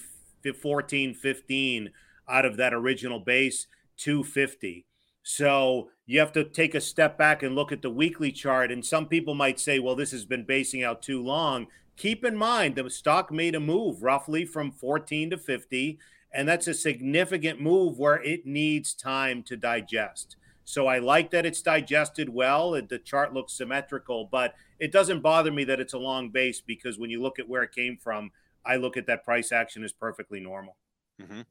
14 0.53 1.13
15 1.13 1.91
out 2.30 2.45
of 2.45 2.58
that 2.58 2.73
original 2.73 3.19
base 3.19 3.67
to 3.97 4.23
50. 4.23 4.86
So 5.23 5.89
you 6.06 6.19
have 6.19 6.32
to 6.34 6.45
take 6.45 6.73
a 6.73 6.82
step 6.82 7.17
back 7.17 7.43
and 7.43 7.53
look 7.53 7.71
at 7.71 7.82
the 7.82 7.89
weekly 7.89 8.32
chart. 8.32 8.71
And 8.71 8.86
some 8.86 9.08
people 9.08 9.36
might 9.36 9.60
say, 9.60 9.77
well, 9.80 9.95
this 9.95 10.12
has 10.12 10.25
been 10.25 10.45
basing 10.45 10.84
out 10.84 11.01
too 11.01 11.21
long. 11.21 11.67
Keep 11.97 12.23
in 12.23 12.38
mind 12.38 12.75
the 12.75 12.89
stock 12.89 13.32
made 13.32 13.56
a 13.56 13.60
move 13.60 14.03
roughly 14.03 14.45
from 14.45 14.71
14 14.71 15.32
to 15.32 15.38
50. 15.38 15.99
And 16.32 16.47
that's 16.47 16.67
a 16.67 16.73
significant 16.73 17.60
move 17.60 17.97
where 17.99 18.21
it 18.23 18.45
needs 18.45 18.93
time 18.93 19.43
to 19.43 19.58
digest. 19.58 20.38
So 20.67 20.86
I 20.86 20.99
like 20.99 21.32
that 21.32 21.45
it's 21.45 21.62
digested 21.62 22.27
well. 22.27 22.71
The 22.71 22.99
chart 22.99 23.34
looks 23.34 23.53
symmetrical, 23.53 24.27
but 24.30 24.53
it 24.80 24.91
doesn't 24.91 25.21
bother 25.21 25.49
me 25.49 25.63
that 25.63 25.80
it's 25.80 25.93
a 25.93 25.97
long 25.97 26.30
base 26.30 26.60
because 26.60 26.99
when 26.99 27.10
you 27.10 27.21
look 27.21 27.39
at 27.39 27.47
where 27.47 27.63
it 27.63 27.71
came 27.71 27.95
from, 27.95 28.32
I 28.65 28.75
look 28.75 28.97
at 28.97 29.08
that 29.08 29.23
price 29.23 29.53
action 29.53 29.86
as 29.86 29.93
perfectly 29.93 30.41
normal. 30.41 30.75
Mm-hmm. 31.21 31.41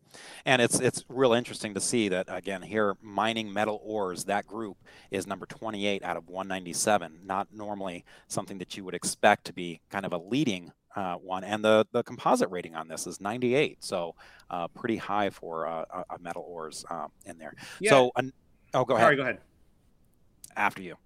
And 0.45 0.61
it's 0.61 0.79
it's 0.81 1.03
real 1.09 1.33
interesting 1.33 1.73
to 1.73 1.81
see 1.81 2.11
that 2.11 2.27
again 2.29 2.61
here 2.61 2.95
mining 3.01 3.51
metal 3.51 3.81
ores 3.83 4.25
that 4.27 4.47
group 4.47 4.77
is 5.11 5.27
number 5.27 5.47
28 5.47 6.05
out 6.05 6.17
of 6.17 6.29
197 6.29 7.23
not 7.25 7.49
normally 7.53 8.05
something 8.29 8.59
that 8.59 8.77
you 8.77 8.85
would 8.85 8.95
expect 8.95 9.45
to 9.47 9.53
be 9.53 9.81
kind 9.91 10.07
of 10.07 10.13
a 10.13 10.19
leading 10.19 10.71
uh, 10.95 11.17
one 11.17 11.43
and 11.43 11.65
the 11.65 11.85
the 11.91 12.05
composite 12.05 12.49
rating 12.51 12.77
on 12.77 12.87
this 12.87 13.09
is 13.09 13.21
98 13.21 13.83
so 13.83 14.15
uh, 14.51 14.69
pretty 14.69 14.99
high 14.99 15.31
for 15.31 15.67
uh, 15.67 15.85
metal 16.21 16.45
ores 16.47 16.85
um, 16.89 17.11
in 17.25 17.37
there 17.37 17.55
yeah. 17.81 17.91
so 17.91 18.13
an, 18.15 18.33
Oh, 18.77 18.85
go 18.85 18.95
ahead. 18.95 19.05
Sorry, 19.05 19.17
go 19.17 19.23
ahead. 19.23 19.39
After 20.55 20.83
you. 20.83 20.97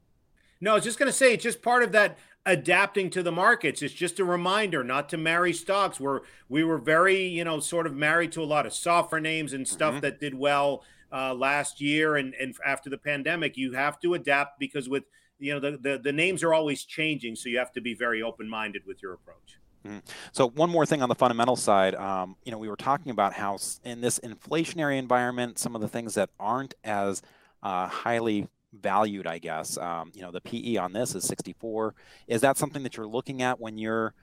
No, 0.60 0.72
I 0.72 0.74
was 0.74 0.84
just 0.84 0.98
going 0.98 1.10
to 1.10 1.16
say 1.16 1.32
it's 1.32 1.42
just 1.42 1.62
part 1.62 1.82
of 1.82 1.92
that 1.92 2.18
adapting 2.44 3.10
to 3.10 3.22
the 3.22 3.32
markets. 3.32 3.80
It's 3.80 3.94
just 3.94 4.18
a 4.18 4.24
reminder 4.24 4.82
not 4.82 5.08
to 5.10 5.16
marry 5.16 5.52
stocks. 5.52 6.00
We're 6.00 6.20
we 6.48 6.64
were 6.64 6.78
very, 6.78 7.22
you 7.22 7.44
know, 7.44 7.60
sort 7.60 7.86
of 7.86 7.94
married 7.94 8.32
to 8.32 8.42
a 8.42 8.44
lot 8.44 8.66
of 8.66 8.74
software 8.74 9.20
names 9.20 9.52
and 9.52 9.66
stuff 9.66 9.92
mm-hmm. 9.94 10.00
that 10.00 10.20
did 10.20 10.34
well 10.34 10.82
uh, 11.12 11.32
last 11.32 11.80
year 11.80 12.16
and 12.16 12.34
and 12.34 12.54
after 12.66 12.90
the 12.90 12.98
pandemic. 12.98 13.56
You 13.56 13.72
have 13.72 14.00
to 14.00 14.14
adapt 14.14 14.58
because 14.58 14.88
with 14.88 15.04
you 15.38 15.54
know 15.54 15.60
the, 15.60 15.78
the 15.78 15.98
the 15.98 16.12
names 16.12 16.42
are 16.42 16.52
always 16.52 16.84
changing, 16.84 17.36
so 17.36 17.48
you 17.48 17.58
have 17.58 17.72
to 17.72 17.80
be 17.80 17.94
very 17.94 18.20
open 18.20 18.48
minded 18.48 18.82
with 18.84 19.00
your 19.00 19.14
approach. 19.14 19.58
Mm-hmm. 19.86 19.98
So 20.32 20.48
one 20.50 20.68
more 20.68 20.84
thing 20.84 21.02
on 21.02 21.08
the 21.08 21.14
fundamental 21.14 21.56
side, 21.56 21.94
um, 21.94 22.36
you 22.44 22.52
know, 22.52 22.58
we 22.58 22.68
were 22.68 22.76
talking 22.76 23.10
about 23.10 23.32
how 23.32 23.58
in 23.82 24.02
this 24.02 24.18
inflationary 24.18 24.98
environment, 24.98 25.58
some 25.58 25.74
of 25.74 25.80
the 25.80 25.88
things 25.88 26.14
that 26.14 26.28
aren't 26.38 26.74
as 26.84 27.22
uh, 27.62 27.86
highly 27.88 28.48
valued, 28.72 29.26
I 29.26 29.38
guess. 29.38 29.76
Um, 29.78 30.12
you 30.14 30.22
know, 30.22 30.30
the 30.30 30.40
PE 30.40 30.76
on 30.76 30.92
this 30.92 31.14
is 31.14 31.24
64. 31.24 31.94
Is 32.28 32.40
that 32.40 32.56
something 32.56 32.82
that 32.82 32.96
you're 32.96 33.06
looking 33.06 33.42
at 33.42 33.60
when 33.60 33.78
you're 33.78 34.14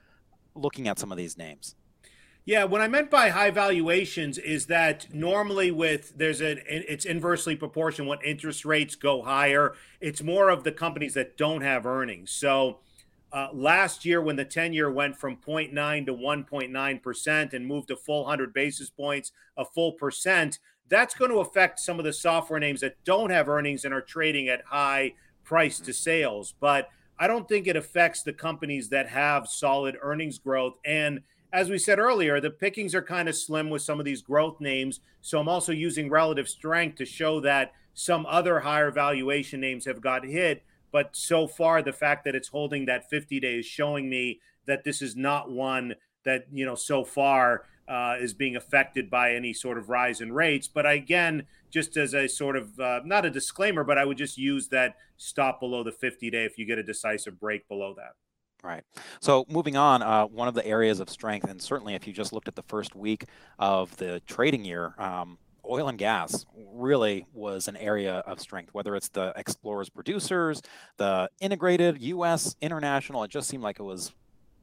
looking 0.54 0.88
at 0.88 0.98
some 0.98 1.12
of 1.12 1.18
these 1.18 1.36
names? 1.36 1.74
Yeah, 2.44 2.64
what 2.64 2.80
I 2.80 2.88
meant 2.88 3.10
by 3.10 3.28
high 3.28 3.50
valuations 3.50 4.38
is 4.38 4.66
that 4.66 5.12
normally 5.12 5.70
with 5.70 6.16
there's 6.16 6.40
a 6.40 6.56
it's 6.66 7.04
inversely 7.04 7.56
proportional 7.56 8.08
when 8.08 8.20
interest 8.24 8.64
rates 8.64 8.94
go 8.94 9.20
higher. 9.20 9.74
It's 10.00 10.22
more 10.22 10.48
of 10.48 10.64
the 10.64 10.72
companies 10.72 11.12
that 11.12 11.36
don't 11.36 11.60
have 11.60 11.84
earnings. 11.84 12.30
So 12.30 12.78
uh, 13.34 13.48
last 13.52 14.06
year, 14.06 14.22
when 14.22 14.36
the 14.36 14.46
10 14.46 14.72
year 14.72 14.90
went 14.90 15.16
from 15.18 15.36
0.9 15.36 16.06
to 16.06 16.14
1.9% 16.14 17.52
and 17.52 17.66
moved 17.66 17.90
a 17.90 17.96
full 17.96 18.22
100 18.22 18.54
basis 18.54 18.88
points, 18.88 19.32
a 19.58 19.66
full 19.66 19.92
percent, 19.92 20.58
that's 20.88 21.14
going 21.14 21.30
to 21.30 21.38
affect 21.38 21.80
some 21.80 21.98
of 21.98 22.04
the 22.04 22.12
software 22.12 22.60
names 22.60 22.80
that 22.80 22.96
don't 23.04 23.30
have 23.30 23.48
earnings 23.48 23.84
and 23.84 23.94
are 23.94 24.00
trading 24.00 24.48
at 24.48 24.64
high 24.66 25.12
price 25.44 25.78
to 25.78 25.84
mm-hmm. 25.84 25.92
sales. 25.92 26.54
But 26.60 26.88
I 27.18 27.26
don't 27.26 27.48
think 27.48 27.66
it 27.66 27.76
affects 27.76 28.22
the 28.22 28.32
companies 28.32 28.88
that 28.90 29.08
have 29.08 29.48
solid 29.48 29.96
earnings 30.00 30.38
growth. 30.38 30.78
And 30.84 31.20
as 31.52 31.70
we 31.70 31.78
said 31.78 31.98
earlier, 31.98 32.40
the 32.40 32.50
pickings 32.50 32.94
are 32.94 33.02
kind 33.02 33.28
of 33.28 33.36
slim 33.36 33.70
with 33.70 33.82
some 33.82 33.98
of 33.98 34.04
these 34.04 34.22
growth 34.22 34.60
names. 34.60 35.00
So 35.20 35.40
I'm 35.40 35.48
also 35.48 35.72
using 35.72 36.10
relative 36.10 36.48
strength 36.48 36.96
to 36.98 37.04
show 37.04 37.40
that 37.40 37.72
some 37.94 38.26
other 38.26 38.60
higher 38.60 38.90
valuation 38.90 39.60
names 39.60 39.84
have 39.86 40.00
got 40.00 40.24
hit. 40.24 40.62
But 40.92 41.16
so 41.16 41.46
far, 41.46 41.82
the 41.82 41.92
fact 41.92 42.24
that 42.24 42.34
it's 42.34 42.48
holding 42.48 42.86
that 42.86 43.10
50 43.10 43.40
days 43.40 43.66
showing 43.66 44.08
me 44.08 44.40
that 44.66 44.84
this 44.84 45.02
is 45.02 45.16
not 45.16 45.50
one 45.50 45.94
that, 46.24 46.46
you 46.52 46.64
know, 46.64 46.74
so 46.74 47.04
far 47.04 47.64
uh, 47.88 48.16
is 48.20 48.34
being 48.34 48.54
affected 48.54 49.10
by 49.10 49.34
any 49.34 49.52
sort 49.52 49.78
of 49.78 49.88
rise 49.88 50.20
in 50.20 50.32
rates. 50.32 50.68
But 50.68 50.90
again, 50.90 51.46
just 51.70 51.96
as 51.96 52.14
a 52.14 52.28
sort 52.28 52.56
of 52.56 52.78
uh, 52.78 53.00
not 53.04 53.24
a 53.24 53.30
disclaimer, 53.30 53.84
but 53.84 53.98
I 53.98 54.04
would 54.04 54.18
just 54.18 54.38
use 54.38 54.68
that 54.68 54.96
stop 55.16 55.60
below 55.60 55.82
the 55.82 55.92
50 55.92 56.30
day 56.30 56.44
if 56.44 56.58
you 56.58 56.66
get 56.66 56.78
a 56.78 56.82
decisive 56.82 57.40
break 57.40 57.66
below 57.68 57.94
that. 57.96 58.12
Right. 58.62 58.82
So 59.20 59.46
moving 59.48 59.76
on, 59.76 60.02
uh, 60.02 60.24
one 60.26 60.48
of 60.48 60.54
the 60.54 60.66
areas 60.66 60.98
of 60.98 61.08
strength, 61.08 61.48
and 61.48 61.62
certainly 61.62 61.94
if 61.94 62.06
you 62.06 62.12
just 62.12 62.32
looked 62.32 62.48
at 62.48 62.56
the 62.56 62.64
first 62.64 62.96
week 62.96 63.24
of 63.58 63.96
the 63.98 64.20
trading 64.26 64.64
year, 64.64 64.94
um, 64.98 65.38
oil 65.68 65.88
and 65.88 65.98
gas 65.98 66.44
really 66.72 67.24
was 67.32 67.68
an 67.68 67.76
area 67.76 68.16
of 68.26 68.40
strength, 68.40 68.74
whether 68.74 68.96
it's 68.96 69.08
the 69.10 69.32
explorers 69.36 69.88
producers, 69.88 70.60
the 70.96 71.30
integrated 71.40 72.02
US, 72.02 72.56
international, 72.60 73.22
it 73.22 73.30
just 73.30 73.48
seemed 73.48 73.62
like 73.62 73.78
it 73.78 73.84
was 73.84 74.12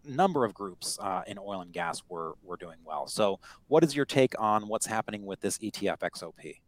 number 0.08 0.46
of 0.46 0.54
groups 0.54 0.98
uh, 1.02 1.24
in 1.28 1.38
oil 1.38 1.62
and 1.62 1.72
gas 1.72 2.04
were 2.10 2.34
were 2.44 2.58
doing 2.58 2.78
well. 2.84 3.08
So, 3.08 3.40
what 3.68 3.84
is 3.84 3.96
your 3.96 4.06
take 4.06 4.34
on 4.40 4.68
what's 4.68 4.86
happening 4.86 5.26
with 5.26 5.42
this 5.42 5.58
ETF 5.60 6.00
XOP? 6.00 6.60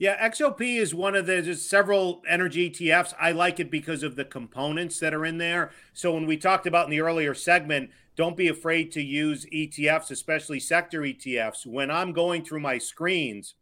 Yeah, 0.00 0.30
XOP 0.30 0.78
is 0.78 0.94
one 0.94 1.14
of 1.14 1.26
the 1.26 1.54
several 1.54 2.22
energy 2.26 2.70
ETFs. 2.70 3.12
I 3.20 3.32
like 3.32 3.60
it 3.60 3.70
because 3.70 4.02
of 4.02 4.16
the 4.16 4.24
components 4.24 4.98
that 4.98 5.12
are 5.12 5.26
in 5.26 5.36
there. 5.36 5.72
So 5.92 6.14
when 6.14 6.26
we 6.26 6.38
talked 6.38 6.66
about 6.66 6.86
in 6.86 6.90
the 6.90 7.02
earlier 7.02 7.34
segment, 7.34 7.90
don't 8.16 8.34
be 8.34 8.48
afraid 8.48 8.92
to 8.92 9.02
use 9.02 9.44
ETFs, 9.52 10.10
especially 10.10 10.58
sector 10.58 11.02
ETFs. 11.02 11.66
When 11.66 11.90
I'm 11.90 12.14
going 12.14 12.44
through 12.44 12.60
my 12.60 12.78
screens 12.78 13.56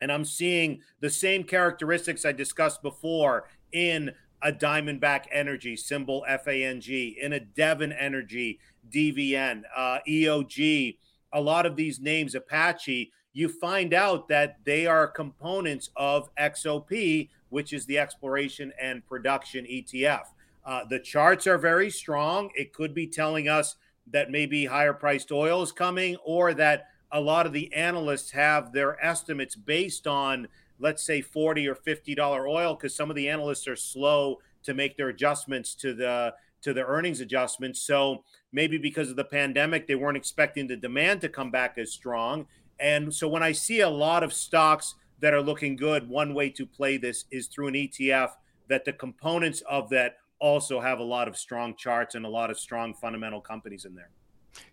and 0.00 0.10
I'm 0.10 0.24
seeing 0.24 0.80
the 0.98 1.08
same 1.08 1.44
characteristics 1.44 2.24
I 2.24 2.32
discussed 2.32 2.82
before 2.82 3.48
in 3.70 4.12
a 4.44 4.52
Diamondback 4.52 5.24
Energy, 5.32 5.74
symbol 5.74 6.24
FANG, 6.44 7.16
in 7.18 7.32
a 7.32 7.40
Devon 7.40 7.92
Energy, 7.92 8.60
DVN, 8.92 9.62
uh, 9.74 9.98
EOG, 10.06 10.98
a 11.32 11.40
lot 11.40 11.64
of 11.64 11.76
these 11.76 11.98
names, 11.98 12.34
Apache, 12.34 13.10
you 13.32 13.48
find 13.48 13.94
out 13.94 14.28
that 14.28 14.58
they 14.64 14.86
are 14.86 15.08
components 15.08 15.90
of 15.96 16.28
XOP, 16.36 17.30
which 17.48 17.72
is 17.72 17.86
the 17.86 17.98
exploration 17.98 18.72
and 18.80 19.04
production 19.06 19.64
ETF. 19.64 20.26
Uh, 20.64 20.84
the 20.88 21.00
charts 21.00 21.46
are 21.46 21.58
very 21.58 21.90
strong. 21.90 22.50
It 22.54 22.72
could 22.72 22.94
be 22.94 23.06
telling 23.06 23.48
us 23.48 23.76
that 24.12 24.30
maybe 24.30 24.66
higher 24.66 24.92
priced 24.92 25.32
oil 25.32 25.62
is 25.62 25.72
coming 25.72 26.16
or 26.24 26.52
that 26.54 26.88
a 27.10 27.20
lot 27.20 27.46
of 27.46 27.52
the 27.52 27.72
analysts 27.72 28.32
have 28.32 28.72
their 28.72 29.02
estimates 29.04 29.56
based 29.56 30.06
on 30.06 30.48
let's 30.78 31.02
say 31.02 31.20
40 31.20 31.68
or 31.68 31.74
50 31.74 32.14
dollar 32.14 32.48
oil 32.48 32.74
because 32.74 32.94
some 32.94 33.10
of 33.10 33.16
the 33.16 33.28
analysts 33.28 33.68
are 33.68 33.76
slow 33.76 34.38
to 34.62 34.74
make 34.74 34.96
their 34.96 35.08
adjustments 35.08 35.74
to 35.76 35.94
the 35.94 36.34
to 36.62 36.72
the 36.72 36.84
earnings 36.84 37.20
adjustments 37.20 37.80
so 37.80 38.24
maybe 38.52 38.78
because 38.78 39.10
of 39.10 39.16
the 39.16 39.24
pandemic 39.24 39.86
they 39.86 39.94
weren't 39.94 40.16
expecting 40.16 40.66
the 40.66 40.76
demand 40.76 41.20
to 41.20 41.28
come 41.28 41.50
back 41.50 41.76
as 41.78 41.92
strong 41.92 42.46
and 42.80 43.14
so 43.14 43.28
when 43.28 43.42
i 43.42 43.52
see 43.52 43.80
a 43.80 43.88
lot 43.88 44.22
of 44.22 44.32
stocks 44.32 44.94
that 45.20 45.34
are 45.34 45.42
looking 45.42 45.76
good 45.76 46.08
one 46.08 46.34
way 46.34 46.50
to 46.50 46.66
play 46.66 46.96
this 46.96 47.24
is 47.30 47.46
through 47.46 47.68
an 47.68 47.74
etf 47.74 48.30
that 48.68 48.84
the 48.84 48.92
components 48.92 49.62
of 49.68 49.88
that 49.90 50.16
also 50.40 50.80
have 50.80 50.98
a 50.98 51.04
lot 51.04 51.28
of 51.28 51.36
strong 51.36 51.74
charts 51.76 52.14
and 52.14 52.26
a 52.26 52.28
lot 52.28 52.50
of 52.50 52.58
strong 52.58 52.94
fundamental 52.94 53.40
companies 53.40 53.84
in 53.84 53.94
there 53.94 54.10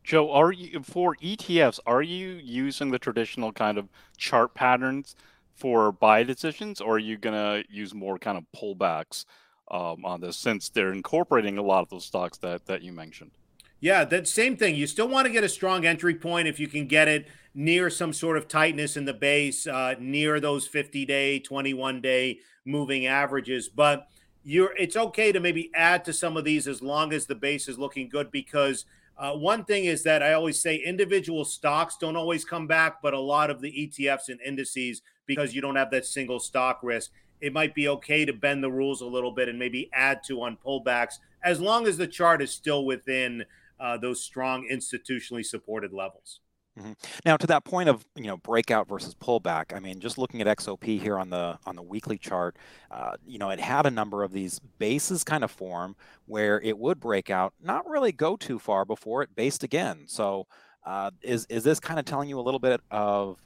Joe, 0.03 0.31
are 0.31 0.51
you 0.51 0.83
for 0.83 1.15
ETFs? 1.23 1.79
Are 1.87 2.03
you 2.03 2.33
using 2.43 2.91
the 2.91 2.99
traditional 2.99 3.51
kind 3.51 3.79
of 3.79 3.89
chart 4.15 4.53
patterns 4.53 5.15
for 5.55 5.91
buy 5.91 6.23
decisions, 6.23 6.81
or 6.81 6.95
are 6.95 6.99
you 6.99 7.17
going 7.17 7.35
to 7.35 7.63
use 7.69 7.93
more 7.93 8.17
kind 8.17 8.37
of 8.37 8.45
pullbacks 8.55 9.25
um, 9.69 10.05
on 10.05 10.21
this 10.21 10.37
since 10.37 10.69
they're 10.69 10.93
incorporating 10.93 11.57
a 11.57 11.61
lot 11.61 11.81
of 11.81 11.89
those 11.89 12.05
stocks 12.05 12.37
that 12.39 12.65
that 12.65 12.81
you 12.81 12.91
mentioned? 12.91 13.31
Yeah, 13.79 14.05
that 14.05 14.27
same 14.27 14.57
thing. 14.57 14.75
You 14.75 14.85
still 14.85 15.07
want 15.07 15.25
to 15.25 15.33
get 15.33 15.43
a 15.43 15.49
strong 15.49 15.85
entry 15.85 16.13
point 16.13 16.47
if 16.47 16.59
you 16.59 16.67
can 16.67 16.85
get 16.85 17.07
it 17.07 17.27
near 17.55 17.89
some 17.89 18.13
sort 18.13 18.37
of 18.37 18.47
tightness 18.47 18.95
in 18.95 19.05
the 19.05 19.13
base, 19.13 19.65
uh, 19.65 19.95
near 19.99 20.39
those 20.39 20.67
50 20.67 21.03
day, 21.05 21.39
21 21.39 21.99
day 21.99 22.39
moving 22.63 23.07
averages. 23.07 23.69
But 23.69 24.07
you're 24.43 24.75
it's 24.77 24.95
okay 24.95 25.31
to 25.31 25.39
maybe 25.39 25.71
add 25.73 26.05
to 26.05 26.13
some 26.13 26.37
of 26.37 26.43
these 26.43 26.67
as 26.67 26.81
long 26.81 27.11
as 27.11 27.25
the 27.25 27.35
base 27.35 27.67
is 27.67 27.79
looking 27.79 28.09
good 28.09 28.31
because 28.31 28.85
uh, 29.17 29.33
one 29.33 29.63
thing 29.65 29.85
is 29.85 30.03
that 30.03 30.23
I 30.23 30.33
always 30.33 30.59
say 30.59 30.77
individual 30.77 31.45
stocks 31.45 31.97
don't 31.97 32.15
always 32.15 32.43
come 32.43 32.65
back, 32.65 33.01
but 33.01 33.13
a 33.13 33.19
lot 33.19 33.49
of 33.49 33.61
the 33.61 33.71
ETFs 33.71 34.29
and 34.29 34.39
indices 34.41 35.01
because 35.35 35.53
you 35.55 35.61
don't 35.61 35.75
have 35.75 35.91
that 35.91 36.05
single 36.05 36.39
stock 36.39 36.79
risk. 36.83 37.11
It 37.39 37.53
might 37.53 37.73
be 37.73 37.87
okay 37.87 38.25
to 38.25 38.33
bend 38.33 38.63
the 38.63 38.71
rules 38.71 39.01
a 39.01 39.05
little 39.05 39.31
bit 39.31 39.49
and 39.49 39.57
maybe 39.57 39.89
add 39.93 40.23
to 40.27 40.41
on 40.41 40.57
pullbacks 40.65 41.15
as 41.43 41.59
long 41.59 41.87
as 41.87 41.97
the 41.97 42.07
chart 42.07 42.41
is 42.41 42.51
still 42.51 42.85
within 42.85 43.45
uh, 43.79 43.97
those 43.97 44.23
strong 44.23 44.67
institutionally 44.71 45.45
supported 45.45 45.91
levels. 45.91 46.39
Mm-hmm. 46.79 46.93
Now, 47.25 47.35
to 47.35 47.47
that 47.47 47.65
point 47.65 47.89
of 47.89 48.05
you 48.15 48.27
know 48.27 48.37
breakout 48.37 48.87
versus 48.87 49.13
pullback, 49.13 49.75
I 49.75 49.79
mean, 49.79 49.99
just 49.99 50.17
looking 50.17 50.39
at 50.41 50.47
XOP 50.47 51.01
here 51.01 51.19
on 51.19 51.29
the 51.29 51.59
on 51.65 51.75
the 51.75 51.81
weekly 51.81 52.17
chart, 52.17 52.55
uh, 52.89 53.13
you 53.25 53.37
know, 53.37 53.49
it 53.49 53.59
had 53.59 53.85
a 53.85 53.91
number 53.91 54.23
of 54.23 54.31
these 54.31 54.59
bases 54.79 55.23
kind 55.23 55.43
of 55.43 55.51
form 55.51 55.95
where 56.27 56.61
it 56.61 56.77
would 56.77 56.99
break 56.99 57.29
out, 57.29 57.53
not 57.61 57.87
really 57.89 58.13
go 58.13 58.37
too 58.37 58.57
far 58.57 58.85
before 58.85 59.21
it 59.21 59.35
based 59.35 59.63
again. 59.63 60.03
So, 60.07 60.47
uh, 60.85 61.11
is 61.21 61.45
is 61.49 61.65
this 61.65 61.79
kind 61.81 61.99
of 61.99 62.05
telling 62.05 62.29
you 62.29 62.39
a 62.39 62.41
little 62.41 62.59
bit 62.59 62.79
of 62.89 63.37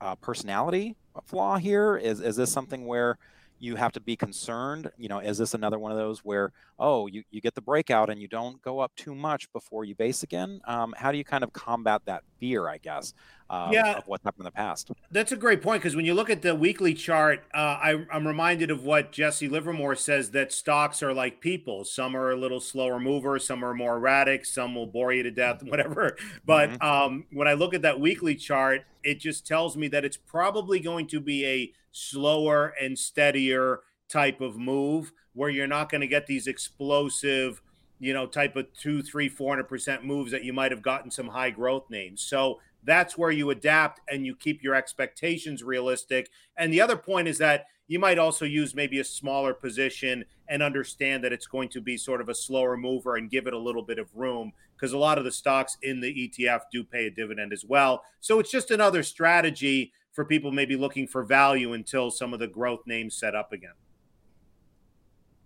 uh, 0.00 0.14
personality 0.16 0.96
flaw 1.26 1.56
here? 1.58 1.96
Is 1.96 2.20
is 2.20 2.36
this 2.36 2.52
something 2.52 2.86
where 2.86 3.18
you 3.58 3.76
have 3.76 3.92
to 3.92 4.00
be 4.00 4.16
concerned? 4.16 4.90
You 4.96 5.08
know, 5.08 5.18
is 5.18 5.38
this 5.38 5.54
another 5.54 5.78
one 5.78 5.92
of 5.92 5.98
those 5.98 6.20
where 6.20 6.52
oh 6.78 7.06
you 7.06 7.22
you 7.30 7.40
get 7.40 7.54
the 7.54 7.60
breakout 7.62 8.10
and 8.10 8.20
you 8.20 8.28
don't 8.28 8.60
go 8.62 8.80
up 8.80 8.92
too 8.96 9.14
much 9.14 9.52
before 9.52 9.84
you 9.84 9.94
base 9.94 10.22
again? 10.22 10.60
Um, 10.66 10.94
how 10.96 11.12
do 11.12 11.18
you 11.18 11.24
kind 11.24 11.44
of 11.44 11.52
combat 11.52 12.02
that 12.06 12.22
fear? 12.38 12.68
I 12.68 12.78
guess. 12.78 13.12
Uh, 13.50 13.68
yeah, 13.72 13.94
of 13.94 14.06
what 14.06 14.20
happened 14.22 14.42
in 14.42 14.44
the 14.44 14.52
past. 14.52 14.92
That's 15.10 15.32
a 15.32 15.36
great 15.36 15.60
point 15.60 15.82
because 15.82 15.96
when 15.96 16.04
you 16.04 16.14
look 16.14 16.30
at 16.30 16.40
the 16.40 16.54
weekly 16.54 16.94
chart, 16.94 17.42
uh, 17.52 17.78
I, 17.82 18.06
I'm 18.12 18.24
reminded 18.24 18.70
of 18.70 18.84
what 18.84 19.10
Jesse 19.10 19.48
Livermore 19.48 19.96
says 19.96 20.30
that 20.30 20.52
stocks 20.52 21.02
are 21.02 21.12
like 21.12 21.40
people. 21.40 21.84
Some 21.84 22.16
are 22.16 22.30
a 22.30 22.36
little 22.36 22.60
slower 22.60 23.00
movers, 23.00 23.44
some 23.44 23.64
are 23.64 23.74
more 23.74 23.96
erratic, 23.96 24.46
some 24.46 24.76
will 24.76 24.86
bore 24.86 25.12
you 25.12 25.24
to 25.24 25.32
death, 25.32 25.62
whatever. 25.64 26.16
But 26.46 26.70
mm-hmm. 26.70 26.82
um, 26.82 27.24
when 27.32 27.48
I 27.48 27.54
look 27.54 27.74
at 27.74 27.82
that 27.82 27.98
weekly 27.98 28.36
chart, 28.36 28.82
it 29.02 29.18
just 29.18 29.48
tells 29.48 29.76
me 29.76 29.88
that 29.88 30.04
it's 30.04 30.16
probably 30.16 30.78
going 30.78 31.08
to 31.08 31.18
be 31.18 31.44
a 31.44 31.72
slower 31.90 32.72
and 32.80 32.96
steadier 32.96 33.80
type 34.08 34.40
of 34.40 34.56
move 34.58 35.10
where 35.32 35.50
you're 35.50 35.66
not 35.66 35.90
going 35.90 36.02
to 36.02 36.06
get 36.06 36.28
these 36.28 36.46
explosive 36.46 37.62
you 37.98 38.14
know 38.14 38.26
type 38.26 38.56
of 38.56 38.72
two 38.72 39.02
three 39.02 39.28
four 39.28 39.52
hundred 39.52 39.68
percent 39.68 40.04
moves 40.04 40.32
that 40.32 40.42
you 40.42 40.52
might 40.52 40.70
have 40.70 40.82
gotten 40.82 41.10
some 41.10 41.28
high 41.28 41.50
growth 41.50 41.88
names 41.90 42.22
so 42.22 42.58
that's 42.84 43.18
where 43.18 43.30
you 43.30 43.50
adapt 43.50 44.00
and 44.08 44.24
you 44.24 44.34
keep 44.34 44.62
your 44.62 44.74
expectations 44.74 45.62
realistic 45.62 46.30
and 46.56 46.72
the 46.72 46.80
other 46.80 46.96
point 46.96 47.28
is 47.28 47.38
that 47.38 47.66
you 47.90 47.98
might 47.98 48.20
also 48.20 48.44
use 48.44 48.72
maybe 48.72 49.00
a 49.00 49.04
smaller 49.04 49.52
position 49.52 50.24
and 50.48 50.62
understand 50.62 51.24
that 51.24 51.32
it's 51.32 51.48
going 51.48 51.68
to 51.68 51.80
be 51.80 51.96
sort 51.96 52.20
of 52.20 52.28
a 52.28 52.34
slower 52.34 52.76
mover 52.76 53.16
and 53.16 53.28
give 53.28 53.48
it 53.48 53.52
a 53.52 53.58
little 53.58 53.82
bit 53.82 53.98
of 53.98 54.08
room 54.14 54.52
because 54.76 54.92
a 54.92 54.98
lot 54.98 55.18
of 55.18 55.24
the 55.24 55.32
stocks 55.32 55.76
in 55.82 55.98
the 55.98 56.30
ETF 56.30 56.60
do 56.70 56.84
pay 56.84 57.06
a 57.06 57.10
dividend 57.10 57.52
as 57.52 57.64
well. 57.64 58.04
So 58.20 58.38
it's 58.38 58.50
just 58.52 58.70
another 58.70 59.02
strategy 59.02 59.92
for 60.12 60.24
people 60.24 60.52
maybe 60.52 60.76
looking 60.76 61.08
for 61.08 61.24
value 61.24 61.72
until 61.72 62.12
some 62.12 62.32
of 62.32 62.38
the 62.38 62.46
growth 62.46 62.86
names 62.86 63.16
set 63.16 63.34
up 63.34 63.52
again. 63.52 63.74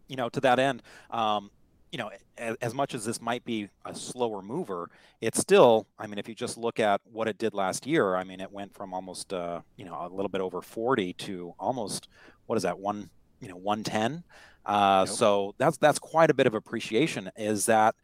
You 0.08 0.16
know, 0.16 0.28
to 0.28 0.40
that 0.40 0.58
end, 0.58 0.82
um, 1.10 1.50
you 1.94 1.98
know, 1.98 2.10
as, 2.36 2.56
as, 2.60 2.74
much 2.74 2.92
as 2.92 3.04
this 3.04 3.22
might 3.22 3.44
be 3.44 3.68
a 3.84 3.94
slower 3.94 4.42
mover, 4.42 4.90
it's 5.20 5.38
still, 5.38 5.86
I 5.96 6.08
mean, 6.08 6.18
if 6.18 6.28
you 6.28 6.34
just 6.34 6.58
look 6.58 6.80
at 6.80 7.00
what 7.04 7.28
it 7.28 7.38
did 7.38 7.54
last 7.54 7.86
year, 7.86 8.16
I 8.16 8.24
mean, 8.24 8.40
it 8.40 8.50
went 8.50 8.74
from 8.74 8.92
almost, 8.92 9.32
uh, 9.32 9.60
you 9.76 9.84
know, 9.84 9.94
a 10.00 10.12
little 10.12 10.28
bit 10.28 10.40
over 10.40 10.60
40 10.60 11.12
to 11.12 11.54
almost, 11.56 12.08
what 12.46 12.56
is 12.56 12.64
that, 12.64 12.80
one, 12.80 13.10
you 13.40 13.46
know, 13.46 13.54
110. 13.54 14.24
Uh, 14.66 15.04
yep. 15.06 15.14
So 15.14 15.54
that's, 15.56 15.76
that's 15.76 16.00
quite 16.00 16.30
a 16.30 16.34
bit 16.34 16.48
of 16.48 16.54
appreciation. 16.54 17.30
Is 17.36 17.66
that 17.66 17.94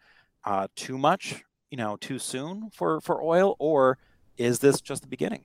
uh, 0.44 0.68
too 0.76 0.96
much, 0.96 1.42
you 1.72 1.76
know, 1.76 1.96
too 1.96 2.20
soon 2.20 2.70
for, 2.70 3.00
for 3.00 3.20
oil, 3.20 3.56
or 3.58 3.98
is 4.36 4.60
this 4.60 4.80
just 4.80 5.02
the 5.02 5.08
beginning? 5.08 5.42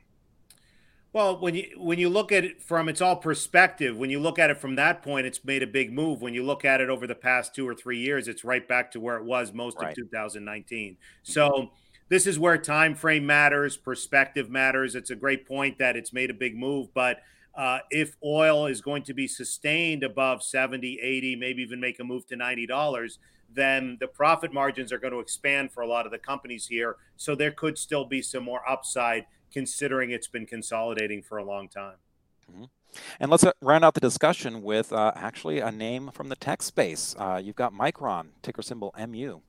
Well, 1.16 1.38
when 1.38 1.56
you 1.56 1.72
when 1.78 1.98
you 1.98 2.10
look 2.10 2.34
at 2.34 2.44
it 2.44 2.62
from 2.62 2.90
its 2.90 3.00
all 3.00 3.16
perspective, 3.16 3.96
when 3.96 4.10
you 4.10 4.20
look 4.20 4.38
at 4.38 4.50
it 4.50 4.58
from 4.58 4.76
that 4.76 5.02
point, 5.02 5.26
it's 5.26 5.46
made 5.46 5.64
a 5.64 5.68
big 5.68 5.94
move. 5.94 6.22
When 6.22 6.34
you 6.34 6.44
look 6.44 6.66
at 6.66 6.82
it 6.82 6.90
over 6.90 7.08
the 7.08 7.16
past 7.16 7.56
two 7.56 7.66
or 7.66 7.74
three 7.74 8.00
years, 8.00 8.28
it's 8.28 8.44
right 8.44 8.68
back 8.68 8.92
to 8.92 9.00
where 9.00 9.16
it 9.16 9.24
was 9.24 9.54
most 9.54 9.78
right. 9.78 9.92
of 9.92 9.96
2019. 9.96 10.98
So 11.24 11.72
this 12.10 12.28
is 12.28 12.38
where 12.38 12.58
time 12.58 12.96
frame 12.96 13.26
matters, 13.26 13.78
perspective 13.78 14.50
matters. 14.50 14.94
It's 14.94 15.10
a 15.10 15.16
great 15.16 15.48
point 15.48 15.78
that 15.78 15.96
it's 15.96 16.12
made 16.12 16.30
a 16.32 16.34
big 16.34 16.58
move, 16.58 16.94
but 16.94 17.20
uh, 17.56 17.80
if 17.92 18.18
oil 18.22 18.66
is 18.66 18.82
going 18.82 19.04
to 19.04 19.14
be 19.14 19.26
sustained 19.26 20.04
above 20.04 20.44
70, 20.44 21.00
80, 21.02 21.38
maybe 21.38 21.62
even 21.62 21.80
make 21.80 21.98
a 22.02 22.04
move 22.04 22.28
to 22.28 22.36
$90, 22.36 23.18
then 23.54 23.96
the 24.02 24.08
profit 24.08 24.52
margins 24.52 24.92
are 24.92 24.98
going 24.98 25.14
to 25.14 25.20
expand 25.20 25.72
for 25.72 25.80
a 25.80 25.88
lot 25.88 26.06
of 26.06 26.12
the 26.12 26.20
companies 26.20 26.68
here. 26.68 26.98
So 27.16 27.36
there 27.36 27.52
could 27.52 27.78
still 27.78 28.04
be 28.04 28.22
some 28.22 28.44
more 28.44 28.68
upside 28.70 29.28
considering 29.56 30.12
it's 30.12 30.28
been 30.28 30.46
consolidating 30.46 31.22
for 31.22 31.38
a 31.38 31.44
long 31.46 31.70
time. 31.70 31.96
Mm-hmm. 32.52 32.66
And 33.22 33.32
let's 33.32 33.46
uh, 33.46 33.54
round 33.62 33.86
out 33.86 33.94
the 33.94 34.02
discussion 34.02 34.62
with 34.62 34.92
uh, 34.92 35.14
actually 35.16 35.62
a 35.62 35.72
name 35.72 36.12
from 36.14 36.28
the 36.28 36.36
tech 36.36 36.62
space. 36.62 37.16
Uh, 37.18 37.42
you've 37.42 37.56
got 37.56 37.74
Micron, 37.74 38.28
ticker 38.42 38.62
symbol 38.62 38.94
MU. 39.08 39.40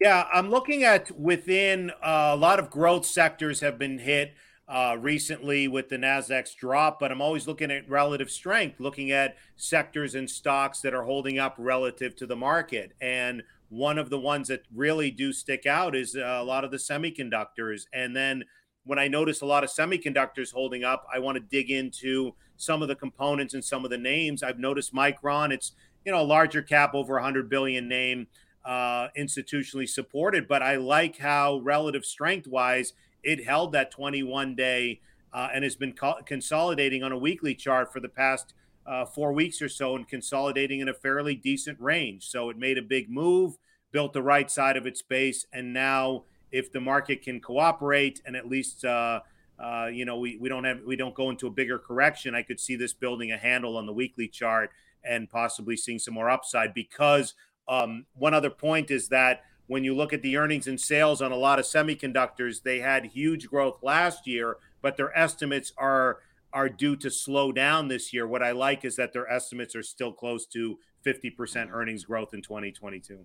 Yeah, 0.00 0.24
I'm 0.32 0.48
looking 0.48 0.82
at 0.82 1.10
within 1.18 1.90
uh, 2.02 2.30
a 2.32 2.36
lot 2.36 2.58
of 2.58 2.70
growth 2.70 3.04
sectors 3.04 3.60
have 3.60 3.78
been 3.78 3.98
hit 3.98 4.32
uh, 4.66 4.96
recently 4.98 5.68
with 5.68 5.90
the 5.90 5.98
Nasdaq's 5.98 6.54
drop, 6.54 6.98
but 6.98 7.12
I'm 7.12 7.20
always 7.20 7.46
looking 7.46 7.70
at 7.70 7.86
relative 7.86 8.30
strength, 8.30 8.80
looking 8.80 9.10
at 9.10 9.36
sectors 9.56 10.14
and 10.14 10.30
stocks 10.30 10.80
that 10.80 10.94
are 10.94 11.02
holding 11.02 11.38
up 11.38 11.54
relative 11.58 12.16
to 12.16 12.26
the 12.26 12.36
market. 12.36 12.92
And 12.98 13.42
one 13.68 13.98
of 13.98 14.10
the 14.10 14.18
ones 14.18 14.48
that 14.48 14.62
really 14.74 15.10
do 15.10 15.32
stick 15.32 15.66
out 15.66 15.94
is 15.94 16.16
uh, 16.16 16.38
a 16.40 16.44
lot 16.44 16.64
of 16.64 16.70
the 16.70 16.76
semiconductors, 16.76 17.86
and 17.92 18.16
then 18.16 18.44
when 18.84 18.98
I 18.98 19.08
notice 19.08 19.40
a 19.40 19.46
lot 19.46 19.64
of 19.64 19.70
semiconductors 19.70 20.52
holding 20.52 20.84
up, 20.84 21.06
I 21.12 21.18
want 21.18 21.36
to 21.36 21.40
dig 21.40 21.70
into 21.70 22.34
some 22.56 22.82
of 22.82 22.88
the 22.88 22.96
components 22.96 23.54
and 23.54 23.64
some 23.64 23.84
of 23.84 23.90
the 23.90 23.98
names. 23.98 24.42
I've 24.42 24.58
noticed 24.58 24.94
Micron, 24.94 25.52
it's 25.52 25.72
you 26.04 26.12
know 26.12 26.20
a 26.20 26.22
larger 26.22 26.62
cap, 26.62 26.94
over 26.94 27.14
100 27.14 27.48
billion 27.48 27.88
name, 27.88 28.26
uh, 28.64 29.08
institutionally 29.18 29.88
supported, 29.88 30.48
but 30.48 30.62
I 30.62 30.76
like 30.76 31.18
how 31.18 31.58
relative 31.58 32.04
strength 32.04 32.46
wise 32.46 32.92
it 33.22 33.44
held 33.44 33.72
that 33.72 33.90
21 33.90 34.54
day 34.54 35.00
uh, 35.32 35.48
and 35.54 35.64
has 35.64 35.76
been 35.76 35.92
co- 35.92 36.20
consolidating 36.24 37.02
on 37.02 37.12
a 37.12 37.18
weekly 37.18 37.54
chart 37.54 37.92
for 37.92 38.00
the 38.00 38.08
past 38.08 38.54
uh, 38.86 39.04
four 39.04 39.32
weeks 39.32 39.60
or 39.62 39.68
so 39.68 39.94
and 39.94 40.08
consolidating 40.08 40.80
in 40.80 40.88
a 40.88 40.94
fairly 40.94 41.34
decent 41.34 41.78
range. 41.80 42.26
So 42.26 42.50
it 42.50 42.58
made 42.58 42.78
a 42.78 42.82
big 42.82 43.10
move, 43.10 43.56
built 43.92 44.12
the 44.12 44.22
right 44.22 44.50
side 44.50 44.76
of 44.76 44.86
its 44.86 45.02
base, 45.02 45.46
and 45.52 45.72
now 45.72 46.24
if 46.52 46.72
the 46.72 46.80
market 46.80 47.22
can 47.22 47.40
cooperate 47.40 48.20
and 48.24 48.36
at 48.36 48.48
least 48.48 48.84
uh, 48.84 49.20
uh, 49.58 49.88
you 49.92 50.04
know 50.04 50.18
we, 50.18 50.36
we 50.38 50.48
don't 50.48 50.64
have 50.64 50.80
we 50.86 50.96
don't 50.96 51.14
go 51.14 51.30
into 51.30 51.46
a 51.46 51.50
bigger 51.50 51.78
correction 51.78 52.34
i 52.34 52.42
could 52.42 52.60
see 52.60 52.76
this 52.76 52.92
building 52.92 53.32
a 53.32 53.36
handle 53.36 53.76
on 53.76 53.86
the 53.86 53.92
weekly 53.92 54.28
chart 54.28 54.70
and 55.04 55.30
possibly 55.30 55.76
seeing 55.76 55.98
some 55.98 56.14
more 56.14 56.30
upside 56.30 56.74
because 56.74 57.34
um, 57.68 58.06
one 58.14 58.34
other 58.34 58.50
point 58.50 58.90
is 58.90 59.08
that 59.08 59.42
when 59.66 59.84
you 59.84 59.94
look 59.94 60.12
at 60.12 60.22
the 60.22 60.36
earnings 60.36 60.66
and 60.66 60.80
sales 60.80 61.22
on 61.22 61.32
a 61.32 61.36
lot 61.36 61.58
of 61.58 61.64
semiconductors 61.64 62.62
they 62.62 62.80
had 62.80 63.04
huge 63.06 63.48
growth 63.48 63.78
last 63.82 64.26
year 64.26 64.56
but 64.82 64.96
their 64.96 65.16
estimates 65.16 65.72
are 65.76 66.18
are 66.52 66.68
due 66.68 66.96
to 66.96 67.10
slow 67.10 67.52
down 67.52 67.88
this 67.88 68.12
year. 68.12 68.26
What 68.26 68.42
i 68.42 68.50
like 68.50 68.84
is 68.84 68.96
that 68.96 69.12
their 69.12 69.30
estimates 69.30 69.74
are 69.76 69.82
still 69.82 70.12
close 70.12 70.46
to 70.46 70.78
50% 71.04 71.70
earnings 71.72 72.04
growth 72.04 72.34
in 72.34 72.42
2022 72.42 73.24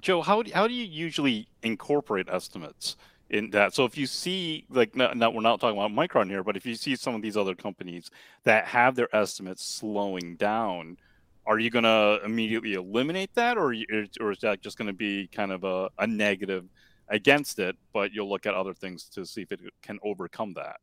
Joe, 0.00 0.22
how 0.22 0.42
do, 0.42 0.50
how 0.52 0.66
do 0.66 0.74
you 0.74 0.84
usually 0.84 1.48
incorporate 1.62 2.28
estimates 2.28 2.96
in 3.30 3.50
that? 3.50 3.74
So 3.74 3.84
if 3.84 3.96
you 3.96 4.06
see 4.06 4.66
like 4.68 4.94
not, 4.94 5.34
we're 5.34 5.40
not 5.40 5.60
talking 5.60 5.78
about 5.78 5.90
Micron 5.90 6.28
here, 6.28 6.42
but 6.42 6.56
if 6.56 6.66
you 6.66 6.74
see 6.74 6.96
some 6.96 7.14
of 7.14 7.22
these 7.22 7.36
other 7.36 7.54
companies 7.54 8.10
that 8.44 8.66
have 8.66 8.96
their 8.96 9.14
estimates 9.14 9.64
slowing 9.64 10.36
down, 10.36 10.98
are 11.46 11.58
you 11.58 11.70
going 11.70 11.84
to 11.84 12.20
immediately 12.24 12.74
eliminate 12.74 13.34
that, 13.34 13.58
or 13.58 13.74
or 14.20 14.32
is 14.32 14.38
that 14.40 14.62
just 14.62 14.78
going 14.78 14.88
to 14.88 14.94
be 14.94 15.28
kind 15.28 15.52
of 15.52 15.64
a, 15.64 15.90
a 15.98 16.06
negative 16.06 16.64
against 17.08 17.58
it? 17.58 17.76
But 17.92 18.12
you'll 18.12 18.28
look 18.28 18.46
at 18.46 18.54
other 18.54 18.74
things 18.74 19.08
to 19.10 19.26
see 19.26 19.42
if 19.42 19.52
it 19.52 19.60
can 19.82 19.98
overcome 20.02 20.54
that. 20.54 20.76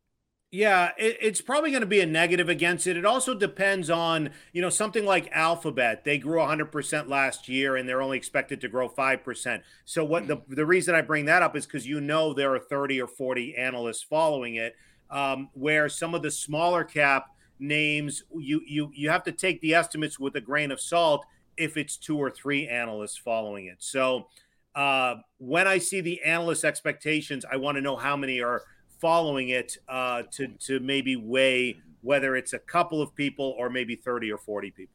Yeah, 0.54 0.90
it, 0.98 1.16
it's 1.22 1.40
probably 1.40 1.70
going 1.70 1.80
to 1.80 1.86
be 1.86 2.00
a 2.00 2.06
negative 2.06 2.50
against 2.50 2.86
it. 2.86 2.98
It 2.98 3.06
also 3.06 3.34
depends 3.34 3.88
on, 3.88 4.30
you 4.52 4.60
know, 4.60 4.68
something 4.68 5.06
like 5.06 5.30
Alphabet. 5.32 6.04
They 6.04 6.18
grew 6.18 6.40
100% 6.40 7.08
last 7.08 7.48
year 7.48 7.74
and 7.76 7.88
they're 7.88 8.02
only 8.02 8.18
expected 8.18 8.60
to 8.60 8.68
grow 8.68 8.86
5%. 8.90 9.64
So 9.86 10.04
what 10.04 10.26
the 10.28 10.42
the 10.48 10.66
reason 10.66 10.94
I 10.94 11.00
bring 11.00 11.24
that 11.24 11.42
up 11.42 11.56
is 11.56 11.66
cuz 11.66 11.86
you 11.86 12.02
know 12.02 12.34
there 12.34 12.54
are 12.54 12.58
30 12.58 13.00
or 13.00 13.06
40 13.08 13.56
analysts 13.56 14.02
following 14.02 14.56
it 14.56 14.76
um, 15.10 15.48
where 15.54 15.88
some 15.88 16.14
of 16.14 16.20
the 16.20 16.30
smaller 16.30 16.84
cap 16.84 17.28
names 17.58 18.24
you 18.36 18.60
you 18.66 18.90
you 18.94 19.08
have 19.08 19.22
to 19.24 19.32
take 19.32 19.60
the 19.62 19.74
estimates 19.74 20.18
with 20.18 20.36
a 20.36 20.40
grain 20.40 20.70
of 20.70 20.80
salt 20.80 21.24
if 21.56 21.76
it's 21.78 21.96
two 21.96 22.18
or 22.18 22.30
three 22.30 22.68
analysts 22.68 23.16
following 23.16 23.66
it. 23.66 23.76
So 23.78 24.28
uh, 24.74 25.16
when 25.38 25.66
I 25.68 25.78
see 25.78 26.00
the 26.00 26.22
analyst 26.22 26.64
expectations, 26.64 27.44
I 27.50 27.56
want 27.56 27.76
to 27.76 27.82
know 27.82 27.96
how 27.96 28.16
many 28.16 28.40
are 28.40 28.62
following 29.02 29.50
it 29.50 29.76
uh, 29.88 30.22
to 30.30 30.46
to 30.60 30.80
maybe 30.80 31.16
weigh 31.16 31.76
whether 32.00 32.34
it's 32.36 32.54
a 32.54 32.58
couple 32.58 33.02
of 33.02 33.14
people 33.14 33.54
or 33.58 33.68
maybe 33.68 33.94
30 33.94 34.32
or 34.32 34.38
40 34.38 34.70
people. 34.70 34.94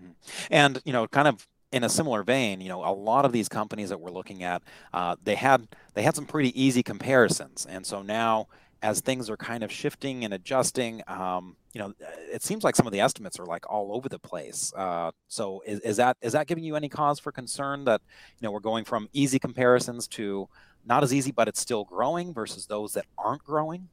Hmm. 0.00 0.10
And 0.50 0.80
you 0.84 0.92
know, 0.92 1.08
kind 1.08 1.26
of 1.26 1.48
in 1.72 1.82
a 1.82 1.88
similar 1.88 2.22
vein, 2.22 2.60
you 2.60 2.68
know, 2.68 2.84
a 2.84 2.92
lot 2.92 3.24
of 3.24 3.32
these 3.32 3.48
companies 3.48 3.88
that 3.88 4.00
we're 4.00 4.10
looking 4.10 4.44
at, 4.44 4.62
uh, 4.92 5.16
they 5.24 5.34
had 5.34 5.66
they 5.94 6.02
had 6.02 6.14
some 6.14 6.26
pretty 6.26 6.62
easy 6.62 6.82
comparisons, 6.82 7.66
and 7.68 7.84
so 7.84 8.02
now 8.02 8.46
as 8.82 9.00
things 9.00 9.30
are 9.30 9.36
kind 9.36 9.62
of 9.62 9.70
shifting 9.70 10.24
and 10.24 10.34
adjusting, 10.34 11.02
um, 11.06 11.56
you 11.72 11.80
know, 11.80 11.94
it 12.32 12.42
seems 12.42 12.64
like 12.64 12.74
some 12.74 12.86
of 12.86 12.92
the 12.92 12.98
estimates 12.98 13.38
are 13.38 13.46
like 13.46 13.64
all 13.70 13.94
over 13.94 14.08
the 14.08 14.18
place. 14.18 14.72
Uh, 14.76 15.12
so 15.28 15.62
is, 15.64 15.78
is 15.80 15.96
that 15.96 16.16
is 16.20 16.32
that 16.32 16.46
giving 16.46 16.64
you 16.64 16.76
any 16.76 16.88
cause 16.88 17.18
for 17.18 17.32
concern 17.32 17.84
that 17.84 18.02
you 18.38 18.46
know 18.46 18.50
we're 18.50 18.60
going 18.60 18.84
from 18.84 19.08
easy 19.12 19.38
comparisons 19.38 20.06
to 20.08 20.48
not 20.84 21.02
as 21.02 21.12
easy, 21.12 21.30
but 21.30 21.48
it's 21.48 21.60
still 21.60 21.84
growing 21.84 22.32
versus 22.32 22.66
those 22.66 22.94
that 22.94 23.06
aren't 23.18 23.44
growing? 23.44 23.88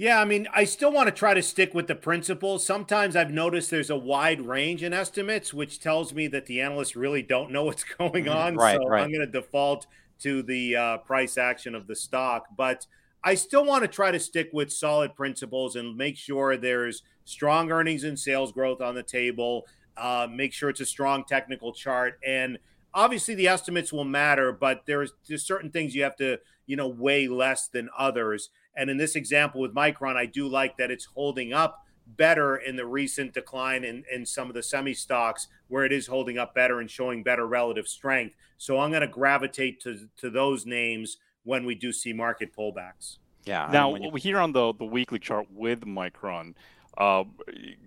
Yeah, 0.00 0.18
I 0.18 0.24
mean, 0.24 0.48
I 0.54 0.64
still 0.64 0.90
want 0.90 1.08
to 1.08 1.12
try 1.12 1.34
to 1.34 1.42
stick 1.42 1.74
with 1.74 1.86
the 1.86 1.94
principles. 1.94 2.64
Sometimes 2.64 3.14
I've 3.14 3.30
noticed 3.30 3.70
there's 3.70 3.90
a 3.90 3.98
wide 3.98 4.40
range 4.40 4.82
in 4.82 4.94
estimates, 4.94 5.52
which 5.52 5.78
tells 5.78 6.14
me 6.14 6.26
that 6.28 6.46
the 6.46 6.62
analysts 6.62 6.96
really 6.96 7.22
don't 7.22 7.50
know 7.50 7.64
what's 7.64 7.84
going 7.98 8.24
mm-hmm. 8.24 8.34
on. 8.34 8.56
Right, 8.56 8.78
so 8.80 8.88
right. 8.88 9.02
I'm 9.02 9.12
going 9.12 9.26
to 9.26 9.30
default 9.30 9.86
to 10.20 10.42
the 10.42 10.74
uh, 10.74 10.96
price 10.98 11.36
action 11.36 11.74
of 11.74 11.86
the 11.86 11.94
stock. 11.94 12.46
But 12.56 12.86
I 13.22 13.34
still 13.34 13.66
want 13.66 13.82
to 13.82 13.88
try 13.88 14.10
to 14.10 14.18
stick 14.18 14.48
with 14.54 14.72
solid 14.72 15.14
principles 15.14 15.76
and 15.76 15.94
make 15.94 16.16
sure 16.16 16.56
there's 16.56 17.02
strong 17.26 17.70
earnings 17.70 18.04
and 18.04 18.18
sales 18.18 18.52
growth 18.52 18.80
on 18.80 18.94
the 18.94 19.02
table. 19.02 19.66
Uh, 19.98 20.26
make 20.30 20.54
sure 20.54 20.70
it's 20.70 20.80
a 20.80 20.86
strong 20.86 21.24
technical 21.24 21.74
chart 21.74 22.18
and 22.26 22.58
obviously 22.94 23.34
the 23.34 23.48
estimates 23.48 23.92
will 23.92 24.04
matter, 24.04 24.52
but 24.52 24.82
there's 24.86 25.12
there's 25.28 25.44
certain 25.44 25.70
things 25.70 25.94
you 25.94 26.02
have 26.02 26.16
to 26.16 26.38
you 26.66 26.76
know 26.76 26.88
weigh 26.88 27.28
less 27.28 27.68
than 27.68 27.88
others. 27.96 28.50
And 28.76 28.88
in 28.88 28.96
this 28.96 29.16
example 29.16 29.60
with 29.60 29.74
Micron, 29.74 30.16
I 30.16 30.26
do 30.26 30.48
like 30.48 30.76
that 30.76 30.90
it's 30.90 31.04
holding 31.04 31.52
up 31.52 31.84
better 32.16 32.56
in 32.56 32.76
the 32.76 32.86
recent 32.86 33.34
decline 33.34 33.84
in, 33.84 34.04
in 34.12 34.26
some 34.26 34.48
of 34.48 34.54
the 34.54 34.62
semi 34.62 34.94
stocks 34.94 35.48
where 35.68 35.84
it 35.84 35.92
is 35.92 36.06
holding 36.06 36.38
up 36.38 36.54
better 36.54 36.80
and 36.80 36.90
showing 36.90 37.22
better 37.22 37.46
relative 37.46 37.86
strength. 37.86 38.34
So 38.58 38.78
I'm 38.78 38.90
going 38.90 39.02
to 39.02 39.08
gravitate 39.08 39.80
to 39.82 40.08
to 40.18 40.30
those 40.30 40.66
names 40.66 41.18
when 41.44 41.64
we 41.64 41.74
do 41.74 41.92
see 41.92 42.12
market 42.12 42.54
pullbacks. 42.56 43.18
Yeah. 43.44 43.68
Now 43.72 43.94
you... 43.94 44.12
here 44.14 44.38
on 44.38 44.52
the 44.52 44.72
the 44.74 44.84
weekly 44.84 45.18
chart 45.18 45.46
with 45.50 45.82
Micron, 45.82 46.54
uh, 46.98 47.24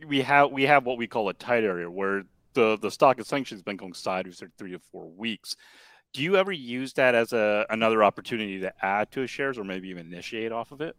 we 0.07 0.21
have 0.21 0.51
we 0.51 0.63
have 0.63 0.85
what 0.85 0.97
we 0.97 1.07
call 1.07 1.29
a 1.29 1.33
tight 1.33 1.63
area 1.63 1.89
where 1.89 2.23
the 2.53 2.77
the 2.81 2.91
stock 2.91 3.19
essentially 3.19 3.57
has 3.57 3.63
been 3.63 3.77
going 3.77 3.93
sideways 3.93 4.39
for 4.39 4.49
three 4.57 4.71
to 4.71 4.79
four 4.79 5.09
weeks. 5.09 5.55
Do 6.13 6.21
you 6.21 6.37
ever 6.37 6.51
use 6.51 6.93
that 6.93 7.15
as 7.15 7.33
a 7.33 7.65
another 7.69 8.03
opportunity 8.03 8.59
to 8.59 8.73
add 8.85 9.11
to 9.11 9.23
a 9.23 9.27
shares 9.27 9.57
or 9.57 9.63
maybe 9.63 9.89
even 9.89 10.07
initiate 10.07 10.51
off 10.51 10.71
of 10.71 10.81
it? 10.81 10.95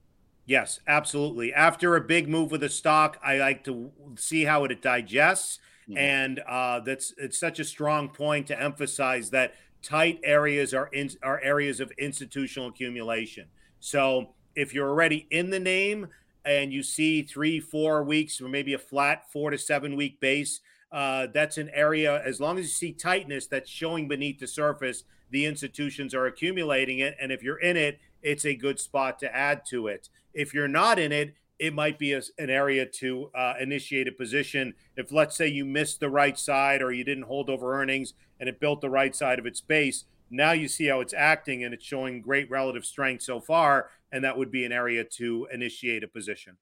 Yes, 0.47 0.81
absolutely. 0.87 1.55
After 1.55 1.97
a 1.97 2.01
big 2.01 2.29
move 2.29 2.51
with 2.51 2.63
a 2.63 2.69
stock, 2.69 3.19
I 3.25 3.39
like 3.39 3.65
to 3.65 3.91
see 4.17 4.45
how 4.45 4.65
it 4.65 4.83
digests. 4.83 5.59
Mm-hmm. 5.89 5.99
And 5.99 6.39
uh, 6.41 6.81
that's 6.81 7.15
it's 7.17 7.39
such 7.39 7.61
a 7.61 7.65
strong 7.65 8.09
point 8.09 8.47
to 8.49 8.61
emphasize 8.61 9.31
that 9.31 9.55
tight 9.83 10.19
areas 10.25 10.75
are 10.75 10.89
in, 10.89 11.11
are 11.23 11.41
areas 11.41 11.81
of 11.81 11.91
institutional 11.93 12.69
accumulation. 12.69 13.47
So 13.81 14.35
if 14.55 14.73
you're 14.73 14.89
already 14.89 15.27
in 15.31 15.51
the 15.51 15.61
name 15.61 16.09
and 16.45 16.73
you 16.73 16.83
see 16.83 17.23
three, 17.23 17.61
four 17.61 18.03
weeks, 18.03 18.41
or 18.41 18.49
maybe 18.49 18.75
a 18.75 18.79
flat 18.79 19.31
four 19.31 19.51
to 19.51 19.59
seven 19.59 19.97
week 19.97 20.21
base, 20.21 20.61
uh, 20.95 21.27
that's 21.35 21.59
an 21.59 21.69
area. 21.75 22.23
As 22.25 22.41
long 22.41 22.57
as 22.57 22.67
you 22.67 22.71
see 22.71 22.93
tightness 22.93 23.49
that's 23.49 23.69
showing 23.69 24.07
beneath 24.07 24.39
the 24.39 24.47
surface, 24.47 25.03
the 25.29 25.45
institutions 25.45 26.15
are 26.15 26.27
accumulating 26.27 27.01
it, 27.01 27.17
and 27.21 27.33
if 27.33 27.43
you're 27.43 27.59
in 27.59 27.77
it, 27.77 27.99
it's 28.23 28.45
a 28.45 28.55
good 28.55 28.79
spot 28.79 29.19
to 29.19 29.37
add 29.37 29.67
to 29.67 29.89
it. 29.89 30.09
If 30.33 30.55
you're 30.55 30.69
not 30.69 31.01
in 31.01 31.11
it, 31.11 31.35
it 31.59 31.75
might 31.75 31.99
be 31.99 32.13
a, 32.13 32.23
an 32.39 32.49
area 32.49 32.87
to 32.87 33.31
uh, 33.35 33.55
initiate 33.61 34.07
a 34.07 34.13
position. 34.13 34.75
If, 34.97 35.11
let's 35.11 35.37
say, 35.37 35.49
you 35.49 35.65
missed 35.65 35.99
the 35.99 36.11
right 36.11 36.39
side 36.39 36.81
or 36.81 36.93
you 36.93 37.03
didn't 37.03 37.25
hold 37.25 37.51
over 37.51 37.81
earnings 37.81 38.15
and 38.39 38.49
it 38.49 38.61
built 38.61 38.81
the 38.81 38.91
right 38.91 39.17
side 39.17 39.41
of 39.41 39.47
its 39.47 39.61
base, 39.61 40.05
now 40.31 40.53
you 40.53 40.69
see 40.69 40.87
how 40.87 41.01
it's 41.01 41.15
acting 41.15 41.65
and 41.65 41.75
it's 41.75 41.85
showing 41.85 42.23
great 42.23 42.49
relative 42.51 42.85
strength 42.85 43.23
so 43.23 43.41
far. 43.41 43.91
And 44.13 44.23
that 44.23 44.39
would 44.39 44.53
be 44.53 44.65
an 44.65 44.73
area 44.73 45.03
to 45.03 45.49
initiate 45.53 46.05
a 46.05 46.09
position. 46.09 46.57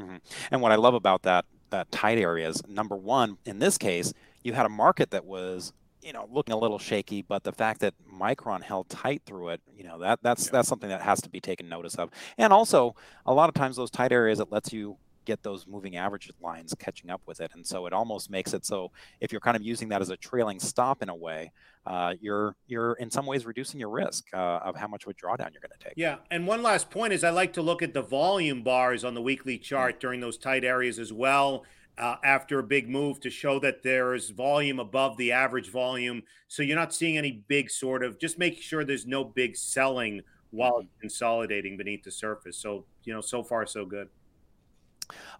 Mm-hmm. 0.00 0.16
And 0.50 0.62
what 0.62 0.72
I 0.72 0.76
love 0.76 0.94
about 0.94 1.22
that 1.22 1.44
that 1.70 1.90
tight 1.90 2.18
areas. 2.18 2.62
number 2.68 2.96
one, 2.96 3.38
in 3.44 3.58
this 3.58 3.78
case, 3.78 4.12
you 4.42 4.52
had 4.52 4.66
a 4.66 4.70
market 4.70 5.10
that 5.10 5.24
was 5.24 5.72
you 6.02 6.12
know 6.12 6.28
looking 6.30 6.52
a 6.52 6.58
little 6.58 6.78
shaky 6.78 7.20
but 7.20 7.42
the 7.42 7.50
fact 7.50 7.80
that 7.80 7.92
micron 8.12 8.62
held 8.62 8.88
tight 8.88 9.22
through 9.26 9.48
it 9.48 9.60
you 9.76 9.82
know 9.82 9.98
that 9.98 10.20
that's 10.22 10.46
yeah. 10.46 10.52
that's 10.52 10.68
something 10.68 10.88
that 10.88 11.02
has 11.02 11.20
to 11.20 11.28
be 11.28 11.40
taken 11.40 11.68
notice 11.68 11.96
of 11.96 12.10
and 12.38 12.52
also 12.52 12.94
a 13.24 13.34
lot 13.34 13.48
of 13.48 13.54
times 13.54 13.76
those 13.76 13.90
tight 13.90 14.12
areas 14.12 14.38
it 14.38 14.52
lets 14.52 14.72
you 14.72 14.96
get 15.26 15.42
those 15.42 15.66
moving 15.66 15.96
average 15.96 16.30
lines 16.40 16.74
catching 16.78 17.10
up 17.10 17.20
with 17.26 17.40
it 17.40 17.50
and 17.54 17.66
so 17.66 17.86
it 17.86 17.92
almost 17.92 18.30
makes 18.30 18.54
it 18.54 18.64
so 18.64 18.90
if 19.20 19.32
you're 19.32 19.40
kind 19.40 19.56
of 19.56 19.62
using 19.62 19.88
that 19.88 20.00
as 20.00 20.08
a 20.08 20.16
trailing 20.16 20.58
stop 20.58 21.02
in 21.02 21.08
a 21.08 21.14
way 21.14 21.52
uh, 21.86 22.14
you're 22.20 22.56
you're 22.66 22.94
in 22.94 23.10
some 23.10 23.26
ways 23.26 23.44
reducing 23.44 23.78
your 23.78 23.90
risk 23.90 24.24
uh, 24.32 24.60
of 24.64 24.74
how 24.74 24.88
much 24.88 25.04
of 25.04 25.10
a 25.10 25.14
drawdown 25.14 25.52
you're 25.52 25.60
going 25.60 25.76
to 25.78 25.84
take 25.84 25.94
yeah 25.96 26.16
and 26.30 26.46
one 26.46 26.62
last 26.62 26.90
point 26.90 27.12
is 27.12 27.22
i 27.22 27.30
like 27.30 27.52
to 27.52 27.60
look 27.60 27.82
at 27.82 27.92
the 27.92 28.02
volume 28.02 28.62
bars 28.62 29.04
on 29.04 29.14
the 29.14 29.22
weekly 29.22 29.58
chart 29.58 29.94
mm-hmm. 29.94 30.00
during 30.00 30.20
those 30.20 30.38
tight 30.38 30.64
areas 30.64 30.98
as 30.98 31.12
well 31.12 31.64
uh, 31.98 32.16
after 32.22 32.58
a 32.58 32.62
big 32.62 32.88
move 32.88 33.20
to 33.20 33.30
show 33.30 33.58
that 33.58 33.82
there's 33.82 34.30
volume 34.30 34.78
above 34.78 35.16
the 35.16 35.32
average 35.32 35.70
volume. 35.70 36.22
So 36.48 36.62
you're 36.62 36.76
not 36.76 36.94
seeing 36.94 37.16
any 37.16 37.42
big 37.48 37.70
sort 37.70 38.04
of 38.04 38.18
just 38.18 38.38
make 38.38 38.60
sure 38.60 38.84
there's 38.84 39.06
no 39.06 39.24
big 39.24 39.56
selling 39.56 40.22
while 40.50 40.80
mm-hmm. 40.80 41.00
consolidating 41.00 41.76
beneath 41.76 42.04
the 42.04 42.10
surface. 42.10 42.58
So, 42.58 42.84
you 43.04 43.14
know, 43.14 43.20
so 43.20 43.42
far, 43.42 43.66
so 43.66 43.84
good. 43.84 44.08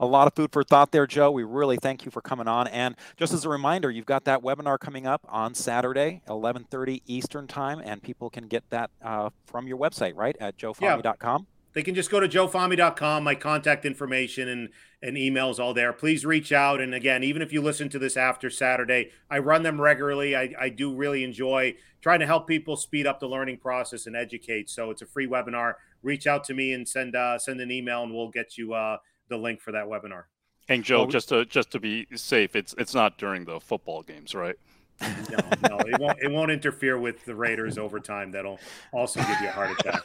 A 0.00 0.06
lot 0.06 0.26
of 0.26 0.34
food 0.34 0.52
for 0.52 0.62
thought 0.62 0.92
there, 0.92 1.06
Joe. 1.06 1.30
We 1.30 1.44
really 1.44 1.76
thank 1.76 2.04
you 2.04 2.10
for 2.10 2.20
coming 2.20 2.48
on. 2.48 2.66
And 2.68 2.96
just 3.16 3.32
as 3.32 3.44
a 3.44 3.48
reminder, 3.48 3.90
you've 3.90 4.06
got 4.06 4.24
that 4.24 4.42
webinar 4.42 4.78
coming 4.78 5.06
up 5.06 5.26
on 5.28 5.54
Saturday, 5.54 6.22
11:30 6.28 7.02
Eastern 7.06 7.46
Time, 7.46 7.80
and 7.84 8.02
people 8.02 8.30
can 8.30 8.48
get 8.48 8.68
that 8.70 8.90
uh, 9.02 9.30
from 9.46 9.66
your 9.66 9.78
website, 9.78 10.14
right, 10.16 10.36
at 10.40 10.56
joefahmy.com. 10.56 11.46
Yeah 11.48 11.52
they 11.76 11.82
can 11.82 11.94
just 11.94 12.10
go 12.10 12.18
to 12.18 12.26
joefahmy.com. 12.26 13.22
My 13.22 13.34
contact 13.34 13.84
information 13.84 14.48
and, 14.48 14.70
and 15.02 15.18
emails 15.18 15.58
all 15.58 15.74
there. 15.74 15.92
Please 15.92 16.24
reach 16.24 16.50
out. 16.50 16.80
And 16.80 16.94
again, 16.94 17.22
even 17.22 17.42
if 17.42 17.52
you 17.52 17.60
listen 17.60 17.90
to 17.90 17.98
this 17.98 18.16
after 18.16 18.48
Saturday, 18.48 19.10
I 19.28 19.40
run 19.40 19.62
them 19.62 19.78
regularly. 19.78 20.34
I, 20.34 20.54
I 20.58 20.70
do 20.70 20.94
really 20.94 21.22
enjoy 21.22 21.74
trying 22.00 22.20
to 22.20 22.26
help 22.26 22.48
people 22.48 22.78
speed 22.78 23.06
up 23.06 23.20
the 23.20 23.28
learning 23.28 23.58
process 23.58 24.06
and 24.06 24.16
educate. 24.16 24.70
So 24.70 24.90
it's 24.90 25.02
a 25.02 25.06
free 25.06 25.28
webinar. 25.28 25.74
Reach 26.02 26.26
out 26.26 26.44
to 26.44 26.54
me 26.54 26.72
and 26.72 26.88
send 26.88 27.14
uh, 27.14 27.38
send 27.38 27.60
an 27.60 27.70
email, 27.70 28.02
and 28.04 28.14
we'll 28.14 28.30
get 28.30 28.56
you 28.56 28.72
uh, 28.72 28.96
the 29.28 29.36
link 29.36 29.60
for 29.60 29.72
that 29.72 29.86
webinar. 29.86 30.24
And 30.68 30.82
Joe, 30.82 31.00
well, 31.00 31.06
just 31.06 31.28
to 31.28 31.44
just 31.44 31.70
to 31.72 31.80
be 31.80 32.06
safe, 32.14 32.56
it's 32.56 32.74
it's 32.78 32.94
not 32.94 33.18
during 33.18 33.44
the 33.44 33.60
football 33.60 34.02
games, 34.02 34.34
right? 34.34 34.56
no, 35.00 35.68
no, 35.68 35.78
it 35.80 36.00
won't. 36.00 36.18
It 36.22 36.30
won't 36.30 36.50
interfere 36.50 36.98
with 36.98 37.24
the 37.24 37.34
Raiders 37.34 37.76
overtime. 37.76 38.32
That'll 38.32 38.58
also 38.92 39.20
give 39.20 39.40
you 39.40 39.48
a 39.48 39.52
heart 39.52 39.78
attack. 39.78 40.02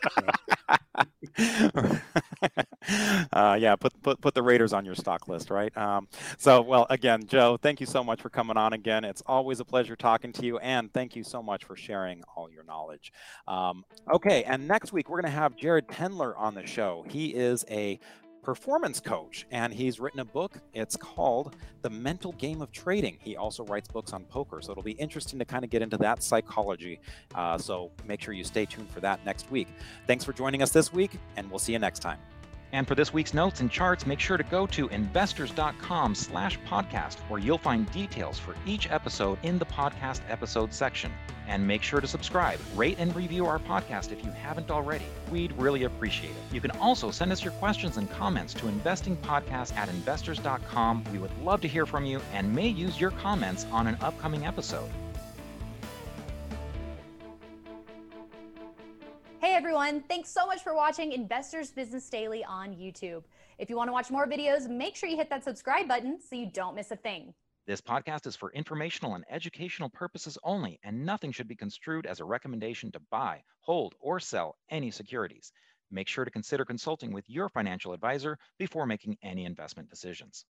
uh, 3.34 3.57
yeah, 3.59 3.76
put 3.78 3.99
put 4.01 4.19
put 4.19 4.34
the 4.34 4.43
Raiders 4.43 4.74
on 4.74 4.84
your 4.84 4.95
stock 4.95 5.28
list, 5.28 5.49
right? 5.49 5.76
Um, 5.78 6.07
so, 6.38 6.61
well, 6.61 6.88
again, 6.89 7.26
Joe, 7.26 7.57
thank 7.61 7.80
you 7.80 7.86
so 7.86 8.03
much 8.03 8.22
for 8.22 8.30
coming 8.30 8.57
on 8.57 8.74
again. 8.74 9.05
It's 9.05 9.24
always 9.26 9.61
a 9.61 9.65
pleasure 9.65 9.95
talking 9.95 10.34
to 10.34 10.45
you, 10.45 10.57
and 10.57 10.91
thank 10.93 11.15
you 11.15 11.24
so 11.24 11.41
much 11.41 11.63
for 11.63 11.76
sharing 11.76 12.22
all 12.36 12.51
your 12.51 12.65
knowledge. 12.65 13.13
Um, 13.47 13.86
okay, 14.13 14.43
and 14.43 14.67
next 14.67 14.91
week 14.91 15.09
we're 15.09 15.22
going 15.22 15.32
to 15.32 15.39
have 15.39 15.55
Jared 15.55 15.88
Tendler 15.88 16.34
on 16.38 16.53
the 16.53 16.67
show. 16.67 17.05
He 17.07 17.28
is 17.28 17.63
a 17.69 17.97
performance 18.41 18.99
coach, 18.99 19.45
and 19.51 19.73
he's 19.73 19.99
written 19.99 20.19
a 20.19 20.25
book. 20.25 20.57
It's 20.73 20.95
called 20.95 21.55
The 21.81 21.89
Mental 21.89 22.31
Game 22.33 22.61
of 22.61 22.71
Trading. 22.71 23.17
He 23.19 23.35
also 23.35 23.63
writes 23.65 23.87
books 23.87 24.13
on 24.13 24.25
poker, 24.25 24.61
so 24.61 24.71
it'll 24.71 24.83
be 24.83 24.93
interesting 24.93 25.39
to 25.39 25.45
kind 25.45 25.63
of 25.63 25.69
get 25.69 25.81
into 25.81 25.97
that 25.97 26.23
psychology. 26.23 26.99
Uh, 27.35 27.57
so 27.57 27.91
make 28.05 28.21
sure 28.21 28.33
you 28.33 28.43
stay 28.43 28.65
tuned 28.65 28.89
for 28.89 28.99
that 29.01 29.23
next 29.25 29.51
week. 29.51 29.67
Thanks 30.07 30.23
for 30.23 30.33
joining 30.33 30.61
us 30.61 30.71
this 30.71 30.91
week, 30.91 31.11
and 31.35 31.49
we'll 31.49 31.59
see 31.59 31.73
you 31.73 31.79
next 31.79 31.99
time. 31.99 32.19
And 32.74 32.88
for 32.88 32.95
this 32.95 33.13
week's 33.13 33.34
notes 33.34 33.59
and 33.59 33.69
charts, 33.69 34.05
make 34.05 34.19
sure 34.19 34.38
to 34.38 34.43
go 34.43 34.65
to 34.67 34.88
investors.com 34.89 36.15
slash 36.15 36.57
podcast, 36.67 37.19
where 37.28 37.39
you'll 37.39 37.57
find 37.57 37.91
details 37.91 38.39
for 38.39 38.55
each 38.65 38.89
episode 38.89 39.38
in 39.43 39.59
the 39.59 39.65
podcast 39.65 40.22
episode 40.30 40.74
section. 40.74 41.11
And 41.47 41.67
make 41.67 41.84
sure 41.84 41.99
to 41.99 42.07
subscribe, 42.07 42.59
rate, 42.76 42.95
and 42.97 43.13
review 43.13 43.45
our 43.45 43.59
podcast 43.59 44.13
if 44.13 44.24
you 44.24 44.32
haven't 44.32 44.72
already. 44.72 45.05
We'd 45.30 45.51
really 45.53 45.84
appreciate 45.84 46.32
it. 46.32 46.53
You 46.53 46.61
can 46.61 46.72
also 46.72 47.11
send 47.11 47.32
us 47.32 47.43
your 47.43 47.53
questions 47.53 47.97
and 47.97 48.09
comments 48.09 48.53
to 48.53 48.67
investingpodcast 48.67 49.76
at 49.76 49.89
investors.com. 49.89 51.03
We 51.11 51.19
would 51.19 51.38
love 51.39 51.59
to 51.61 51.67
hear 51.67 51.86
from 51.86 52.05
you 52.05 52.22
and 52.34 52.53
may 52.55 52.69
use 52.69 53.01
your 53.01 53.11
comments 53.11 53.65
on 53.72 53.88
an 53.88 53.97
upcoming 54.01 54.45
episode. 54.45 54.89
Hey 59.41 59.55
everyone, 59.55 60.03
thanks 60.07 60.29
so 60.29 60.45
much 60.45 60.61
for 60.61 60.75
watching 60.75 61.13
Investors 61.13 61.71
Business 61.71 62.07
Daily 62.11 62.43
on 62.43 62.75
YouTube. 62.75 63.23
If 63.57 63.71
you 63.71 63.75
want 63.75 63.87
to 63.87 63.91
watch 63.91 64.11
more 64.11 64.27
videos, 64.27 64.69
make 64.69 64.95
sure 64.95 65.09
you 65.09 65.17
hit 65.17 65.31
that 65.31 65.43
subscribe 65.43 65.87
button 65.87 66.19
so 66.21 66.35
you 66.35 66.51
don't 66.53 66.75
miss 66.75 66.91
a 66.91 66.95
thing. 66.95 67.33
This 67.65 67.81
podcast 67.81 68.27
is 68.27 68.35
for 68.35 68.51
informational 68.51 69.15
and 69.15 69.25
educational 69.31 69.89
purposes 69.89 70.37
only, 70.43 70.79
and 70.83 71.07
nothing 71.07 71.31
should 71.31 71.47
be 71.47 71.55
construed 71.55 72.05
as 72.05 72.19
a 72.19 72.23
recommendation 72.23 72.91
to 72.91 73.01
buy, 73.09 73.41
hold, 73.61 73.95
or 73.99 74.19
sell 74.19 74.57
any 74.69 74.91
securities. 74.91 75.51
Make 75.89 76.07
sure 76.07 76.23
to 76.23 76.29
consider 76.29 76.63
consulting 76.63 77.11
with 77.11 77.27
your 77.27 77.49
financial 77.49 77.93
advisor 77.93 78.37
before 78.59 78.85
making 78.85 79.17
any 79.23 79.45
investment 79.45 79.89
decisions. 79.89 80.45